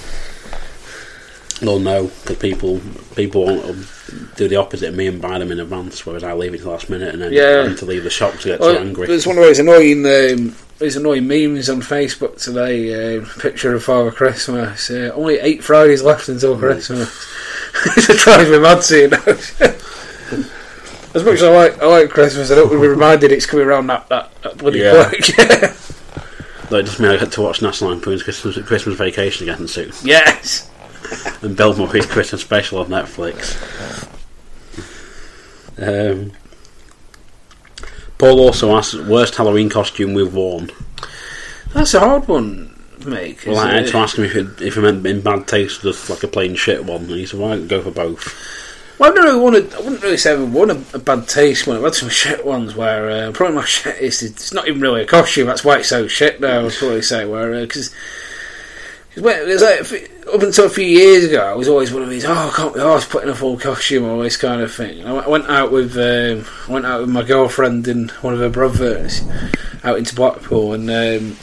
Well, 1.61 1.79
no, 1.79 2.07
because 2.21 2.37
people 2.37 2.79
people 3.15 3.45
want 3.45 3.61
to 3.63 4.27
do 4.35 4.47
the 4.47 4.57
opposite 4.57 4.89
of 4.89 4.95
me 4.95 5.07
and 5.07 5.19
buy 5.21 5.39
them 5.39 5.51
in 5.51 5.59
advance, 5.59 6.05
whereas 6.05 6.23
I 6.23 6.33
leave 6.33 6.53
it 6.53 6.59
to 6.59 6.63
the 6.65 6.69
last 6.69 6.89
minute 6.89 7.13
and 7.13 7.21
then 7.23 7.33
Yeah. 7.33 7.73
to 7.73 7.85
leave 7.85 8.03
the 8.03 8.09
shop 8.11 8.33
to 8.39 8.47
get 8.49 8.59
Well, 8.59 8.73
too 8.75 8.79
angry. 8.79 9.07
there's 9.07 9.25
one 9.25 9.37
of 9.37 9.43
those 9.43 9.57
annoying 9.59 10.05
um, 10.05 10.55
those 10.77 10.95
annoying 10.95 11.27
memes 11.27 11.67
on 11.69 11.81
Facebook 11.81 12.39
today. 12.41 13.17
Uh, 13.17 13.25
picture 13.39 13.73
of 13.73 13.83
Father 13.83 14.11
Christmas. 14.11 14.91
Uh, 14.91 15.11
only 15.15 15.39
eight 15.39 15.63
Fridays 15.63 16.03
left 16.03 16.29
until 16.29 16.55
Mm. 16.55 16.59
Christmas. 16.59 17.27
it 18.09 18.17
drives 18.19 18.49
me 18.51 18.59
mad 18.59 18.83
seeing 18.83 19.09
those. 19.09 19.51
as 21.17 21.25
much 21.25 21.35
as 21.35 21.43
I 21.43 21.55
like 21.55 21.81
I 21.81 21.85
like 21.85 22.09
Christmas, 22.09 22.51
I 22.51 22.55
don't 22.55 22.67
want 22.67 22.77
to 22.77 22.81
be 22.81 22.87
reminded 22.87 23.31
it's 23.31 23.45
coming 23.45 23.65
around 23.65 23.87
that 23.87 24.07
that, 24.09 24.41
that 24.43 24.57
bloody 24.57 24.79
Yeah. 24.79 24.93
Like, 24.93 25.29
it 25.29 25.29
just 26.85 26.99
means 26.99 27.13
I 27.13 27.17
get 27.17 27.31
to 27.33 27.41
watch 27.41 27.61
National 27.61 27.91
Lampoon's 27.91 28.23
Christmas, 28.23 28.57
Christmas 28.65 28.95
Vacation 28.95 29.49
again 29.49 29.67
soon, 29.67 29.91
yes. 30.03 30.69
and 31.41 31.55
Bill 31.55 31.75
Murray's 31.75 32.05
Christmas 32.05 32.41
Special 32.41 32.79
on 32.79 32.87
Netflix. 32.87 33.55
Um, 35.79 36.31
Paul 38.17 38.39
also 38.39 38.75
asks, 38.75 38.95
worst 38.95 39.35
Halloween 39.35 39.69
costume 39.69 40.13
we've 40.13 40.33
worn. 40.33 40.71
That's 41.73 41.93
a 41.93 41.99
hard 41.99 42.27
one 42.27 42.77
to 43.01 43.09
make. 43.09 43.45
Well, 43.45 43.59
I 43.59 43.73
had 43.73 43.83
it? 43.85 43.91
to 43.91 43.97
ask 43.97 44.17
him 44.17 44.25
if 44.25 44.35
it, 44.35 44.61
if 44.61 44.75
he 44.75 44.81
meant 44.81 45.05
in 45.05 45.21
bad 45.21 45.47
taste 45.47 45.81
just 45.81 46.09
like 46.09 46.23
a 46.23 46.27
plain 46.27 46.55
shit 46.55 46.85
one, 46.85 47.03
and 47.03 47.11
he 47.11 47.25
said, 47.25 47.39
"Why 47.39 47.47
"Well, 47.47 47.55
I 47.55 47.57
can 47.59 47.67
go 47.67 47.81
for 47.81 47.91
both." 47.91 48.56
Well, 48.99 49.09
I've 49.09 49.15
never 49.15 49.27
really 49.27 49.39
wanted, 49.41 49.73
I 49.75 49.77
wouldn't 49.79 50.01
really 50.01 50.17
say 50.17 50.33
I've 50.33 50.51
won 50.53 50.71
a, 50.71 50.81
a 50.93 50.99
bad 50.99 51.27
taste 51.27 51.67
one. 51.67 51.77
I've 51.77 51.83
had 51.83 51.93
some 51.95 52.09
shit 52.21 52.45
ones 52.45 52.75
where 52.75 53.09
uh, 53.27 53.31
probably 53.31 53.55
my 53.57 53.65
shit 53.65 53.97
is 53.97 54.23
it's 54.23 54.53
not 54.53 54.67
even 54.67 54.81
really 54.81 55.03
a 55.03 55.07
costume. 55.07 55.47
That's 55.47 55.63
why 55.63 55.77
it's 55.79 55.89
so 55.89 56.07
shit. 56.07 56.41
Now 56.41 56.59
I 56.59 56.63
would 56.63 56.73
probably 56.73 57.01
say 57.01 57.25
where 57.25 57.59
because. 57.61 57.93
There's 59.15 59.63
like, 59.63 60.11
up 60.31 60.43
until 60.43 60.65
a 60.65 60.69
few 60.69 60.85
years 60.85 61.25
ago, 61.25 61.41
I 61.43 61.55
was 61.55 61.67
always 61.67 61.91
one 61.91 62.03
of 62.03 62.09
these. 62.09 62.23
Oh, 62.23 62.31
I 62.33 62.53
can't 62.55 62.75
be 62.75 62.79
arsed 62.81 63.09
putting 63.09 63.29
a 63.29 63.33
full 63.35 63.57
costume 63.57 64.05
on 64.05 64.21
this 64.21 64.37
kind 64.37 64.61
of 64.61 64.71
thing. 64.71 65.03
I 65.07 65.11
went- 65.11 65.25
I 65.25 65.29
went 65.29 65.49
out 65.49 65.71
with 65.71 65.97
um, 65.97 66.45
went 66.71 66.85
out 66.85 67.01
with 67.01 67.09
my 67.09 67.23
girlfriend 67.23 67.87
and 67.87 68.11
one 68.11 68.35
of 68.35 68.39
her 68.41 68.49
brothers 68.49 69.23
out 69.83 69.97
into 69.97 70.13
Blackpool, 70.13 70.73
and 70.73 70.87
um, 70.91 71.35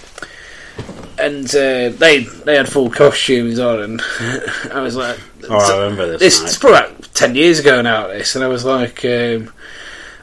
and 1.24 1.46
uh, 1.48 1.88
they 1.96 2.20
they 2.44 2.56
had 2.56 2.68
full 2.68 2.90
costumes 2.90 3.58
on, 3.58 3.80
and 3.80 4.02
I 4.72 4.80
was 4.80 4.96
like, 4.96 5.18
Oh, 5.48 5.56
I 5.58 5.82
remember 5.84 6.16
this. 6.18 6.40
night. 6.40 6.48
it's 6.48 6.58
probably 6.58 6.78
like 6.80 7.12
ten 7.12 7.34
years 7.34 7.58
ago 7.58 7.82
now. 7.82 8.08
This, 8.08 8.34
and 8.34 8.44
I 8.44 8.48
was 8.48 8.64
like, 8.64 9.04
um, 9.04 9.52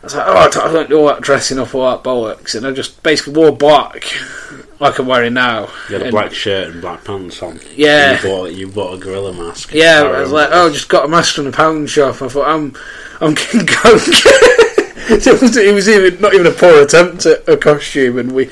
I 0.01 0.03
was 0.03 0.15
like, 0.15 0.27
oh, 0.27 0.35
I 0.37 0.49
don't, 0.49 0.65
I 0.69 0.71
don't 0.73 0.89
do 0.89 0.99
all 0.99 1.07
that 1.07 1.21
dressing 1.21 1.59
up, 1.59 1.75
all 1.75 1.89
that 1.91 2.03
bollocks, 2.03 2.55
and 2.55 2.65
I 2.65 2.71
just 2.71 3.03
basically 3.03 3.33
wore 3.33 3.51
black, 3.55 4.03
like 4.79 4.97
I'm 4.97 5.05
wearing 5.05 5.35
now. 5.35 5.67
You 5.89 5.93
had 5.95 6.01
a 6.01 6.05
And- 6.05 6.11
black 6.11 6.33
shirt 6.33 6.69
and 6.71 6.81
black 6.81 7.03
pants 7.03 7.41
on. 7.43 7.59
Yeah. 7.75 8.15
You 8.21 8.27
bought, 8.29 8.51
you 8.53 8.67
bought 8.67 8.93
a 8.95 8.97
gorilla 8.97 9.33
mask. 9.33 9.73
Yeah, 9.73 10.01
I, 10.03 10.21
was 10.21 10.31
like, 10.31 10.49
oh, 10.51 10.71
just 10.71 10.89
got 10.89 11.05
a 11.05 11.07
mask 11.07 11.35
from 11.35 11.45
the 11.45 11.51
pound 11.51 11.89
shop. 11.89 12.19
I 12.21 12.27
thought, 12.29 12.47
I'm, 12.47 12.75
I'm 13.19 13.35
King 13.35 13.67
Kong. 13.67 13.99
so 13.99 15.33
it 15.35 15.41
was, 15.41 15.55
it 15.55 15.73
was 15.75 15.87
even 15.87 16.19
not 16.19 16.33
even 16.33 16.47
a 16.47 16.51
poor 16.51 16.81
attempt 16.81 17.27
at 17.27 17.47
a 17.47 17.55
costume, 17.57 18.17
and 18.17 18.31
we, 18.31 18.49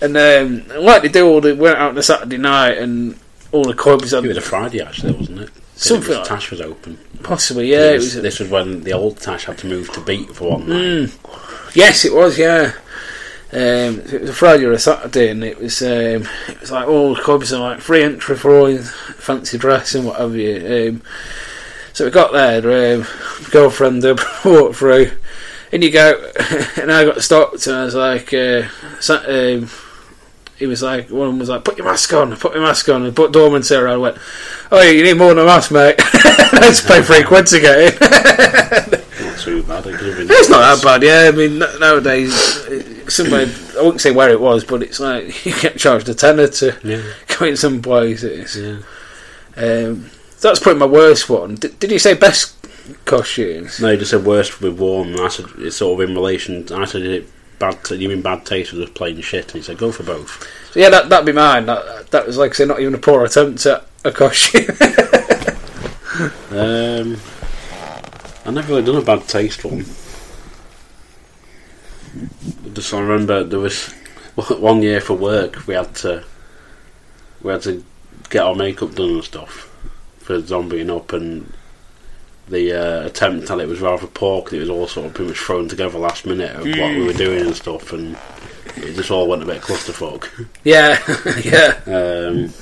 and 0.00 0.16
um, 0.16 0.68
like 0.84 1.02
they 1.02 1.08
do 1.08 1.26
all 1.26 1.40
the 1.40 1.54
went 1.54 1.78
out 1.78 1.90
on 1.90 1.98
a 1.98 2.02
Saturday 2.02 2.38
night, 2.38 2.78
and 2.78 3.18
all 3.52 3.64
the 3.64 3.74
clubs 3.74 4.12
It 4.12 4.16
had 4.16 4.26
was 4.26 4.36
a 4.36 4.40
Friday 4.40 4.80
actually, 4.80 5.12
wasn't 5.12 5.40
it? 5.40 5.50
Something 5.76 6.06
it 6.06 6.08
was, 6.08 6.18
like- 6.18 6.28
Tash 6.28 6.50
was 6.50 6.60
open. 6.60 6.98
possibly 7.22 7.70
yeah. 7.70 7.90
It 7.90 7.98
this, 7.98 8.14
was, 8.14 8.22
this 8.22 8.40
was 8.40 8.48
when 8.50 8.82
the 8.84 8.92
old 8.92 9.18
Tash 9.18 9.44
had 9.44 9.58
to 9.58 9.66
move 9.66 9.92
to 9.92 10.00
Beat 10.00 10.30
for 10.34 10.50
one 10.52 10.68
night. 10.68 11.18
Yes, 11.74 12.04
it 12.04 12.14
was. 12.14 12.38
Yeah, 12.38 12.72
um, 13.52 14.00
it 14.00 14.20
was 14.22 14.30
a 14.30 14.34
Friday 14.34 14.64
or 14.64 14.72
a 14.72 14.78
Saturday, 14.78 15.30
and 15.30 15.44
it 15.44 15.58
was 15.58 15.80
um, 15.82 16.26
it 16.48 16.60
was 16.60 16.70
like 16.72 16.88
all 16.88 17.14
the 17.14 17.20
clubs 17.22 17.52
are 17.52 17.60
like 17.60 17.80
free 17.80 18.02
entry 18.02 18.36
for 18.36 18.50
all 18.56 18.78
fancy 18.78 19.58
dress 19.58 19.94
and 19.94 20.06
what 20.06 20.18
have 20.20 20.34
you. 20.34 20.90
Um, 20.90 21.02
so 21.92 22.04
we 22.04 22.10
got 22.10 22.32
there. 22.32 22.96
Um, 22.98 23.06
girlfriend 23.50 24.04
uh, 24.04 24.16
walked 24.44 24.76
through, 24.76 25.10
and 25.72 25.84
you 25.84 25.90
go, 25.90 26.30
and 26.76 26.90
I 26.90 27.04
got 27.04 27.22
stopped, 27.22 27.66
and 27.66 27.76
I 27.76 27.84
was 27.84 27.94
like, 27.94 28.32
uh, 28.32 28.68
sa- 29.00 29.24
um, 29.26 29.68
he 30.58 30.66
was 30.66 30.82
like, 30.82 31.10
one 31.10 31.26
of 31.28 31.32
them 31.32 31.38
was 31.38 31.48
like, 31.48 31.64
put 31.64 31.76
your 31.78 31.86
mask 31.86 32.12
on, 32.14 32.34
put 32.36 32.54
your 32.54 32.62
mask 32.62 32.88
on, 32.88 33.04
and 33.04 33.14
put 33.14 33.32
doorman 33.32 33.62
there. 33.68 33.88
I 33.88 33.96
went, 33.96 34.16
oh, 34.72 34.82
you 34.82 35.02
need 35.04 35.14
more 35.18 35.28
than 35.34 35.40
a 35.40 35.44
mask, 35.46 35.70
mate. 35.70 35.96
Let's 36.52 36.80
pay 36.86 37.02
three 37.02 37.22
quid 37.24 37.46
to 37.48 37.60
get 37.60 37.78
in. 37.78 39.26
Not 39.26 39.38
too 39.38 39.62
bad. 39.64 39.86
It 39.86 39.98
could 39.98 40.08
have 40.08 40.16
been 40.18 40.26
It's 40.30 40.48
not 40.48 40.80
that 40.80 40.82
bad, 40.82 41.02
yeah. 41.02 41.28
I 41.28 41.36
mean, 41.36 41.62
n- 41.62 41.80
nowadays, 41.80 42.34
somewhere, 43.12 43.46
I 43.78 43.82
wouldn't 43.82 44.00
say 44.00 44.12
where 44.12 44.30
it 44.30 44.40
was, 44.40 44.64
but 44.64 44.82
it's 44.82 44.98
like 45.00 45.44
you 45.46 45.52
get 45.60 45.76
charged 45.78 46.08
a 46.08 46.14
tenner 46.14 46.48
to 46.48 46.76
Yeah, 46.82 47.02
go 47.38 47.44
in 47.46 47.56
some 47.56 47.82
places. 47.82 48.56
yeah. 48.56 48.78
Um, 49.58 50.10
that's 50.40 50.60
probably 50.60 50.80
my 50.80 50.86
worst 50.86 51.28
one. 51.30 51.56
D- 51.56 51.68
did 51.78 51.90
you 51.90 51.98
say 51.98 52.14
best 52.14 52.54
costumes? 53.04 53.80
No, 53.80 53.90
you 53.90 53.96
just 53.98 54.10
said 54.10 54.24
worst 54.24 54.60
with 54.60 54.78
warm. 54.78 55.16
I 55.20 55.28
said 55.28 55.46
it's 55.58 55.76
sort 55.76 56.00
of 56.00 56.08
in 56.08 56.14
relation. 56.14 56.66
I 56.72 56.84
said 56.84 57.02
it 57.02 57.28
bad. 57.58 57.84
T- 57.84 57.96
you 57.96 58.08
mean 58.08 58.22
bad 58.22 58.44
taste 58.44 58.72
was 58.72 58.82
just 58.82 58.94
plain 58.94 59.20
shit? 59.20 59.46
And 59.46 59.54
he 59.54 59.62
said 59.62 59.78
go 59.78 59.92
for 59.92 60.02
both. 60.02 60.46
So 60.72 60.80
yeah, 60.80 60.90
that 60.90 61.08
that'd 61.08 61.26
be 61.26 61.32
mine. 61.32 61.66
That, 61.66 62.10
that 62.10 62.26
was 62.26 62.38
like 62.38 62.52
I 62.52 62.54
say, 62.54 62.64
not 62.64 62.80
even 62.80 62.94
a 62.94 62.98
poor 62.98 63.24
attempt 63.24 63.64
at 63.66 63.86
a 64.04 64.12
costume. 64.12 64.76
Um, 66.50 67.18
I 68.46 68.50
never 68.50 68.68
really 68.68 68.84
done 68.84 68.96
a 68.96 69.02
bad 69.02 69.28
taste 69.28 69.64
one. 69.64 69.84
Just 72.72 72.94
I 72.94 73.00
remember 73.00 73.44
there 73.44 73.58
was 73.58 73.88
one 74.34 74.82
year 74.82 75.02
for 75.02 75.14
work 75.14 75.66
we 75.66 75.74
had 75.74 75.94
to 75.96 76.24
we 77.42 77.52
had 77.52 77.62
to 77.62 77.84
get 78.30 78.44
our 78.44 78.54
makeup 78.54 78.94
done 78.94 79.10
and 79.10 79.24
stuff 79.24 79.70
for 80.18 80.40
zombieing 80.40 80.94
up, 80.96 81.12
and 81.12 81.52
the 82.48 82.72
uh, 82.72 83.06
attempt 83.06 83.50
at 83.50 83.58
it 83.60 83.68
was 83.68 83.80
rather 83.80 84.06
poor 84.06 84.42
'cause 84.42 84.52
it 84.54 84.60
was 84.60 84.70
all 84.70 84.86
sort 84.86 85.06
of 85.06 85.14
pretty 85.14 85.30
much 85.30 85.38
thrown 85.40 85.68
together 85.68 85.98
last 85.98 86.26
minute 86.26 86.54
of 86.54 86.64
what 86.66 86.94
we 86.94 87.04
were 87.04 87.12
doing 87.12 87.40
and 87.46 87.56
stuff, 87.56 87.92
and 87.92 88.16
it 88.76 88.94
just 88.94 89.10
all 89.10 89.26
went 89.26 89.42
a 89.42 89.46
bit 89.46 89.62
clusterfuck. 89.62 90.28
Yeah, 90.64 90.98
yeah. 91.44 91.78
Um, 91.86 92.52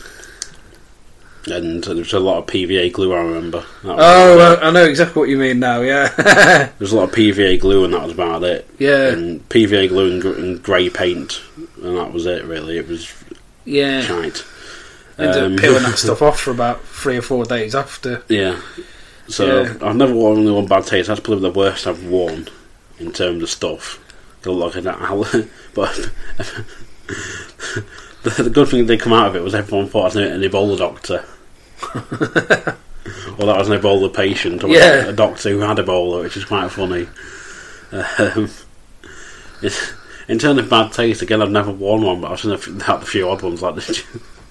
and 1.46 1.84
there 1.84 1.96
was 1.96 2.12
a 2.14 2.18
lot 2.20 2.38
of 2.38 2.46
PVA 2.46 2.90
glue. 2.90 3.12
I 3.14 3.18
remember. 3.20 3.62
Oh, 3.84 4.36
well, 4.38 4.58
I 4.62 4.70
know 4.70 4.84
exactly 4.84 5.20
what 5.20 5.28
you 5.28 5.36
mean 5.36 5.58
now. 5.60 5.82
Yeah, 5.82 6.08
there 6.16 6.72
was 6.78 6.92
a 6.92 6.96
lot 6.96 7.10
of 7.10 7.14
PVA 7.14 7.60
glue, 7.60 7.84
and 7.84 7.92
that 7.92 8.02
was 8.02 8.12
about 8.12 8.42
it. 8.44 8.66
yeah, 8.78 9.08
And 9.08 9.46
PVA 9.50 9.88
glue 9.90 10.12
and, 10.12 10.22
gr- 10.22 10.32
and 10.32 10.62
grey 10.62 10.88
paint, 10.88 11.42
and 11.82 11.98
that 11.98 12.12
was 12.14 12.24
it. 12.24 12.44
Really, 12.44 12.78
it 12.78 12.88
was 12.88 13.12
yeah. 13.66 14.00
shite. 14.00 14.42
Ended 15.18 15.42
Um, 15.42 15.52
up 15.54 15.60
peeling 15.60 15.82
that 15.82 15.98
stuff 15.98 16.22
off 16.22 16.40
for 16.40 16.50
about 16.50 16.82
three 16.84 17.18
or 17.18 17.22
four 17.22 17.44
days 17.44 17.74
after. 17.74 18.22
Yeah. 18.28 18.58
So 19.28 19.62
Yeah. 19.62 19.74
I've 19.82 19.96
never 19.96 20.14
worn 20.14 20.38
only 20.38 20.52
one 20.52 20.66
bad 20.66 20.86
taste. 20.86 21.08
That's 21.08 21.20
probably 21.20 21.48
the 21.50 21.58
worst 21.58 21.86
I've 21.86 22.04
worn 22.06 22.48
in 22.98 23.12
terms 23.12 23.42
of 23.42 23.50
stuff. 23.50 24.00
Look 24.44 24.76
at 24.76 24.84
that, 24.84 25.48
but 25.74 25.94
the, 28.22 28.42
the 28.42 28.50
good 28.50 28.68
thing 28.68 28.80
that 28.80 28.92
did 28.92 29.00
come 29.00 29.14
out 29.14 29.28
of 29.28 29.36
it 29.36 29.42
was 29.42 29.54
everyone 29.54 29.88
thought 29.88 30.02
I 30.02 30.04
was 30.04 30.16
an 30.16 30.42
Ebola 30.42 30.76
doctor. 30.76 31.24
well, 31.94 33.46
that 33.46 33.58
was 33.58 33.70
an 33.70 33.80
Ebola 33.80 34.12
patient, 34.12 34.62
or 34.64 34.68
Yeah. 34.68 35.06
a 35.06 35.12
doctor 35.14 35.48
who 35.50 35.60
had 35.60 35.78
Ebola, 35.78 36.22
which 36.22 36.36
is 36.36 36.44
quite 36.44 36.70
funny. 36.70 37.08
Um, 38.18 38.50
in 40.28 40.38
terms 40.38 40.58
of 40.58 40.68
bad 40.68 40.92
taste, 40.92 41.22
again, 41.22 41.40
I've 41.40 41.50
never 41.50 41.70
worn 41.72 42.02
one, 42.02 42.20
but 42.20 42.30
I've 42.32 42.40
seen 42.40 42.52
a 42.52 42.58
few, 42.58 42.78
had 42.80 43.02
a 43.02 43.06
few 43.06 43.28
odd 43.28 43.40
ones, 43.42 43.62
like 43.62 43.76
the, 43.76 44.02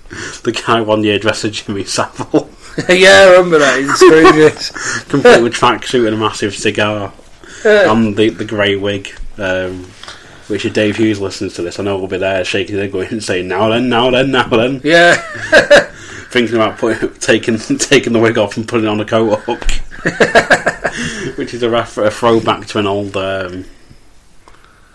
the 0.43 0.51
guy 0.51 0.81
one 0.81 1.03
year 1.03 1.19
dressed 1.19 1.45
as 1.45 1.51
Jimmy 1.51 1.83
Savile. 1.83 2.42
yeah, 2.89 3.27
I 3.27 3.31
remember 3.31 3.59
that 3.59 5.05
complete 5.09 5.41
with 5.41 5.53
tracksuit 5.53 6.07
and 6.07 6.15
a 6.15 6.17
massive 6.17 6.55
cigar 6.55 7.13
and 7.65 8.15
the, 8.17 8.29
the 8.29 8.45
grey 8.45 8.75
wig. 8.75 9.13
Um, 9.37 9.85
which 10.47 10.65
if 10.65 10.73
Dave 10.73 10.97
Hughes 10.97 11.21
listens 11.21 11.53
to 11.55 11.61
this, 11.61 11.79
I 11.79 11.83
know 11.83 11.97
we'll 11.97 12.07
be 12.07 12.17
there 12.17 12.43
shaking 12.43 12.75
their 12.75 12.89
going 12.89 13.09
and 13.09 13.23
saying, 13.23 13.47
"Now 13.47 13.69
then, 13.69 13.89
now 13.89 14.09
then, 14.09 14.31
now 14.31 14.47
then," 14.47 14.81
yeah, 14.83 15.15
thinking 16.29 16.55
about 16.55 16.77
putting, 16.77 17.13
taking 17.15 17.57
taking 17.57 18.13
the 18.13 18.19
wig 18.19 18.37
off 18.37 18.57
and 18.57 18.67
putting 18.67 18.85
it 18.85 18.89
on 18.89 18.99
a 18.99 19.05
coat 19.05 19.39
hook, 19.41 19.63
which 21.37 21.53
is 21.53 21.63
a, 21.63 21.69
ref- 21.69 21.97
a 21.97 22.11
throwback 22.11 22.67
to 22.67 22.79
an 22.79 22.87
old 22.87 23.15
um, 23.15 23.65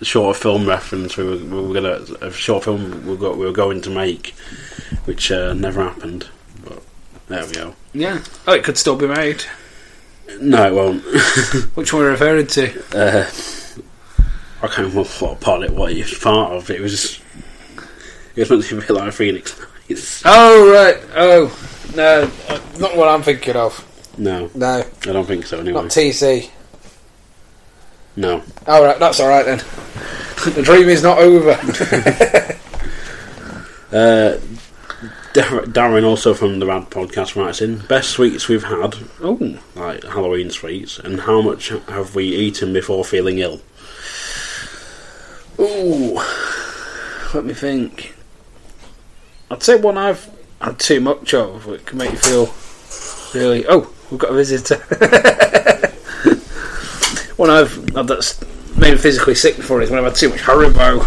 short 0.02 0.36
film 0.36 0.68
reference. 0.68 1.16
We 1.16 1.24
were, 1.24 1.36
we 1.36 1.68
were 1.68 1.74
gonna 1.74 2.04
a 2.20 2.30
short 2.30 2.64
film 2.64 3.06
we 3.06 3.16
were, 3.16 3.32
we 3.32 3.46
were 3.46 3.52
going 3.52 3.80
to 3.82 3.90
make, 3.90 4.34
which 5.06 5.32
uh, 5.32 5.54
never 5.54 5.82
happened. 5.82 6.28
But 7.28 7.40
there 7.40 7.46
we 7.46 7.52
go. 7.52 7.74
yeah. 7.92 8.22
Oh, 8.46 8.54
it 8.54 8.64
could 8.64 8.78
still 8.78 8.96
be 8.96 9.06
made. 9.06 9.44
No, 10.40 10.66
it 10.66 10.74
won't. 10.74 11.02
Which 11.74 11.92
one 11.92 12.02
are 12.02 12.06
you 12.06 12.10
referring 12.12 12.46
to? 12.48 12.82
uh, 12.94 13.30
I 14.60 14.66
can't 14.66 14.78
remember 14.88 15.04
what 15.04 15.40
part 15.40 15.62
it 15.62 15.70
what 15.70 15.92
it 15.92 15.98
was 16.04 16.18
part 16.18 16.52
of. 16.52 16.68
It 16.70 16.80
was 16.80 17.20
it 18.36 18.40
was 18.40 18.50
meant 18.50 18.64
to 18.64 18.76
be 18.76 18.84
a 18.84 18.86
bit 18.88 18.90
like 18.96 19.12
Phoenix 19.12 19.58
Nights. 19.88 20.22
Oh 20.24 20.72
right. 20.72 20.96
Oh 21.14 21.92
no, 21.96 22.30
uh, 22.48 22.60
not 22.78 22.96
what 22.96 23.08
I'm 23.08 23.22
thinking 23.22 23.56
of. 23.56 23.84
No, 24.18 24.50
No, 24.54 24.84
I 25.02 25.12
don't 25.12 25.26
think 25.26 25.46
so. 25.46 25.60
Anyway, 25.60 25.80
not 25.80 25.90
TC. 25.90 26.50
no. 28.16 28.42
All 28.66 28.82
right, 28.84 28.98
that's 28.98 29.20
all 29.20 29.28
right 29.28 29.46
then. 29.46 29.58
the 30.54 30.62
dream 30.62 30.88
is 30.88 31.02
not 31.02 31.18
over. 31.18 31.54
Uh, 33.90 34.36
Dar- 34.36 34.38
Darren 35.34 36.04
also 36.04 36.34
from 36.34 36.58
the 36.58 36.66
Rad 36.66 36.90
podcast 36.90 37.36
writes 37.36 37.60
in 37.60 37.78
best 37.78 38.10
sweets 38.10 38.48
we've 38.48 38.64
had. 38.64 38.96
Oh, 39.20 39.58
like 39.74 40.02
Halloween 40.04 40.50
sweets, 40.50 40.98
and 40.98 41.20
how 41.20 41.42
much 41.42 41.68
have 41.68 42.14
we 42.14 42.24
eaten 42.24 42.72
before 42.72 43.04
feeling 43.04 43.38
ill? 43.38 43.60
Ooh, 45.60 46.14
let 47.34 47.44
me 47.44 47.52
think. 47.52 48.14
I'd 49.50 49.62
say 49.62 49.76
one 49.76 49.98
I've 49.98 50.30
had 50.60 50.78
too 50.78 51.00
much 51.00 51.34
of. 51.34 51.68
It 51.68 51.84
can 51.86 51.98
make 51.98 52.12
you 52.12 52.18
feel 52.18 52.54
really. 53.34 53.66
Oh, 53.68 53.92
we've 54.10 54.20
got 54.20 54.30
a 54.30 54.34
visitor. 54.34 54.76
one 57.36 57.50
I've 57.50 57.74
had 57.94 58.08
that's 58.08 58.40
made 58.76 58.92
me 58.92 58.98
physically 58.98 59.34
sick 59.34 59.56
before 59.56 59.82
is 59.82 59.90
when 59.90 59.98
I've 59.98 60.06
had 60.06 60.14
too 60.14 60.30
much 60.30 60.40
Haribo. 60.40 61.00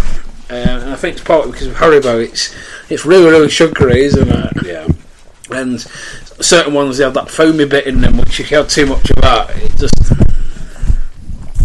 Uh, 0.50 0.54
and 0.54 0.92
I 0.92 0.96
think 0.96 1.16
it's 1.16 1.24
partly 1.24 1.54
because 1.54 1.68
of 1.68 1.76
Haribo. 1.76 2.24
It's 2.24 2.54
it's 2.92 3.06
really 3.06 3.30
really 3.30 3.50
sugary, 3.50 4.02
isn't 4.04 4.28
it? 4.30 4.66
Yeah, 4.66 4.88
And 5.50 5.80
certain 5.82 6.74
ones 6.74 6.98
they 6.98 7.04
have 7.04 7.14
that 7.16 7.30
foamy 7.30 7.66
bit 7.66 7.88
in 7.88 8.02
them, 8.02 8.18
which 8.18 8.39
if 8.39 8.52
you 8.52 8.58
have 8.58 8.68
too 8.70 8.86
much 8.86 9.10
of 9.10 9.16
that, 9.18 9.50
it 9.58 9.76
just 9.78 9.96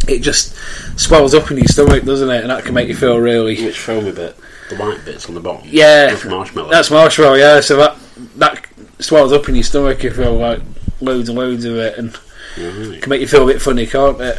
it 0.08 0.20
just 0.22 0.54
swells 0.98 1.34
up 1.34 1.50
in 1.50 1.56
your 1.58 1.66
stomach, 1.66 2.04
doesn't 2.04 2.30
it? 2.30 2.40
And 2.42 2.50
that 2.50 2.64
can 2.64 2.74
make 2.74 2.88
you 2.88 2.94
feel 2.94 3.18
really 3.18 3.62
which 3.64 3.78
foamy 3.78 4.12
bit, 4.12 4.36
the 4.70 4.76
white 4.76 5.04
bits 5.04 5.28
on 5.28 5.34
the 5.34 5.40
bottom. 5.40 5.68
Yeah. 5.70 6.16
marshmallow. 6.26 6.70
That's 6.70 6.90
marshmallow, 6.90 7.34
yeah. 7.34 7.60
So 7.60 7.76
that 7.76 7.96
that 8.36 8.66
swells 9.00 9.32
up 9.32 9.48
in 9.48 9.54
your 9.56 9.64
stomach 9.64 9.98
if 9.98 10.16
you 10.16 10.24
feel 10.24 10.34
like 10.36 10.60
loads 11.00 11.28
and 11.28 11.36
loads 11.38 11.64
of 11.64 11.76
it, 11.76 11.98
and 11.98 12.16
Right. 12.58 13.02
can 13.02 13.10
make 13.10 13.20
you 13.20 13.26
feel 13.26 13.42
a 13.42 13.52
bit 13.52 13.60
funny, 13.60 13.86
can't 13.86 14.18
it? 14.20 14.38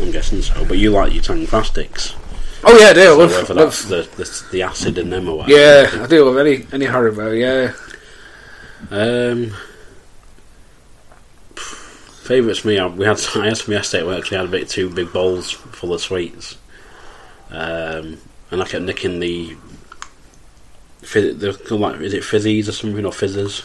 I'm 0.00 0.10
guessing 0.10 0.40
so. 0.40 0.64
But 0.64 0.78
you 0.78 0.90
like 0.90 1.12
your 1.12 1.22
Tangfastics. 1.22 2.14
Oh 2.66 2.76
yeah, 2.78 2.88
I 2.88 2.92
do. 2.94 3.20
I 3.22 3.44
So 3.44 3.54
love 3.54 3.54
that's 3.54 3.84
the, 3.84 4.02
the 4.16 4.44
the 4.52 4.62
acid 4.62 4.98
in 4.98 5.10
them 5.10 5.28
or 5.28 5.38
whatever. 5.38 5.58
yeah, 5.58 6.02
I 6.02 6.06
do 6.06 6.24
love 6.24 6.38
any 6.38 6.66
any 6.72 6.86
Haribo. 6.86 7.38
Yeah, 7.38 7.72
Um, 8.90 9.54
favourites 11.56 12.64
me. 12.64 12.80
We 12.88 13.04
had 13.04 13.20
I 13.36 13.46
had 13.46 13.56
some 13.56 13.72
yesterday. 13.72 14.04
We 14.04 14.14
actually 14.16 14.36
had 14.38 14.46
a 14.46 14.50
bit 14.50 14.68
two 14.68 14.90
big 14.90 15.12
bowls 15.12 15.50
full 15.50 15.92
of 15.92 16.00
sweets, 16.00 16.56
um, 17.50 18.18
and 18.50 18.62
I 18.62 18.66
kept 18.66 18.84
nicking 18.84 19.20
the. 19.20 19.56
They're 21.12 21.52
like 21.70 22.00
is 22.00 22.14
it 22.14 22.22
fizzies 22.22 22.68
or 22.68 22.72
something 22.72 23.04
or 23.04 23.12
fizzers? 23.12 23.62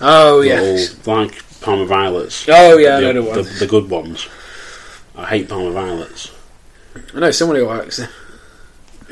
oh 0.00 0.40
yeah, 0.40 0.78
like 1.04 1.42
Parma 1.60 1.84
violets. 1.84 2.46
oh 2.48 2.78
yeah, 2.78 2.96
I 2.96 3.00
the, 3.00 3.12
know 3.12 3.34
the 3.34 3.42
the, 3.42 3.50
the 3.60 3.66
good 3.66 3.90
ones. 3.90 4.26
I 5.14 5.26
hate 5.26 5.48
Parma 5.50 5.70
violets. 5.70 6.32
I 7.14 7.20
know 7.20 7.30
somebody 7.30 7.60
who 7.60 7.66
likes 7.66 7.98
it. 7.98 8.08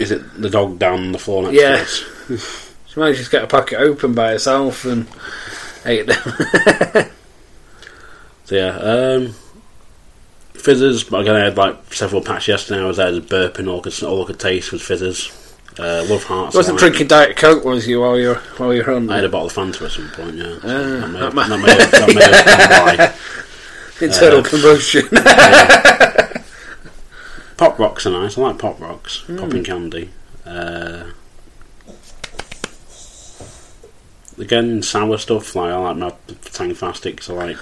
Is 0.01 0.11
it 0.11 0.41
the 0.41 0.51
dog 0.51 0.79
down 0.79 1.13
the 1.13 1.19
floor 1.19 1.45
next 1.45 1.55
Yeah. 1.55 1.77
to 2.27 2.35
us? 2.35 2.75
She 2.87 2.99
might 2.99 3.15
just 3.15 3.31
get 3.31 3.45
a 3.45 3.47
packet 3.47 3.79
open 3.79 4.15
by 4.15 4.33
herself 4.33 4.85
and 4.85 5.07
ate 5.87 6.07
them. 6.07 7.11
So 8.45 8.57
yeah, 8.57 8.77
um, 8.79 9.35
fizzers. 10.55 11.07
Again, 11.07 11.37
I 11.37 11.45
had 11.45 11.57
like 11.57 11.95
several 11.95 12.21
packs 12.21 12.49
yesterday. 12.49 12.81
I 12.81 12.85
was 12.85 12.97
there 12.97 13.13
just 13.13 13.29
burping. 13.29 13.69
All 13.71 13.79
I 13.79 13.83
could, 13.85 14.03
all 14.03 14.25
I 14.25 14.27
could 14.27 14.41
taste 14.41 14.73
was 14.73 14.83
fizzers. 14.83 15.31
Uh, 15.79 16.05
love 16.09 16.25
hearts. 16.25 16.55
You 16.55 16.59
wasn't 16.59 16.75
like- 16.79 16.81
drinking 16.81 17.07
Diet 17.07 17.37
Coke, 17.37 17.65
was 17.65 17.87
you, 17.87 18.01
while 18.01 18.19
you're 18.19 18.35
while 18.57 18.75
you're 18.75 18.91
on? 18.93 19.09
I 19.09 19.15
had 19.17 19.25
a 19.25 19.29
bottle 19.29 19.47
of 19.47 19.53
Fanta 19.53 19.83
at 19.87 19.93
some 19.93 20.09
point. 20.11 20.35
Yeah, 20.35 20.59
So 20.59 20.59
Ah, 20.65 20.67
that 20.67 21.09
may 21.09 21.19
have- 21.21 21.35
that 21.35 21.61
may 21.61 21.71
have- 21.71 21.91
that 21.93 22.87
may 22.89 22.97
have 22.97 22.99
gone. 24.01 24.09
Internal 24.09 24.39
uh, 24.41 24.43
combustion. 24.43 25.09
Yeah. 25.13 26.20
Pop 27.61 27.79
rocks 27.79 28.07
are 28.07 28.11
nice. 28.11 28.39
I 28.39 28.41
like 28.41 28.59
pop 28.59 28.81
rocks. 28.81 29.19
Hmm. 29.27 29.37
Popping 29.37 29.65
candy. 29.65 30.09
Uh, 30.47 31.11
again, 34.39 34.83
sour 34.83 35.19
stuff. 35.19 35.55
Like 35.55 35.71
I 35.71 35.77
like 35.77 35.97
my 35.99 36.11
Tangfastics. 36.53 37.29
I 37.29 37.35
like 37.35 37.59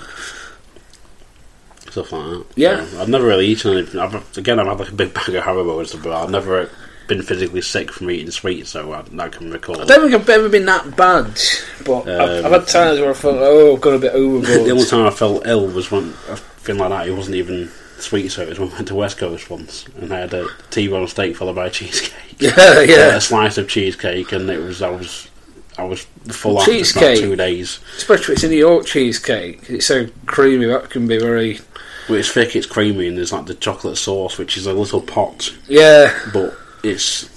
stuff 1.90 2.12
like 2.12 2.22
that. 2.26 2.46
Yeah. 2.54 2.84
So 2.84 3.02
I've 3.02 3.08
never 3.08 3.26
really 3.26 3.48
eaten 3.48 3.72
anything. 3.72 3.98
I've, 3.98 4.38
again, 4.38 4.60
I've 4.60 4.68
had 4.68 4.78
like 4.78 4.90
a 4.90 4.94
big 4.94 5.12
bag 5.12 5.30
of 5.30 5.42
Haribo 5.42 5.80
and 5.80 5.88
stuff, 5.88 6.04
but 6.04 6.12
I've 6.12 6.30
never 6.30 6.70
been 7.08 7.22
physically 7.22 7.60
sick 7.62 7.90
from 7.90 8.08
eating 8.12 8.30
sweets, 8.30 8.70
so 8.70 8.92
I, 8.92 9.00
I 9.20 9.28
can 9.30 9.50
recall. 9.50 9.80
I 9.80 9.84
don't 9.84 10.02
think 10.08 10.14
I've 10.14 10.28
ever 10.28 10.48
been 10.48 10.66
that 10.66 10.96
bad, 10.96 11.36
but 11.84 12.06
I've, 12.06 12.44
Um, 12.44 12.46
I've 12.46 12.52
had 12.60 12.68
times 12.68 13.00
where 13.00 13.10
I 13.10 13.14
felt, 13.14 13.38
oh, 13.40 13.74
I've 13.74 13.80
got 13.80 13.94
a 13.94 13.98
bit 13.98 14.12
overboard. 14.12 14.44
the 14.64 14.70
only 14.70 14.84
time 14.84 15.06
I 15.06 15.10
felt 15.10 15.44
ill 15.44 15.66
was 15.66 15.90
when 15.90 16.10
I 16.30 16.36
feel 16.36 16.76
like 16.76 16.90
that. 16.90 17.08
It 17.08 17.16
wasn't 17.16 17.34
even 17.34 17.68
sweet, 18.00 18.30
so 18.30 18.42
it 18.42 18.48
was 18.48 18.58
when 18.58 18.70
I 18.70 18.74
went 18.74 18.88
to 18.88 18.94
West 18.94 19.18
Coast 19.18 19.50
once 19.50 19.86
and 20.00 20.12
I 20.12 20.18
had 20.20 20.34
a 20.34 20.48
T-bone 20.70 21.06
steak 21.08 21.36
followed 21.36 21.56
by 21.56 21.66
a 21.66 21.70
cheesecake. 21.70 22.14
yeah, 22.38 22.80
yeah. 22.80 23.16
a 23.16 23.20
slice 23.20 23.58
of 23.58 23.68
cheesecake, 23.68 24.32
and 24.32 24.48
it 24.50 24.58
was 24.60 24.82
I 24.82 24.90
was 24.90 25.28
I 25.76 25.84
was 25.84 26.02
full 26.28 26.58
after 26.58 26.72
Cheesecake? 26.72 27.20
two 27.20 27.36
days. 27.36 27.78
Especially 27.96 28.32
if 28.32 28.38
it's 28.38 28.44
in 28.44 28.50
the 28.50 28.56
York 28.58 28.84
cheesecake. 28.86 29.68
It's 29.70 29.86
so 29.86 30.08
creamy, 30.26 30.66
that 30.66 30.90
can 30.90 31.06
be 31.06 31.18
very. 31.18 31.60
Well, 32.08 32.18
it's 32.18 32.30
thick, 32.32 32.56
it's 32.56 32.66
creamy, 32.66 33.06
and 33.08 33.16
there's 33.18 33.32
like 33.32 33.46
the 33.46 33.54
chocolate 33.54 33.96
sauce, 33.98 34.38
which 34.38 34.56
is 34.56 34.66
a 34.66 34.72
little 34.72 35.00
pot, 35.02 35.54
Yeah, 35.68 36.18
but 36.32 36.56
it's 36.82 37.28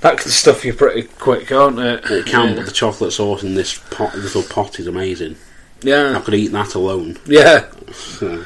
that 0.00 0.18
can 0.18 0.30
stuff 0.30 0.64
you 0.64 0.72
pretty 0.72 1.02
quick, 1.04 1.48
can't 1.48 1.78
it? 1.78 2.04
it 2.10 2.26
can. 2.26 2.50
Yeah. 2.50 2.54
But 2.56 2.66
the 2.66 2.72
chocolate 2.72 3.12
sauce 3.12 3.42
in 3.42 3.54
this 3.54 3.78
pot, 3.90 4.14
little 4.14 4.42
pot, 4.44 4.78
is 4.78 4.86
amazing. 4.86 5.36
Yeah, 5.82 6.16
I 6.16 6.20
could 6.20 6.34
eat 6.34 6.52
that 6.52 6.74
alone. 6.74 7.18
yeah. 7.26 7.66
So 7.92 8.44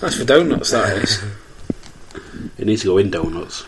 That's 0.00 0.16
for 0.16 0.24
donuts, 0.24 0.70
that 0.70 0.96
is. 0.98 1.22
it 2.58 2.66
needs 2.66 2.82
to 2.82 2.88
go 2.88 2.98
in 2.98 3.10
donuts. 3.10 3.64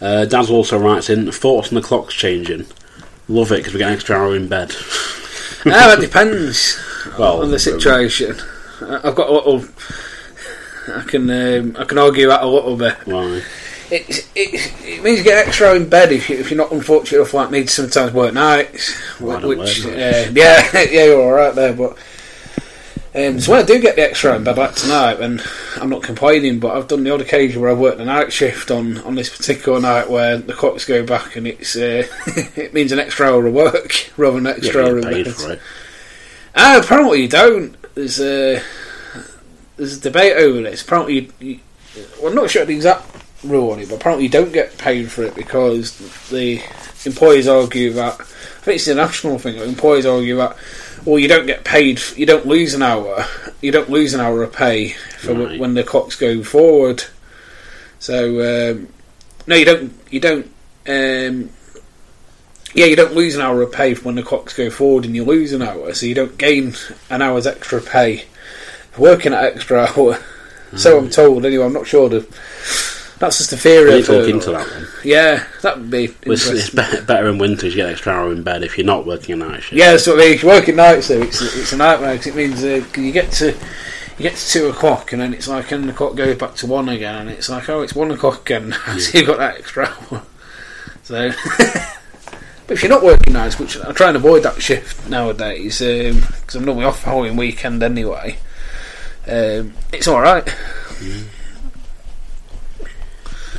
Uh, 0.00 0.24
Daz 0.24 0.50
also 0.50 0.78
writes 0.78 1.08
in 1.08 1.30
thoughts 1.30 1.68
on 1.68 1.76
the 1.76 1.82
clocks 1.82 2.14
changing. 2.14 2.66
Love 3.28 3.52
it 3.52 3.58
because 3.58 3.72
we 3.72 3.78
get 3.78 3.88
an 3.88 3.94
extra 3.94 4.16
hour 4.16 4.36
in 4.36 4.48
bed. 4.48 4.72
Ah, 5.66 5.96
that 5.96 6.00
depends 6.00 6.78
Well, 7.18 7.40
on 7.40 7.50
the 7.50 7.58
situation. 7.58 8.36
I- 8.82 9.00
I've 9.08 9.14
got 9.14 9.30
a 9.30 9.32
little. 9.32 9.64
I 10.94 11.00
can 11.04 11.30
um, 11.30 11.74
I 11.78 11.84
can 11.84 11.96
argue 11.96 12.26
that 12.28 12.42
a 12.42 12.46
little 12.46 12.76
bit. 12.76 12.94
Why? 13.06 13.40
It, 13.90 14.28
it, 14.34 14.72
it 14.84 15.02
means 15.02 15.18
you 15.20 15.24
get 15.24 15.46
extra 15.46 15.68
hour 15.68 15.76
in 15.76 15.88
bed 15.88 16.12
if, 16.12 16.28
you, 16.28 16.36
if 16.36 16.50
you're 16.50 16.58
not 16.58 16.70
unfortunate 16.70 17.16
enough 17.20 17.32
like 17.32 17.50
me 17.50 17.62
to 17.62 17.68
sometimes 17.68 18.12
work 18.12 18.34
nights. 18.34 18.94
Well, 19.18 19.48
which, 19.48 19.86
work 19.86 19.94
uh, 19.94 20.30
yeah, 20.34 20.68
yeah, 20.74 21.04
you're 21.04 21.22
alright 21.22 21.54
there. 21.54 21.72
But 21.72 21.96
um, 23.14 23.40
so 23.40 23.52
when 23.52 23.60
I 23.60 23.64
do 23.64 23.80
get 23.80 23.96
the 23.96 24.02
extra 24.02 24.38
bed 24.40 24.56
like 24.58 24.74
tonight, 24.74 25.20
and 25.20 25.42
I'm 25.76 25.88
not 25.88 26.02
complaining, 26.02 26.58
but 26.58 26.76
I've 26.76 26.88
done 26.88 27.04
the 27.04 27.12
odd 27.12 27.20
occasion 27.20 27.60
where 27.60 27.70
I've 27.70 27.78
worked 27.78 28.00
a 28.00 28.04
night 28.04 28.32
shift 28.32 28.70
on, 28.70 28.98
on 28.98 29.14
this 29.14 29.34
particular 29.34 29.80
night 29.80 30.10
where 30.10 30.38
the 30.38 30.52
clocks 30.52 30.84
go 30.84 31.04
back 31.06 31.36
and 31.36 31.46
it's 31.46 31.76
uh, 31.76 32.06
it 32.56 32.74
means 32.74 32.92
an 32.92 32.98
extra 32.98 33.28
hour 33.28 33.46
of 33.46 33.54
work 33.54 34.10
rather 34.16 34.36
than 34.36 34.46
an 34.46 34.56
extra 34.56 34.82
you 34.82 34.88
hour 34.88 34.98
in 34.98 35.04
paid 35.04 35.34
for 35.34 35.52
it. 35.52 35.60
Ah, 36.56 36.80
apparently 36.82 37.22
you 37.22 37.28
don't. 37.28 37.76
There's 37.94 38.20
a 38.20 38.60
there's 39.76 39.98
a 39.98 40.00
debate 40.00 40.36
over 40.36 40.62
this. 40.62 40.82
Apparently, 40.82 41.14
you, 41.14 41.32
you, 41.40 41.60
well, 42.20 42.28
I'm 42.28 42.34
not 42.34 42.50
sure 42.50 42.64
the 42.64 42.74
exact 42.74 43.04
rule 43.44 43.72
on 43.72 43.80
it, 43.80 43.88
but 43.88 43.96
apparently 43.96 44.24
you 44.24 44.30
don't 44.30 44.52
get 44.52 44.76
paid 44.78 45.10
for 45.10 45.22
it 45.22 45.34
because 45.34 45.98
the 46.30 46.62
employees 47.04 47.48
argue 47.48 47.92
that. 47.92 48.20
I 48.20 48.24
think 48.64 48.76
it's 48.76 48.88
a 48.88 48.94
national 48.94 49.38
thing. 49.38 49.58
but 49.58 49.68
Employees 49.68 50.06
argue 50.06 50.36
that. 50.36 50.56
Well, 51.04 51.18
you 51.18 51.28
don't 51.28 51.46
get 51.46 51.64
paid. 51.64 52.00
You 52.16 52.24
don't 52.26 52.46
lose 52.46 52.74
an 52.74 52.82
hour. 52.82 53.26
You 53.60 53.72
don't 53.72 53.90
lose 53.90 54.14
an 54.14 54.20
hour 54.20 54.42
of 54.42 54.52
pay 54.52 54.90
for 55.18 55.34
Right. 55.34 55.58
when 55.60 55.74
the 55.74 55.84
clocks 55.84 56.16
go 56.16 56.42
forward. 56.42 57.04
So 57.98 58.72
um, 58.72 58.88
no, 59.46 59.54
you 59.56 59.64
don't. 59.64 59.92
You 60.10 60.20
don't. 60.20 60.46
Um, 60.86 61.50
yeah, 62.74 62.86
you 62.86 62.96
don't 62.96 63.14
lose 63.14 63.36
an 63.36 63.40
hour 63.42 63.62
of 63.62 63.72
pay 63.72 63.94
when 63.94 64.14
the 64.16 64.22
clocks 64.22 64.54
go 64.54 64.68
forward, 64.70 65.04
and 65.04 65.14
you 65.14 65.24
lose 65.24 65.52
an 65.52 65.62
hour, 65.62 65.94
so 65.94 66.06
you 66.06 66.14
don't 66.14 66.36
gain 66.36 66.74
an 67.08 67.22
hour's 67.22 67.46
extra 67.46 67.80
pay 67.80 68.24
working 68.98 69.32
that 69.32 69.44
extra 69.44 69.86
hour. 69.96 70.18
So 70.76 70.98
I'm 70.98 71.08
told. 71.08 71.46
Anyway, 71.46 71.64
I'm 71.64 71.72
not 71.72 71.86
sure. 71.86 72.08
The, 72.08 72.26
that's 73.24 73.38
just 73.38 73.52
a 73.52 73.56
theory. 73.56 73.94
I've 73.94 74.06
to 74.06 74.26
into 74.26 74.50
that 74.52 74.70
one. 74.70 74.86
Yeah, 75.02 75.46
that 75.62 75.78
would 75.78 75.90
be. 75.90 76.14
It's, 76.22 76.46
it's 76.48 76.70
better, 76.70 77.28
in 77.28 77.38
winters. 77.38 77.74
You 77.74 77.82
get 77.82 77.86
an 77.86 77.92
extra 77.92 78.12
hour 78.12 78.32
in 78.32 78.42
bed 78.42 78.62
if 78.62 78.76
you're 78.76 78.86
not 78.86 79.06
working 79.06 79.34
a 79.34 79.36
night 79.36 79.62
shift. 79.62 79.72
Yeah, 79.72 79.92
that's 79.92 80.06
what 80.06 80.16
I 80.16 80.24
mean. 80.24 80.32
If 80.34 80.42
you're 80.42 80.52
working 80.52 80.76
nights, 80.76 81.08
though, 81.08 81.22
it's 81.22 81.40
it's 81.40 81.72
a 81.72 81.76
nightmare 81.76 82.16
'cause 82.16 82.26
it 82.28 82.36
means 82.36 82.62
uh, 82.62 82.84
you 82.96 83.12
get 83.12 83.32
to 83.32 83.52
you 84.18 84.22
get 84.22 84.36
to 84.36 84.48
two 84.48 84.66
o'clock, 84.68 85.12
and 85.12 85.20
then 85.20 85.34
it's 85.34 85.48
like, 85.48 85.72
and 85.72 85.88
the 85.88 85.92
clock 85.92 86.14
goes 86.16 86.36
back 86.36 86.54
to 86.56 86.66
one 86.66 86.88
again, 86.88 87.22
and 87.22 87.30
it's 87.30 87.48
like, 87.48 87.68
oh, 87.68 87.82
it's 87.82 87.94
one 87.94 88.10
o'clock 88.10 88.42
again. 88.48 88.72
so 88.98 89.18
you've 89.18 89.26
got 89.26 89.38
that 89.38 89.58
extra 89.58 89.86
hour. 89.86 90.22
So, 91.02 91.30
but 91.58 92.70
if 92.70 92.82
you're 92.82 92.90
not 92.90 93.02
working 93.02 93.32
nights, 93.32 93.58
which 93.58 93.78
I 93.78 93.92
try 93.92 94.08
and 94.08 94.16
avoid 94.16 94.42
that 94.44 94.62
shift 94.62 95.08
nowadays, 95.08 95.78
because 95.78 96.54
I'm 96.54 96.64
normally 96.64 96.84
off 96.84 97.02
Halloween 97.02 97.36
weekend 97.36 97.82
anyway. 97.82 98.38
Um, 99.26 99.72
it's 99.92 100.06
all 100.06 100.20
right. 100.20 100.46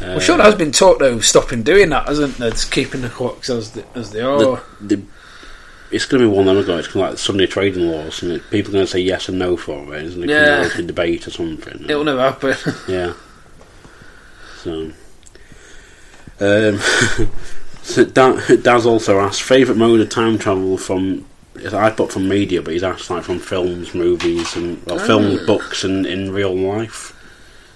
Well, 0.09 0.19
sure, 0.19 0.37
there 0.37 0.45
has 0.45 0.55
been 0.55 0.71
taught 0.71 0.99
though 0.99 1.13
of 1.13 1.25
stopping 1.25 1.63
doing 1.63 1.89
that, 1.89 2.07
hasn't 2.07 2.37
there? 2.37 2.51
Just 2.51 2.71
keeping 2.71 3.01
the 3.01 3.09
clocks 3.09 3.49
as 3.49 3.71
they, 3.71 3.83
as 3.95 4.11
they 4.11 4.21
are. 4.21 4.37
the, 4.39 4.61
the, 4.81 5.01
it's 5.91 6.05
going 6.05 6.21
to 6.21 6.27
be 6.29 6.33
one 6.35 6.47
of 6.47 6.55
them 6.55 6.63
ago. 6.63 6.77
It's 6.77 6.87
kind 6.87 6.97
of 6.97 7.01
like 7.03 7.11
the 7.13 7.17
Sunday 7.17 7.45
trading 7.47 7.87
laws, 7.89 8.21
and 8.23 8.31
it, 8.33 8.41
people 8.49 8.71
are 8.71 8.73
going 8.73 8.85
to 8.85 8.91
say 8.91 8.99
yes 8.99 9.29
and 9.29 9.37
no 9.39 9.55
for 9.55 9.95
it, 9.95 10.03
and 10.03 10.23
it 10.23 10.29
Yeah. 10.29 10.63
yeah. 10.63 10.69
can 10.69 10.87
debate 10.87 11.27
or 11.27 11.31
something. 11.31 11.85
It'll 11.89 12.03
never 12.03 12.21
happen. 12.21 12.55
Yeah. 12.87 13.13
So, 14.63 14.91
um, 16.39 16.79
so 17.83 18.03
Dan, 18.05 18.41
Daz 18.61 18.85
also 18.85 19.19
asked 19.19 19.43
favourite 19.43 19.77
mode 19.77 19.99
of 20.01 20.09
time 20.09 20.37
travel 20.39 20.77
from. 20.77 21.25
I 21.71 21.89
put 21.89 22.11
from 22.11 22.27
media, 22.27 22.61
but 22.61 22.73
he's 22.73 22.83
asked 22.83 23.09
like 23.09 23.23
from 23.23 23.39
films, 23.39 23.93
movies, 23.93 24.55
and 24.57 24.83
well, 24.85 24.99
films, 24.99 25.39
Ah. 25.41 25.45
books, 25.45 25.83
and 25.85 26.05
in 26.05 26.31
real 26.33 26.53
life, 26.53 27.14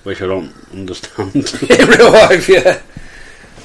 which 0.04 0.22
I 0.22 0.28
don't 0.28 0.54
understand. 0.72 1.36
in 1.70 1.88
real 1.90 2.12
life, 2.12 2.48
yeah. 2.50 2.82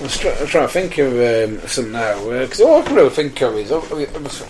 I'm, 0.01 0.09
str- 0.09 0.29
I'm 0.41 0.47
trying 0.49 0.67
to 0.67 0.73
think 0.73 0.99
of 0.99 1.13
um, 1.13 1.69
something 1.69 1.93
now 1.93 2.19
because 2.29 2.61
all 2.61 2.81
I 2.83 2.85
can 2.85 2.97
really 2.97 3.11
think 3.11 3.41
of 3.43 3.55
is 3.57 3.71
oh, 3.71 3.79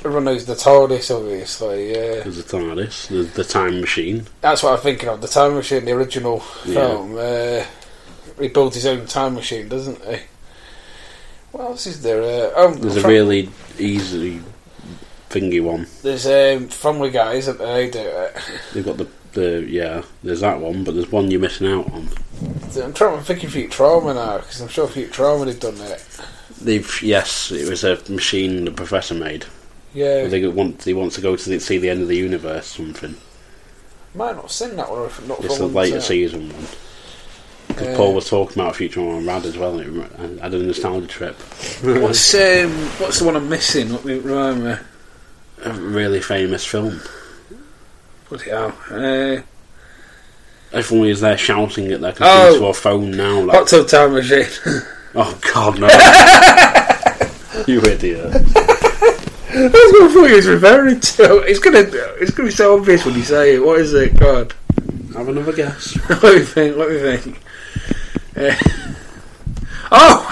everyone 0.05 0.25
knows 0.25 0.47
the 0.47 0.55
TARDIS, 0.55 1.15
obviously. 1.15 1.91
Yeah, 1.93 2.23
There's 2.23 2.43
the 2.43 2.57
TARDIS, 2.59 3.09
the, 3.09 3.23
the 3.25 3.45
time 3.45 3.81
machine. 3.81 4.27
that's 4.41 4.63
what 4.63 4.73
I'm 4.73 4.79
thinking 4.83 5.09
of. 5.11 5.21
The 5.21 5.29
time 5.29 5.55
machine, 5.55 5.85
the 5.85 5.93
original 5.93 6.43
Yeah. 6.65 6.75
film. 6.75 7.19
Uh, 7.19 7.65
he 8.41 8.49
built 8.49 8.75
his 8.75 8.87
own 8.87 9.07
time 9.07 9.35
machine, 9.35 9.69
doesn't 9.69 10.03
he? 10.07 10.17
What 11.53 11.65
else 11.65 11.87
is 11.87 12.03
there? 12.03 12.23
Uh, 12.23 12.51
oh, 12.57 12.75
There's 12.75 12.97
a 12.97 13.07
really 13.07 13.49
easy 13.79 14.41
thingy 15.31 15.63
one. 15.63 15.87
there's 16.03 16.27
um, 16.27 16.69
Family 16.69 17.11
Guy, 17.11 17.35
isn't 17.35 17.59
there? 17.59 17.75
They 17.77 17.91
do 17.91 17.99
it. 18.01 18.37
They've 18.73 18.85
got 18.85 18.97
the 18.97 19.09
the 19.35 19.65
yeah. 19.69 20.03
There's 20.23 20.41
that 20.41 20.61
one, 20.61 20.85
but 20.85 20.95
there's 20.95 21.11
one 21.13 21.31
you're 21.31 21.41
missing 21.41 21.67
out 21.67 21.91
on. 21.93 22.09
I'm 22.83 22.93
trying 22.93 23.19
to 23.19 23.25
think 23.25 23.45
of 23.45 23.53
Futurama 23.53 24.15
now 24.15 24.39
because 24.39 24.61
I'm 24.61 24.69
sure 24.69 24.89
Futurama 24.89 25.47
have 25.47 25.61
done 25.61 25.81
it. 25.81 26.05
They've 26.61 27.03
yes, 27.03 27.51
it 27.53 27.69
was 27.69 27.85
a 27.85 28.01
machine 28.11 28.65
the 28.65 28.71
professor 28.71 29.15
made. 29.15 29.47
Yeah, 29.93 30.27
They 30.27 30.47
want 30.47 30.83
he 30.83 30.93
wants 30.95 31.15
to 31.17 31.21
go 31.21 31.37
to 31.37 31.49
the, 31.51 31.61
see 31.61 31.79
the 31.79 31.91
end 31.91 32.03
of 32.03 32.09
the 32.09 32.17
universe. 32.17 32.67
Something. 32.67 33.17
might 34.15 34.35
not 34.35 34.43
have 34.43 34.51
seen 34.51 34.77
that 34.77 34.91
one. 34.91 35.01
Or 35.01 35.07
if 35.07 35.27
not 35.29 35.45
It's 35.45 35.59
the 35.59 35.67
later 35.67 36.01
season 36.01 36.53
one. 36.53 36.67
Because 37.69 37.89
Uh, 37.89 37.97
Paul 37.97 38.15
was 38.15 38.29
talking 38.29 38.61
about 38.61 38.75
Futurama 38.75 39.19
and 39.19 39.27
Rad 39.27 39.45
as 39.47 39.57
well, 39.57 39.79
and 39.79 40.03
it 40.03 40.41
I 40.41 40.45
had 40.45 40.55
a 40.55 40.59
nostalgia 40.59 41.07
trip. 41.07 41.37
What's 41.83 42.35
um, 42.35 42.71
what's 42.99 43.21
the 43.21 43.25
one 43.25 43.37
I'm 43.37 43.49
missing? 43.49 43.93
Let 43.93 44.05
me 44.05 44.19
me. 44.19 44.77
a 45.63 45.73
really 45.73 46.21
famous 46.21 46.65
film. 46.65 47.01
Bloody 48.29 48.51
hell. 48.51 48.77
Uh, 48.91 49.41
Everyone 50.73 51.09
is 51.09 51.21
there 51.21 51.39
shouting 51.39 51.93
at 51.93 52.01
their 52.01 52.15
Oh. 52.21 52.45
computer 52.47 52.65
or 52.65 52.75
phone 52.75 53.11
now. 53.13 53.41
Like, 53.41 53.59
Hot 53.59 53.69
Tub 53.69 53.87
Time 53.89 54.13
Machine. 54.15 54.47
oh 55.15 55.39
God, 55.55 55.79
no! 55.79 55.87
you 57.67 57.81
idiot! 57.83 58.33
That's 58.33 58.53
what 59.73 60.11
I 60.11 60.13
thought 60.13 60.27
he 60.31 60.35
was 60.35 60.49
referring 60.49 60.99
to. 60.99 61.39
It's 61.43 61.61
gonna, 61.61 61.85
it's 62.21 62.33
gonna 62.33 62.49
be 62.49 62.55
so 62.55 62.77
obvious 62.77 63.05
when 63.05 63.15
you 63.15 63.23
say 63.23 63.55
it. 63.55 63.65
What 63.65 63.81
is 63.81 63.93
it? 63.95 64.19
God. 64.19 64.53
Have 65.15 65.29
another 65.29 65.53
guess. 65.53 65.97
let 66.23 66.35
me 66.35 66.41
think. 66.41 66.77
Let 66.77 66.91
me 66.91 66.99
think. 66.99 67.41
Uh, 68.37 68.57
oh, 69.93 70.29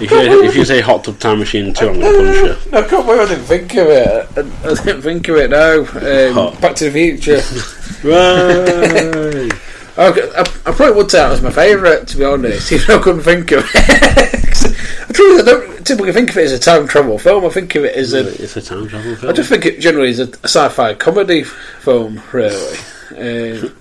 If 0.00 0.10
you, 0.10 0.44
if 0.44 0.56
you 0.56 0.64
say 0.64 0.80
Hot 0.80 1.02
Tub 1.04 1.18
Time 1.18 1.38
Machine 1.40 1.74
2, 1.74 1.88
I'm 1.88 2.00
going 2.00 2.24
to 2.24 2.54
punch 2.54 2.64
you. 2.66 2.70
no, 2.70 2.78
I 2.78 2.88
can't 2.88 3.06
believe 3.06 3.20
I 3.20 3.26
didn't 3.26 3.44
think 3.46 3.74
of 3.74 3.86
it. 3.88 4.06
I, 4.36 4.70
I 4.70 4.74
didn't 4.84 5.02
think 5.02 5.28
of 5.28 5.36
it 5.36 5.50
now. 5.50 5.78
Um, 5.80 6.60
Back 6.60 6.76
to 6.76 6.90
the 6.90 6.92
Future. 6.92 7.40
Right. 8.04 9.50
Okay, 9.98 10.30
I, 10.36 10.42
I 10.42 10.44
probably 10.70 10.92
would 10.92 11.10
say 11.10 11.18
that 11.18 11.28
was 11.30 11.42
my 11.42 11.50
favourite, 11.50 12.06
to 12.06 12.16
be 12.18 12.24
honest, 12.24 12.70
even 12.72 12.86
though 12.86 12.98
I 13.00 13.02
couldn't 13.02 13.22
think 13.22 13.50
of 13.50 13.64
it. 13.74 15.08
I 15.08 15.12
truly 15.12 15.42
don't 15.42 15.84
typically 15.84 16.12
think 16.12 16.30
of 16.30 16.36
it 16.38 16.44
as 16.44 16.52
a 16.52 16.58
time 16.60 16.86
travel 16.86 17.18
film. 17.18 17.44
I 17.44 17.48
think 17.48 17.74
of 17.74 17.84
it 17.84 17.96
as 17.96 18.12
a 18.14 18.28
it's 18.40 18.56
a 18.56 18.62
time 18.62 18.86
travel 18.86 19.16
film. 19.16 19.28
I 19.28 19.34
just 19.34 19.48
think 19.48 19.66
it 19.66 19.80
generally 19.80 20.10
is 20.10 20.20
a, 20.20 20.28
a 20.28 20.44
sci-fi 20.44 20.94
comedy 20.94 21.42
film, 21.42 22.22
really. 22.32 22.76
Um, 23.10 23.74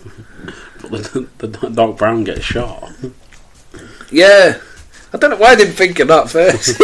But 0.90 1.04
the, 1.04 1.28
the 1.38 1.48
Doc 1.70 1.98
Brown 2.00 2.24
gets 2.24 2.42
shot. 2.44 2.92
yeah, 4.12 4.58
I 5.18 5.20
don't 5.20 5.32
know 5.32 5.38
why 5.38 5.50
I 5.52 5.56
didn't 5.56 5.74
think 5.74 6.00
of 6.00 6.08
that 6.10 6.30
first. 6.30 6.80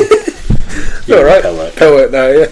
You're 1.07 1.17
All 1.19 1.25
right, 1.25 1.41
pellet. 1.41 1.75
pellet 1.75 2.11
now, 2.11 2.27
yeah. 2.27 2.47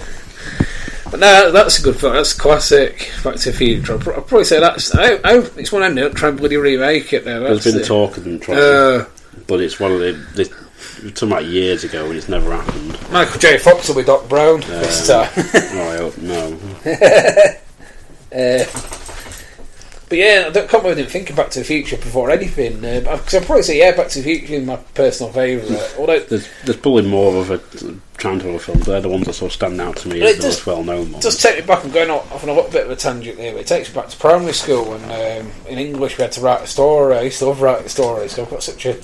But 1.09 1.19
no, 1.19 1.51
that's 1.51 1.79
a 1.79 1.81
good 1.81 1.97
film. 1.97 2.13
That's 2.13 2.33
classic. 2.33 3.11
Back 3.23 3.35
to 3.35 3.51
the 3.51 3.57
Future. 3.57 3.93
I'll, 3.93 3.99
probably 3.99 4.45
say 4.45 4.59
that's. 4.61 4.95
I, 4.95 5.15
I, 5.25 5.39
it's 5.57 5.71
one 5.71 5.83
I'm 5.83 5.93
not 5.95 6.13
trying 6.15 6.33
to 6.35 6.39
bloody 6.39 6.55
remake 6.57 7.11
it 7.11 7.25
now. 7.25 7.39
There's 7.39 7.65
been 7.65 7.81
it. 7.81 7.85
talk 7.85 8.15
of 8.15 8.23
them 8.23 8.39
trying, 8.39 8.59
Uh, 8.59 9.05
but 9.47 9.59
it's 9.59 9.79
one 9.79 9.91
of 9.91 9.99
the. 9.99 10.13
the 10.35 10.45
talking 11.11 11.27
about 11.29 11.45
years 11.45 11.83
ago 11.83 12.05
and 12.05 12.15
it's 12.15 12.29
never 12.29 12.51
happened. 12.55 12.97
Michael 13.11 13.39
J. 13.39 13.57
Fox 13.57 13.87
will 13.87 13.95
be 13.95 14.03
Doc 14.03 14.27
Brown 14.29 14.61
this 14.61 15.09
Um, 15.09 15.25
time. 15.25 15.31
oh, 15.35 15.89
I 15.91 15.97
hope 15.97 16.17
no. 16.19 16.57
Uh, 18.31 18.63
but 20.11 20.17
yeah, 20.17 20.43
I 20.47 20.49
don't, 20.49 20.69
can't 20.69 20.85
I 20.85 20.93
didn't 20.93 21.35
Back 21.37 21.51
to 21.51 21.59
the 21.59 21.65
Future 21.65 21.95
before 21.95 22.31
anything. 22.31 22.81
Because 22.81 23.33
I'd 23.33 23.45
probably 23.45 23.63
say, 23.63 23.79
yeah, 23.79 23.95
Back 23.95 24.09
to 24.09 24.21
the 24.21 24.25
Future 24.25 24.55
is 24.55 24.65
my 24.65 24.75
personal 24.75 25.31
favourite. 25.31 25.95
Although, 25.97 26.19
There's, 26.19 26.49
there's 26.65 26.75
probably 26.75 27.03
more 27.03 27.33
of 27.37 27.49
a 27.49 27.59
time 28.19 28.37
travel 28.37 28.59
film. 28.59 28.79
They're 28.79 28.99
the 28.99 29.07
ones 29.07 29.25
that 29.27 29.35
sort 29.35 29.51
of 29.51 29.53
stand 29.53 29.79
out 29.79 29.95
to 29.97 30.09
me 30.09 30.21
as 30.21 30.35
the 30.35 30.43
most 30.43 30.65
well 30.65 30.83
known 30.83 31.13
ones. 31.13 31.23
just 31.23 31.41
take 31.41 31.61
me 31.61 31.65
back. 31.65 31.85
I'm 31.85 31.91
going 31.91 32.09
off 32.09 32.43
on 32.43 32.49
a 32.49 32.53
little 32.53 32.69
bit 32.69 32.83
of 32.83 32.91
a 32.91 32.97
tangent 32.97 33.39
here, 33.39 33.53
but 33.53 33.61
it 33.61 33.67
takes 33.67 33.87
me 33.87 33.95
back 33.95 34.09
to 34.09 34.17
primary 34.17 34.51
school 34.51 34.89
when 34.89 35.01
um, 35.05 35.49
in 35.69 35.79
English 35.79 36.17
we 36.17 36.23
had 36.23 36.33
to 36.33 36.41
write 36.41 36.61
a 36.61 36.67
story. 36.67 37.15
I 37.15 37.21
used 37.21 37.39
to 37.39 37.45
love 37.45 37.61
writing 37.61 37.87
stories. 37.87 38.37
I've 38.37 38.49
got 38.49 38.63
such 38.63 38.85
a, 38.85 38.99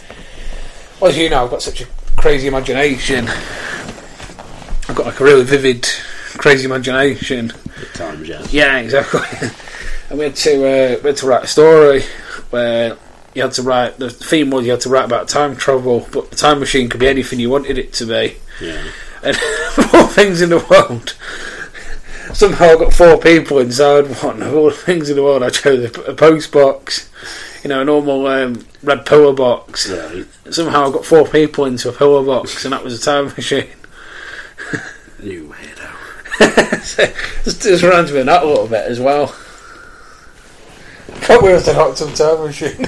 well, 1.00 1.10
as 1.12 1.18
you 1.18 1.30
know, 1.30 1.46
I've 1.46 1.52
got 1.52 1.62
such 1.62 1.80
a 1.80 1.86
crazy 2.18 2.50
imagination. 2.50 3.30
I've 3.30 4.96
got 4.96 5.06
like 5.06 5.22
a 5.22 5.24
really 5.24 5.46
vivid, 5.46 5.88
crazy 6.34 6.66
imagination. 6.66 7.52
At 7.52 7.94
times, 7.94 8.28
yes. 8.28 8.54
Yeah, 8.54 8.80
exactly. 8.80 9.22
and 10.10 10.20
we 10.20 10.26
had 10.26 10.36
to 10.36 10.56
uh, 10.58 11.00
we 11.04 11.10
had 11.10 11.18
to 11.18 11.28
write 11.28 11.44
a 11.44 11.48
story 11.48 12.04
where 12.50 12.98
you 13.34 13.44
had 13.44 13.52
to 13.54 13.62
write. 13.62 13.98
The 13.98 14.10
theme 14.10 14.50
was 14.50 14.66
you 14.66 14.72
had 14.72 14.82
to 14.82 14.90
write 14.90 15.06
about 15.06 15.28
time 15.28 15.56
travel, 15.56 16.08
but 16.12 16.32
the 16.32 16.36
time 16.36 16.60
machine 16.60 16.90
could 16.90 17.00
be 17.00 17.08
anything 17.08 17.40
you 17.40 17.50
wanted 17.50 17.78
it 17.78 17.94
to 17.94 18.06
be. 18.06 18.38
Yeah. 18.62 18.84
And 19.24 19.38
all 19.94 20.08
things 20.08 20.42
in 20.42 20.50
the 20.50 20.66
world, 20.70 21.16
somehow 22.34 22.66
I 22.66 22.76
got 22.78 22.94
four 22.94 23.18
people 23.18 23.60
inside 23.60 24.08
one. 24.24 24.42
Of 24.42 24.56
all 24.56 24.70
the 24.70 24.76
things 24.76 25.10
in 25.10 25.16
the 25.16 25.24
world, 25.24 25.44
I 25.44 25.50
chose 25.50 25.96
a, 25.96 26.02
a 26.02 26.16
post 26.16 26.52
box. 26.52 27.10
You 27.64 27.70
know, 27.70 27.82
a 27.82 27.86
normal 27.86 28.26
um, 28.28 28.66
red 28.84 29.06
pillar 29.06 29.34
box. 29.34 29.90
Right. 29.90 30.26
Somehow 30.52 30.88
I 30.88 30.92
got 30.92 31.06
four 31.06 31.28
people 31.28 31.66
into 31.66 31.90
a 31.90 31.92
pillar 31.94 32.24
box, 32.24 32.64
and 32.64 32.74
that 32.74 32.84
was 32.84 33.00
a 33.00 33.04
time 33.04 33.26
machine. 33.26 33.68
You 35.22 35.54
weirdo. 35.54 36.82
so, 36.84 37.06
just, 37.44 37.62
just 37.64 37.84
reminds 37.84 38.12
me 38.12 38.20
of 38.20 38.28
that 38.28 38.44
a 38.44 38.46
little 38.46 38.68
bit 38.68 38.86
as 38.86 39.00
well. 39.00 39.36
Can't 41.22 41.42
wait 41.44 41.64
to 41.66 41.74
knock 41.74 41.98
some 41.98 42.14
time 42.14 42.44
machine. 42.44 42.86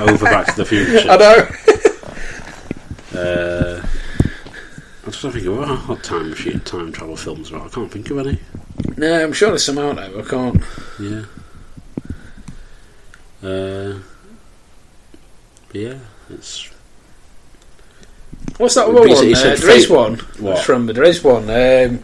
Over 0.00 0.24
Back 0.24 0.46
to 0.46 0.56
the 0.56 0.64
Future. 0.64 1.10
I 1.10 1.16
know. 1.16 1.48
Uh, 3.18 3.86
I'm 5.04 5.10
just 5.12 5.22
thinking, 5.22 5.56
what 5.56 5.68
are 5.68 5.96
time 5.96 6.30
machine, 6.30 6.60
time 6.60 6.92
travel 6.92 7.16
films 7.16 7.50
about? 7.50 7.66
I 7.66 7.68
can't 7.68 7.90
think 7.90 8.10
of 8.10 8.18
any. 8.18 8.38
no, 8.96 9.24
I'm 9.24 9.32
sure 9.32 9.48
there's 9.48 9.64
some 9.64 9.78
out 9.78 9.96
there. 9.96 10.18
I 10.18 10.22
can't. 10.22 10.62
Yeah. 11.00 11.24
Uh, 13.42 13.98
yeah, 15.72 15.98
it's 16.30 16.70
What's 18.56 18.74
that 18.74 18.86
other 18.86 19.00
one? 19.00 19.08
he 19.08 19.34
Uh, 19.34 19.54
there 19.56 19.70
is 19.70 19.88
one. 19.88 20.14
What? 20.38 20.66
Remember, 20.68 20.92
there 20.92 21.04
is 21.04 21.22
one. 21.22 21.44
Um, 21.44 22.00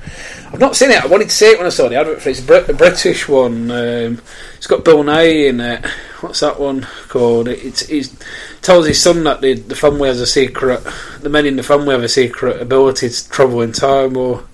I've 0.53 0.61
not 0.61 0.76
seen 0.76 0.90
it. 0.90 1.03
I 1.03 1.07
wanted 1.07 1.28
to 1.30 1.34
see 1.34 1.47
it 1.47 1.59
when 1.59 1.66
I 1.66 1.70
saw 1.70 1.88
the 1.88 1.97
advert 1.97 2.22
for 2.22 2.28
it. 2.28 2.32
It's 2.32 2.40
a, 2.40 2.47
Brit- 2.47 2.68
a 2.68 2.74
British 2.74 3.28
one. 3.28 3.70
Um, 3.70 4.20
it's 4.57 4.66
got 4.68 4.84
Bill 4.84 5.03
Nighy 5.03 5.49
in 5.49 5.61
it. 5.61 5.84
What's 6.20 6.40
that 6.40 6.61
one 6.61 6.86
called? 7.09 7.49
It, 7.49 7.64
it's, 7.64 7.82
it's 7.88 8.14
tells 8.62 8.86
his 8.86 9.03
son 9.03 9.24
that 9.24 9.40
the, 9.40 9.55
the 9.55 9.74
family 9.76 10.09
has 10.09 10.20
a 10.20 10.26
secret. 10.26 10.80
The 11.20 11.28
men 11.28 11.47
in 11.47 11.57
the 11.57 11.62
family 11.62 11.92
have 11.92 12.05
a 12.05 12.09
secret 12.09 12.62
ability 12.62 13.09
to 13.09 13.30
travel 13.30 13.62
in 13.62 13.72
time, 13.72 14.16
or 14.16 14.45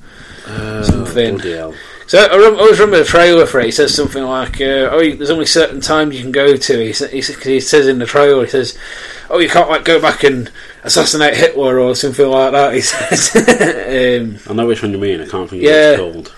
uh, 0.47 0.83
Something. 0.83 1.39
So 2.07 2.19
I, 2.19 2.37
rem- 2.37 2.57
I 2.57 2.59
always 2.59 2.81
remember 2.81 2.99
the 2.99 3.05
trailer 3.05 3.47
for 3.47 3.61
it. 3.61 3.67
He 3.67 3.71
says 3.71 3.95
something 3.95 4.25
like, 4.25 4.61
uh, 4.61 4.89
"Oh, 4.91 4.99
there's 4.99 5.31
only 5.31 5.47
certain 5.47 5.81
times 5.81 6.17
you 6.17 6.23
can 6.23 6.33
go 6.33 6.57
to." 6.57 6.85
He, 6.85 6.93
sa- 6.93 7.07
he, 7.07 7.23
sa- 7.23 7.39
he 7.39 7.61
says 7.61 7.87
in 7.87 8.01
the 8.01 8.07
trailer, 8.07 8.43
he 8.45 8.51
says, 8.51 8.77
"Oh, 9.31 9.39
you 9.39 9.49
can't 9.49 9.69
like 9.71 9.85
go 9.85 10.01
back 10.01 10.25
and 10.25 10.51
assassinate 10.85 11.35
Hitler 11.37 11.79
or 11.79 11.95
something 11.95 12.27
like 12.29 12.53
that." 12.53 12.75
He 12.75 12.81
says, 12.81 13.35
um, 14.21 14.39
I 14.51 14.55
know 14.55 14.67
which 14.67 14.83
one 14.83 14.93
you 14.93 14.99
mean. 14.99 15.21
I 15.21 15.27
can't 15.27 15.49
think 15.49 15.63
Yeah. 15.63 15.93
of 15.93 16.15
what 16.15 16.17
it's 16.17 16.29
called. 16.29 16.35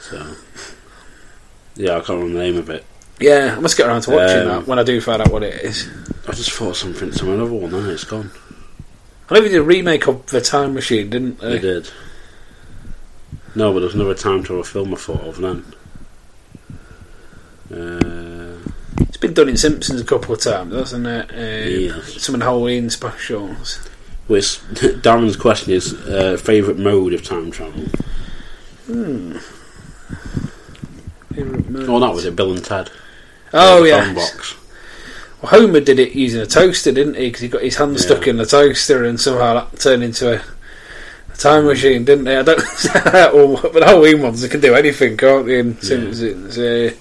So 0.00 0.34
yeah, 1.76 1.92
I 1.96 2.00
can't 2.00 2.18
remember 2.20 2.34
the 2.38 2.44
name 2.44 2.56
of 2.58 2.68
it. 2.70 2.84
"Yeah, 3.20 3.54
I 3.56 3.60
must 3.60 3.76
get 3.76 3.86
around 3.86 4.02
to 4.02 4.10
watching 4.10 4.40
Um, 4.40 4.48
that 4.48 4.66
when 4.66 4.78
I 4.78 4.82
do 4.82 5.00
find 5.00 5.22
out 5.22 5.30
what 5.30 5.42
it 5.42 5.54
is." 5.64 5.88
I 6.28 6.32
just 6.32 6.50
thought 6.52 6.76
something 6.76 7.10
to 7.10 7.32
another 7.32 7.52
one. 7.52 7.70
No, 7.70 7.88
it's 7.90 8.04
gone. 8.04 8.30
I 9.28 9.34
know 9.34 9.40
they 9.42 9.48
did 9.48 9.58
a 9.58 9.62
remake 9.62 10.06
of 10.08 10.26
The 10.26 10.40
Time 10.40 10.74
Machine, 10.74 11.08
didn't 11.10 11.38
They 11.40 11.50
they? 11.52 11.58
did. 11.60 11.90
No, 13.54 13.72
but 13.72 13.80
there's 13.80 13.94
another 13.94 14.14
time 14.14 14.42
travel 14.42 14.62
film 14.64 14.92
I 14.94 14.96
thought 14.96 15.20
of 15.22 15.38
then. 15.38 15.64
Uh, 17.72 17.99
been 19.30 19.44
done 19.44 19.48
in 19.48 19.56
Simpsons 19.56 20.00
a 20.00 20.04
couple 20.04 20.34
of 20.34 20.40
times, 20.40 20.74
hasn't 20.74 21.06
it? 21.06 21.92
Um. 21.92 22.02
Some 22.02 22.34
of 22.34 22.40
the 22.40 22.46
Halloween 22.46 22.90
specials. 22.90 23.76
which 24.26 24.44
Darren's 25.02 25.36
question 25.36 25.72
is 25.72 25.94
uh, 26.06 26.36
favourite 26.36 26.78
mode 26.78 27.12
of 27.12 27.24
time 27.24 27.50
travel. 27.50 27.84
Hmm. 28.86 29.36
Oh, 31.88 32.00
that 32.00 32.12
was 32.14 32.24
it. 32.24 32.36
Bill 32.36 32.52
and 32.52 32.64
Ted. 32.64 32.90
Oh 33.52 33.84
yeah. 33.84 34.12
box. 34.12 34.56
Well, 35.40 35.52
Homer 35.52 35.80
did 35.80 35.98
it 35.98 36.12
using 36.12 36.40
a 36.40 36.46
toaster, 36.46 36.92
didn't 36.92 37.14
he? 37.14 37.28
Because 37.28 37.40
he 37.40 37.48
got 37.48 37.62
his 37.62 37.76
hand 37.76 37.92
Yeah. 37.94 38.00
stuck 38.00 38.26
in 38.26 38.36
the 38.36 38.44
toaster, 38.46 39.04
and 39.04 39.18
somehow 39.20 39.54
that 39.54 39.78
turned 39.80 40.02
into 40.02 40.34
a, 40.34 40.42
a 41.32 41.36
time 41.36 41.66
machine, 41.66 42.04
didn't 42.04 42.26
he? 42.26 42.32
I 42.34 42.42
don't. 42.42 42.58
but 43.72 43.82
Halloween 43.82 44.22
ones, 44.22 44.42
they 44.42 44.48
can 44.48 44.60
do 44.60 44.74
anything, 44.74 45.16
can't 45.16 45.46
they? 45.46 45.60
In 45.60 45.80
Simpsons. 45.80 46.58
Uh, 46.58 46.92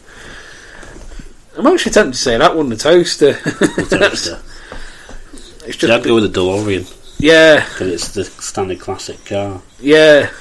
I'm 1.59 1.67
actually 1.67 1.91
tempted 1.91 2.13
to 2.13 2.17
say 2.19 2.37
that 2.37 2.55
one, 2.55 2.69
the 2.69 2.77
toaster. 2.77 3.33
The 3.33 3.97
toaster. 3.99 4.39
it's 5.67 5.81
You 5.81 5.89
had 5.89 5.97
just, 5.97 6.03
go 6.05 6.15
with 6.15 6.31
the 6.31 6.39
DeLorean 6.39 6.95
yeah, 7.21 7.65
because 7.65 7.91
it's 7.91 8.07
the 8.13 8.23
standard 8.23 8.79
classic 8.79 9.23
car. 9.25 9.61
yeah. 9.81 10.31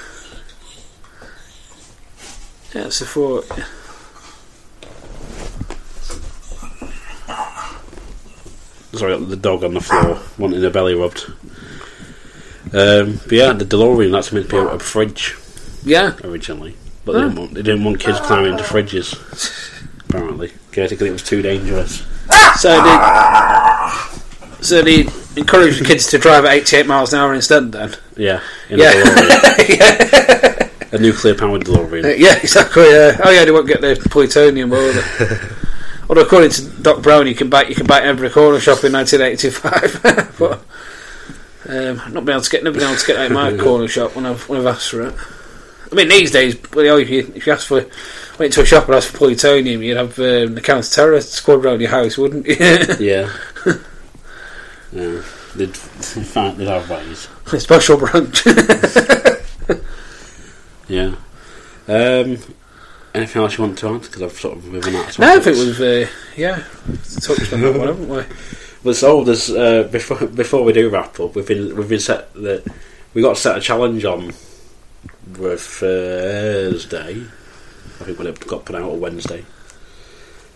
Yeah, 2.72 2.84
it's 2.86 3.00
a 3.00 3.06
thought. 3.06 3.46
Sorry, 8.92 9.16
the 9.24 9.36
dog 9.36 9.64
on 9.64 9.74
the 9.74 9.80
floor 9.80 10.20
wanting 10.38 10.60
the 10.60 10.70
belly 10.70 10.94
rubbed. 10.94 11.24
Um, 12.72 13.20
but 13.24 13.32
yeah, 13.32 13.52
the 13.54 13.64
DeLorean 13.64 14.12
that's 14.12 14.32
meant 14.32 14.46
to 14.46 14.52
be 14.52 14.56
a, 14.58 14.66
a 14.74 14.78
fridge 14.78 15.36
Yeah, 15.84 16.14
originally, 16.24 16.76
but 17.04 17.12
they, 17.12 17.20
didn't 17.22 17.36
want, 17.36 17.54
they 17.54 17.62
didn't 17.62 17.84
want 17.84 18.00
kids 18.00 18.20
climbing 18.20 18.52
into 18.52 18.64
fridges. 18.64 19.74
Apparently, 20.08 20.52
critically, 20.72 21.08
it 21.08 21.12
was 21.12 21.22
too 21.22 21.42
dangerous. 21.42 22.04
so 22.60 22.82
they, 22.82 24.62
so 24.62 24.82
they 24.82 25.06
encouraged 25.36 25.80
the 25.80 25.84
kids 25.86 26.06
to 26.08 26.18
drive 26.18 26.44
at 26.44 26.52
88 26.52 26.86
miles 26.86 27.12
an 27.12 27.20
hour 27.20 27.34
instead. 27.34 27.72
Then, 27.72 27.94
Yeah, 28.16 28.40
in 28.70 28.78
Yeah. 28.78 28.92
a 28.92 29.66
yeah. 29.68 30.68
a 30.92 30.98
nuclear-powered 30.98 31.64
DeLorean. 31.64 32.18
Yeah, 32.18 32.36
exactly. 32.36 32.84
Yeah. 32.90 33.20
Oh 33.22 33.30
yeah, 33.30 33.44
they 33.44 33.50
won't 33.50 33.66
get 33.66 33.80
the 33.80 33.96
plutonium, 34.10 34.70
will 34.70 34.92
they? 34.92 35.38
Although 36.08 36.22
according 36.22 36.50
to 36.52 36.62
Doc 36.80 37.02
Brown, 37.02 37.26
you 37.26 37.34
can 37.34 37.50
buy 37.50 37.64
you 37.64 37.74
can 37.74 37.86
buy 37.86 38.00
every 38.00 38.30
corner 38.30 38.58
shop 38.60 38.82
in 38.84 38.92
1985. 38.92 40.36
but 40.38 40.64
um, 41.68 41.96
not 42.14 42.24
been 42.24 42.30
able 42.30 42.40
to 42.40 42.50
get 42.50 42.64
been 42.64 42.76
able 42.80 42.96
to 42.96 43.06
get 43.06 43.16
that 43.16 43.26
in 43.26 43.34
my 43.34 43.54
corner 43.58 43.86
shop 43.88 44.16
when 44.16 44.24
I've 44.24 44.48
when 44.48 44.60
I've 44.60 44.66
asked 44.66 44.88
for 44.90 45.02
it. 45.02 45.14
I 45.92 45.94
mean, 45.94 46.08
these 46.08 46.30
days, 46.30 46.56
well, 46.72 46.96
if 46.96 47.10
you 47.10 47.30
if 47.34 47.46
you 47.46 47.52
ask 47.52 47.66
for 47.66 47.84
went 48.38 48.52
to 48.54 48.62
a 48.62 48.66
shop 48.66 48.86
and 48.86 48.94
asked 48.94 49.08
for 49.08 49.18
plutonium, 49.18 49.82
you'd 49.82 49.96
have 49.96 50.18
um, 50.18 50.54
the 50.54 50.60
counter 50.60 50.88
terrorist 50.88 51.32
squad 51.32 51.64
around 51.64 51.80
your 51.80 51.90
house, 51.90 52.16
wouldn't 52.18 52.46
you? 52.46 52.56
Yeah. 52.98 53.32
yeah. 54.92 55.22
They'd, 55.56 55.76
find, 55.76 56.56
they'd 56.56 56.68
have 56.68 56.88
ways. 56.88 57.28
A 57.52 57.60
Special 57.60 57.96
branch. 57.98 58.44
Yeah. 60.88 61.16
Um, 61.86 62.38
anything 63.14 63.42
else 63.42 63.58
you 63.58 63.64
want 63.64 63.78
to 63.78 63.94
add? 63.94 64.02
Because 64.02 64.22
I've 64.22 64.32
sort 64.32 64.56
of 64.56 64.66
out. 64.74 64.84
of 65.10 65.18
no, 65.18 65.34
it 65.34 65.38
topics. 65.38 65.58
was 65.58 65.80
uh, 65.80 66.08
yeah, 66.36 66.64
touched 67.20 67.52
on 67.52 67.60
that 67.60 67.78
one, 67.78 67.88
haven't 67.88 68.08
we? 68.08 68.22
Well, 68.84 68.94
so 68.94 69.24
there's 69.24 69.50
uh, 69.50 69.88
before 69.90 70.24
before 70.28 70.62
we 70.62 70.72
do 70.72 70.88
wrap 70.88 71.18
up, 71.18 71.34
we've 71.34 71.46
been 71.46 71.74
we've 71.76 71.88
been 71.88 71.98
set 71.98 72.32
that 72.34 72.64
we 73.12 73.20
got 73.20 73.36
set 73.36 73.58
a 73.58 73.60
challenge 73.60 74.04
on 74.04 74.32
with 75.36 75.60
Thursday. 75.60 77.24
I 78.00 78.04
think 78.04 78.18
when 78.18 78.26
it 78.28 78.46
got 78.46 78.64
put 78.64 78.76
out 78.76 78.90
on 78.90 79.00
Wednesday 79.00 79.44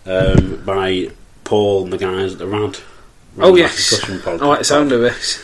um, 0.05 0.63
by 0.65 1.09
Paul 1.43 1.83
and 1.83 1.93
the 1.93 1.97
guys 1.97 2.33
at 2.33 2.39
the 2.39 2.47
Rad. 2.47 2.77
Rad 3.35 3.49
Oh 3.49 3.55
yes, 3.55 3.75
Discussion 3.75 4.21
I 4.25 4.45
like 4.45 4.59
the 4.59 4.65
sound 4.65 4.91
of 4.91 5.01
this. 5.01 5.43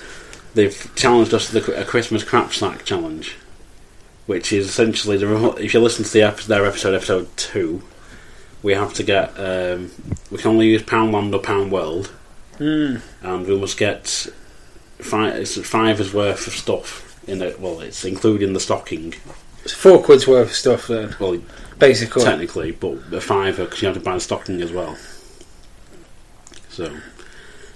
They've 0.53 0.91
challenged 0.95 1.33
us 1.33 1.47
to 1.51 1.59
the, 1.59 1.81
a 1.81 1.85
Christmas 1.85 2.23
crap 2.23 2.53
snack 2.53 2.83
challenge, 2.85 3.35
which 4.25 4.51
is 4.51 4.67
essentially 4.67 5.17
the 5.17 5.55
if 5.57 5.73
you 5.73 5.79
listen 5.79 6.05
to 6.05 6.11
the 6.11 6.23
ep- 6.23 6.39
their 6.41 6.65
episode 6.65 6.95
episode 6.95 7.35
two, 7.37 7.83
we 8.63 8.73
have 8.73 8.93
to 8.95 9.03
get 9.03 9.29
um, 9.39 9.91
we 10.31 10.37
can 10.37 10.51
only 10.51 10.67
use 10.67 10.83
Poundland 10.83 11.33
or 11.33 11.41
Poundworld 11.41 12.11
Mm. 12.59 13.01
and 13.21 13.47
we 13.47 13.57
must 13.57 13.77
get 13.77 14.05
five, 14.99 15.33
it's 15.37 15.57
five's 15.65 16.13
worth 16.13 16.45
of 16.45 16.51
stuff 16.53 17.17
in 17.25 17.41
it. 17.41 17.57
Well, 17.57 17.79
it's 17.79 18.03
including 18.03 18.51
the 18.51 18.59
stocking. 18.59 19.13
It's 19.63 19.71
four 19.73 20.03
quid's 20.03 20.27
worth 20.27 20.49
of 20.49 20.55
stuff 20.55 20.87
then, 20.87 21.15
Well, 21.21 21.39
basically. 21.79 22.23
technically, 22.23 22.71
but 22.71 22.97
a 23.11 23.21
fiver 23.21 23.65
because 23.65 23.81
you 23.81 23.87
have 23.87 23.97
to 23.97 24.03
buy 24.03 24.13
the 24.13 24.19
stocking 24.19 24.61
as 24.61 24.71
well. 24.71 24.97
So, 26.69 26.85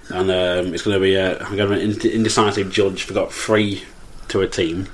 and 0.10 0.30
um, 0.30 0.74
it's 0.74 0.84
going 0.84 0.95
to 0.95 1.01
be 1.01 1.16
a, 1.16 1.39
I'm 1.39 1.56
going 1.56 1.70
to 1.70 1.76
an 1.76 2.12
indecisive 2.12 2.72
judge. 2.72 3.08
We've 3.08 3.16
got 3.16 3.34
three 3.34 3.84
to 4.30 4.41
a 4.41 4.47
team, 4.47 4.89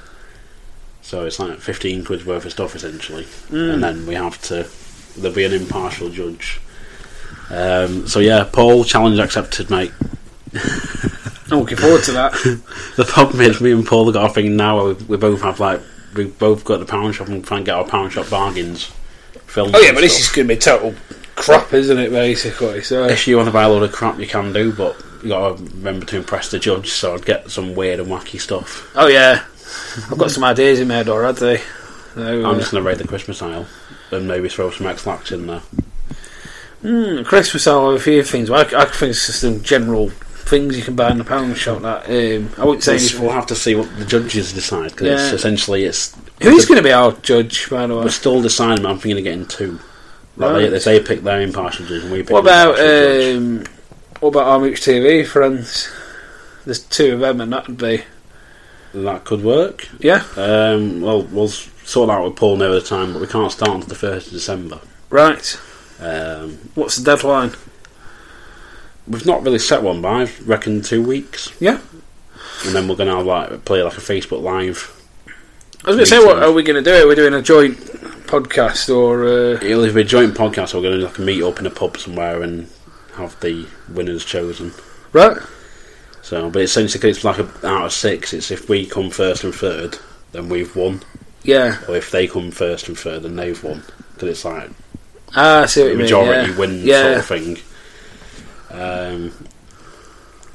so 1.01 1.26
it's 1.26 1.39
like 1.39 1.60
fifteen 1.60 2.05
quid 2.05 2.26
worth 2.26 2.45
of 2.45 2.51
stuff 2.51 2.76
essentially, 2.76 3.28
and 3.49 3.84
then 3.84 4.05
we 4.05 4.16
have 4.16 4.41
to. 4.43 4.68
There'll 5.18 5.36
be 5.36 5.43
an 5.43 5.53
impartial 5.53 6.10
judge. 6.10 6.62
Um, 7.49 8.07
so 8.07 8.20
yeah, 8.20 8.47
Paul 8.51 8.84
challenge 8.84 9.20
accepted, 9.20 9.70
mate. 9.70 9.91
I'm 11.51 11.60
looking 11.60 11.78
forward 11.78 12.03
to 12.03 12.12
that. 12.14 12.34
The 12.95 13.05
problem 13.05 13.39
is, 13.41 13.62
me 13.62 13.72
and 13.72 13.86
Paul 13.86 14.05
have 14.05 14.14
got 14.14 14.30
a 14.30 14.34
thing 14.34 14.57
now. 14.57 14.88
We, 14.88 14.93
we 14.93 15.18
both 15.18 15.41
have 15.41 15.60
like 15.60 15.82
we 16.16 16.26
both 16.26 16.66
got 16.66 16.80
the 16.80 16.86
pound 16.86 17.16
shop 17.16 17.30
and 17.30 17.45
try 17.45 17.57
and 17.57 17.66
get 17.66 17.76
our 17.76 17.86
pound 17.86 18.12
shop 18.12 18.30
bargains. 18.30 18.91
Filmed 19.50 19.76
Oh 19.76 19.80
yeah, 19.80 19.89
and 19.89 19.95
but 19.95 20.02
this 20.02 20.20
is 20.20 20.30
going 20.30 20.47
to 20.47 20.54
be 20.54 20.60
total 20.60 20.93
crap, 21.36 21.74
isn't 21.74 21.97
it? 21.97 22.12
Basically, 22.12 22.82
so 22.82 23.06
If 23.06 23.28
you 23.28 23.38
want 23.38 23.47
to 23.47 23.54
buy 23.54 23.64
a 23.64 23.70
load 23.70 23.84
of 23.84 23.91
crap, 23.91 24.20
you 24.20 24.28
can 24.28 24.54
do, 24.54 24.72
but 24.72 24.95
you 25.24 25.30
got 25.30 25.58
to 25.58 25.64
remember 25.64 26.06
to 26.08 26.18
impress 26.18 26.52
the 26.52 26.60
judge. 26.60 26.91
So 26.91 27.14
I'd 27.16 27.26
get 27.26 27.50
some 27.50 27.76
weird 27.76 28.00
and 28.00 28.10
wacky 28.10 28.39
stuff. 28.39 28.91
oh 28.95 29.08
yeah, 29.08 29.43
I've 30.12 30.18
got 30.18 30.32
some 30.32 30.43
ideas 30.43 30.80
in 30.80 30.88
my 30.88 30.95
head 30.95 31.10
already. 31.10 31.62
So, 32.14 32.22
I'm 32.22 32.45
uh, 32.45 32.60
just 32.60 32.72
going 32.72 32.84
to 32.84 32.88
raid 32.88 32.97
the 32.97 33.08
Christmas 33.08 33.41
aisle 33.41 33.68
and 34.12 34.28
maybe 34.28 34.50
throw 34.50 34.72
some 34.72 34.88
Ex-Lax 34.88 35.32
in 35.32 35.47
there. 35.47 35.62
mm, 36.84 37.26
Christmas, 37.26 37.68
I'll 37.68 37.91
a 37.91 38.00
few 38.00 38.24
things. 38.24 38.50
I, 38.50 38.62
I 38.62 38.86
think 38.86 39.12
it's 39.12 39.28
just 39.28 39.41
some 39.41 39.62
general 39.62 40.12
things 40.50 40.76
you 40.78 40.84
can 40.84 40.95
buy 40.95 41.12
in 41.12 41.18
the 41.18 41.24
pound 41.24 41.56
shop. 41.58 41.82
That 41.82 42.06
um, 42.10 42.50
I 42.58 42.66
wouldn't 42.66 42.84
say 42.84 42.93
This- 42.93 43.10
anything. 43.12 43.26
we'll 43.26 43.36
have 43.36 43.47
to 43.47 43.56
see 43.56 43.76
what 43.76 43.88
the 43.97 44.06
judges 44.06 44.52
decide 44.54 44.91
because 44.91 45.08
Yeah. 45.08 45.34
essentially 45.36 45.86
it's 45.86 46.16
Who's 46.41 46.66
going 46.66 46.78
to 46.78 46.84
be 46.84 46.91
our 46.93 47.12
judge, 47.22 47.70
by 47.70 47.86
the 47.88 47.95
way? 47.95 48.04
we're 48.06 48.10
still 48.10 48.41
deciding. 48.41 48.84
but 48.84 48.89
I'm 48.89 49.00
thinking 49.00 49.18
of 49.20 49.24
getting 49.24 49.45
two. 49.45 49.80
Like 50.38 50.52
Right. 50.54 50.70
they, 50.72 50.80
they 50.80 51.00
pick 51.02 51.24
their 51.24 51.41
impartial 51.41 51.86
judge 51.86 52.04
and 52.04 52.12
we 52.12 52.20
pick 52.24 52.32
What 52.32 52.39
about 52.41 52.80
um, 52.80 53.66
what 54.22 54.30
about 54.30 54.47
our 54.47 54.60
Mooch 54.60 54.82
TV 54.82 55.26
friends? 55.26 55.89
There's 56.66 56.80
two 56.80 57.14
of 57.16 57.20
them, 57.22 57.41
and 57.41 57.52
that'd 57.54 57.78
be 57.78 58.04
that 58.93 59.24
could 59.26 59.43
work. 59.43 59.88
yeah, 60.00 60.24
Um, 60.36 61.02
well, 61.02 61.22
we'll 61.24 61.47
sort 61.50 62.08
that 62.08 62.14
out 62.14 62.26
with 62.26 62.36
Paul 62.36 62.58
near 62.58 62.72
the 62.72 62.82
time, 62.82 63.14
but 63.14 63.22
we 63.22 63.28
can't 63.28 63.52
start 63.52 63.72
until 63.76 63.88
the 63.89 63.95
first 63.95 64.28
of 64.28 64.34
December. 64.34 64.80
right. 65.10 65.58
Um, 66.02 66.58
What's 66.76 66.95
the 66.97 67.04
deadline? 67.04 67.52
We've 69.10 69.26
not 69.26 69.43
really 69.43 69.60
set 69.60 69.84
one, 69.84 70.01
but 70.01 70.10
I 70.10 70.30
reckon 70.45 70.82
two 70.82 71.01
weeks, 71.03 71.51
Yeah, 71.60 71.80
and 72.66 72.76
then 72.76 72.88
we're 72.88 72.95
going 72.95 73.10
to 73.10 73.16
have 73.18 73.26
like 73.26 73.66
play 73.66 73.82
like 73.84 73.97
a 73.97 74.01
Facebook 74.01 74.41
live. 74.41 74.95
I 75.86 75.91
was 75.91 75.95
going 75.95 75.99
to 75.99 76.05
say, 76.05 76.20
what 76.24 76.43
are 76.43 76.51
we 76.51 76.64
going 76.64 76.84
to 76.84 76.89
do? 76.91 77.03
We're 77.03 77.10
we 77.10 77.16
doing 77.16 77.34
a 77.34 77.41
joint 77.41 77.78
podcast 78.28 78.93
or? 78.93 79.26
Uh, 79.26 79.60
It'll 79.66 79.86
either 79.86 79.93
be 79.93 80.01
a 80.01 80.03
joint 80.03 80.34
podcast 80.36 80.74
or 80.74 80.78
we're 80.82 80.89
going 80.89 80.99
to 80.99 81.05
like 81.05 81.20
meet 81.20 81.41
up 81.41 81.60
in 81.60 81.66
a 81.66 81.70
pub 81.70 81.97
somewhere 81.97 82.41
and 82.41 82.68
have 83.16 83.39
the 83.39 83.66
winners 83.89 84.26
chosen. 84.26 84.74
right. 85.14 85.38
So, 86.22 86.49
but 86.49 86.62
essentially 86.62 87.10
it's 87.10 87.24
like 87.24 87.39
a, 87.39 87.45
out 87.66 87.86
of 87.86 87.93
six. 87.93 88.34
It's 88.34 88.51
if 88.51 88.70
we 88.70 88.86
come 88.86 89.10
first 89.10 89.43
and 89.45 89.55
third, 89.55 89.97
then 90.34 90.47
we've 90.49 90.76
won, 90.76 91.01
Yeah. 91.43 91.80
or 91.88 91.95
if 91.95 92.12
they 92.12 92.28
come 92.28 92.51
first 92.51 92.88
and 92.89 92.99
third, 92.99 93.24
then 93.24 93.36
they've 93.38 93.64
won. 93.64 93.82
Because 94.14 94.30
it's 94.30 94.45
like 94.45 94.70
Ah, 95.36 95.62
I 95.62 95.66
see 95.66 95.82
what 95.82 95.88
you 95.91 95.95
mean. 95.97 96.03
majority 96.03 96.51
yeah. 96.51 96.57
win 96.60 96.82
Yeah. 96.84 97.01
sort 97.03 97.18
of 97.18 97.26
thing. 97.26 97.57
Um, 98.70 99.34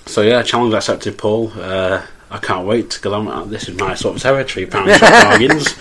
so 0.06 0.22
yeah, 0.22 0.42
challenge 0.42 0.74
accepted, 0.74 1.18
Paul. 1.18 1.52
Uh, 1.56 2.02
I 2.30 2.38
can't 2.38 2.66
wait 2.66 2.90
because 2.90 3.12
uh, 3.12 3.44
this 3.44 3.68
is 3.68 3.78
my 3.78 3.94
sort 3.94 4.16
of 4.16 4.22
territory, 4.22 4.66
pound 4.66 4.90
shop 4.92 5.10
bargains, 5.24 5.74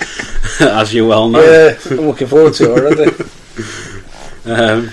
as 0.61 0.93
you 0.93 1.07
well 1.07 1.29
know. 1.29 1.41
Yeah, 1.41 1.77
I'm 1.89 2.07
looking 2.07 2.27
forward 2.27 2.53
to 2.55 2.75
it 2.75 2.79
already. 2.79 3.23
Um, 4.45 4.89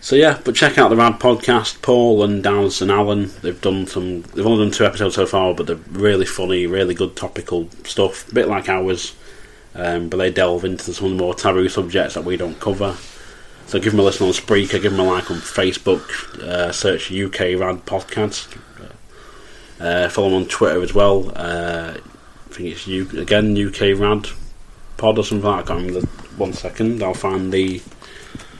so 0.00 0.16
yeah, 0.16 0.40
but 0.44 0.54
check 0.54 0.78
out 0.78 0.88
the 0.88 0.96
Rad 0.96 1.14
podcast. 1.14 1.82
Paul 1.82 2.22
and 2.22 2.42
Daz 2.42 2.80
and 2.80 2.90
Alan, 2.90 3.30
they've 3.42 3.60
done 3.60 3.86
some. 3.86 4.22
They've 4.22 4.46
only 4.46 4.64
done 4.64 4.72
two 4.72 4.86
episodes 4.86 5.16
so 5.16 5.26
far, 5.26 5.52
but 5.52 5.66
they're 5.66 5.76
really 5.90 6.24
funny, 6.24 6.66
really 6.66 6.94
good 6.94 7.16
topical 7.16 7.68
stuff. 7.84 8.30
A 8.30 8.34
bit 8.34 8.48
like 8.48 8.68
ours, 8.68 9.14
um, 9.74 10.08
but 10.08 10.18
they 10.18 10.30
delve 10.30 10.64
into 10.64 10.94
some 10.94 11.06
of 11.06 11.10
the 11.10 11.22
more 11.22 11.34
taboo 11.34 11.68
subjects 11.68 12.14
that 12.14 12.24
we 12.24 12.36
don't 12.36 12.58
cover. 12.60 12.96
So 13.66 13.80
give 13.80 13.92
them 13.92 14.00
a 14.00 14.04
listen 14.04 14.26
on 14.26 14.32
Spreaker, 14.32 14.80
give 14.80 14.92
them 14.92 15.00
a 15.00 15.04
like 15.04 15.30
on 15.30 15.38
Facebook, 15.38 16.40
uh, 16.40 16.70
search 16.72 17.10
UK 17.10 17.58
Rad 17.58 17.84
Podcast. 17.84 18.56
Uh, 19.80 20.08
follow 20.08 20.30
them 20.30 20.42
on 20.42 20.46
Twitter 20.48 20.80
as 20.82 20.94
well. 20.94 21.32
Uh, 21.34 21.94
I 21.96 22.52
think 22.54 22.68
it's 22.70 22.86
U- 22.86 23.10
again 23.20 23.56
UK 23.58 23.98
Rad 23.98 24.28
Pod 24.96 25.18
or 25.18 25.24
something 25.24 25.44
like 25.48 25.66
that. 25.66 25.72
I 25.72 25.74
can't 25.76 25.86
remember. 25.86 26.06
the- 26.06 26.36
One 26.36 26.52
second, 26.52 27.02
I'll 27.02 27.12
find 27.14 27.52
the. 27.52 27.82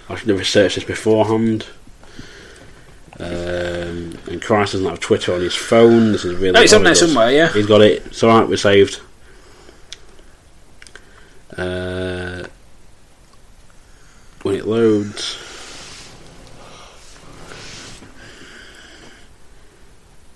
I 0.08 0.16
should 0.16 0.28
have 0.28 0.38
researched 0.38 0.74
this 0.76 0.84
beforehand. 0.84 1.66
Um, 3.18 4.18
and 4.28 4.42
Christ 4.42 4.72
doesn't 4.72 4.86
have 4.86 5.00
Twitter 5.00 5.32
on 5.32 5.40
his 5.40 5.54
phone. 5.54 6.12
This 6.12 6.24
is 6.24 6.34
really. 6.34 6.52
No, 6.52 6.60
it's 6.60 6.72
on 6.74 6.82
there 6.84 6.94
somewhere. 6.94 7.30
Yeah. 7.30 7.50
He's 7.52 7.66
got 7.66 7.80
it. 7.80 8.04
It's 8.06 8.22
alright, 8.22 8.48
we're 8.48 8.56
saved. 8.56 9.00
Uh, 11.56 12.44
when 14.46 14.54
it 14.54 14.64
loads. 14.64 15.36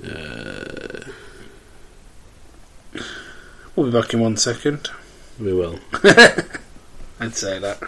Uh, 0.04 1.04
We'll 3.76 3.86
be 3.90 3.98
back 3.98 4.12
in 4.12 4.20
one 4.20 4.36
second. 4.36 4.88
we 5.38 5.52
will. 5.54 5.78
I'd 7.20 7.34
say 7.36 7.58
that. 7.61 7.78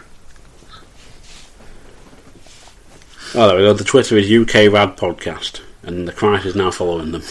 Oh, 3.35 3.49
there 3.49 3.57
we 3.57 3.63
go. 3.63 3.73
The 3.73 3.83
Twitter 3.85 4.17
is 4.17 4.31
UK 4.31 4.73
Rad 4.73 4.97
Podcast, 4.97 5.61
and 5.83 6.07
the 6.07 6.13
Christ 6.13 6.47
is 6.47 6.55
now 6.55 6.71
following 6.71 7.11
them. 7.13 7.23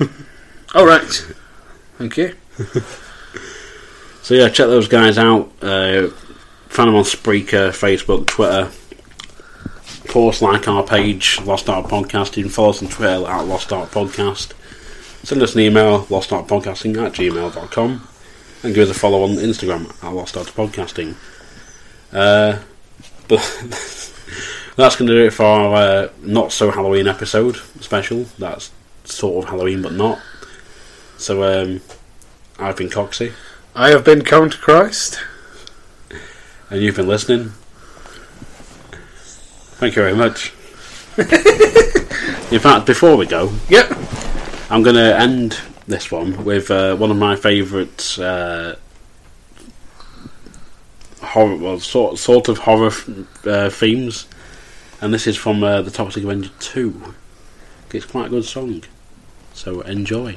All 0.74 0.86
right. 0.86 1.34
Thank 1.98 2.16
you. 2.16 2.34
So 4.20 4.34
yeah, 4.34 4.50
check 4.50 4.66
those 4.66 4.88
guys 4.88 5.16
out. 5.16 5.50
Uh, 5.62 6.08
find 6.68 6.88
them 6.88 6.96
on 6.96 7.04
Spreaker, 7.04 7.70
Facebook, 7.70 8.26
Twitter. 8.26 8.70
Post 10.08 10.40
like 10.40 10.66
our 10.68 10.82
page, 10.82 11.40
Lost 11.44 11.68
Art 11.68 11.86
Podcast. 11.86 12.36
You 12.36 12.44
can 12.44 12.52
follow 12.52 12.70
us 12.70 12.82
on 12.82 12.88
Twitter 12.88 13.26
at 13.26 13.40
Lost 13.42 13.72
Art 13.72 13.90
Podcast. 13.90 14.52
Send 15.22 15.42
us 15.42 15.54
an 15.54 15.60
email, 15.60 16.04
lostartpodcasting 16.04 16.96
at 17.04 17.12
gmail.com. 17.12 18.08
And 18.62 18.74
give 18.74 18.88
us 18.88 18.96
a 18.96 18.98
follow 18.98 19.22
on 19.24 19.36
Instagram 19.36 20.02
at 20.02 20.14
Lost 20.14 20.36
Art 20.36 20.46
Podcasting. 20.48 21.14
Uh, 22.12 22.58
but 23.28 23.40
that's 24.76 24.96
going 24.96 25.08
to 25.08 25.14
do 25.14 25.26
it 25.26 25.32
for 25.32 25.44
our 25.44 25.74
uh, 25.74 26.08
not 26.22 26.52
so 26.52 26.70
Halloween 26.70 27.06
episode 27.06 27.56
special. 27.80 28.24
That's 28.38 28.70
sort 29.04 29.44
of 29.44 29.50
Halloween 29.50 29.82
but 29.82 29.92
not. 29.92 30.20
So 31.18 31.42
um, 31.42 31.80
I've 32.58 32.76
been 32.76 32.88
Coxie. 32.88 33.32
I 33.74 33.90
have 33.90 34.04
been 34.04 34.24
Count 34.24 34.58
Christ. 34.60 35.20
And 36.70 36.80
you've 36.82 36.96
been 36.96 37.08
listening. 37.08 37.52
Thank 39.80 39.96
you 39.96 40.02
very 40.02 40.14
much. 40.14 40.52
In 42.52 42.58
fact, 42.60 42.86
before 42.86 43.16
we 43.16 43.26
go, 43.26 43.52
Yep. 43.68 43.96
I'm 44.70 44.82
going 44.82 44.96
to 44.96 45.18
end 45.18 45.58
this 45.86 46.10
one 46.10 46.44
with 46.44 46.70
uh, 46.70 46.94
one 46.96 47.10
of 47.10 47.16
my 47.16 47.36
favourite 47.36 48.18
uh, 48.18 48.74
horror, 51.22 51.56
well, 51.56 51.80
sort 51.80 52.18
sort 52.18 52.48
of 52.48 52.58
horror 52.58 52.90
uh, 53.46 53.70
themes, 53.70 54.26
and 55.00 55.12
this 55.14 55.26
is 55.26 55.36
from 55.36 55.62
uh, 55.64 55.82
the 55.82 55.90
Toxic 55.90 56.24
Avenger 56.24 56.50
Two. 56.60 57.14
It's 57.92 58.04
quite 58.04 58.26
a 58.26 58.30
good 58.30 58.44
song, 58.44 58.84
so 59.54 59.80
enjoy. 59.82 60.36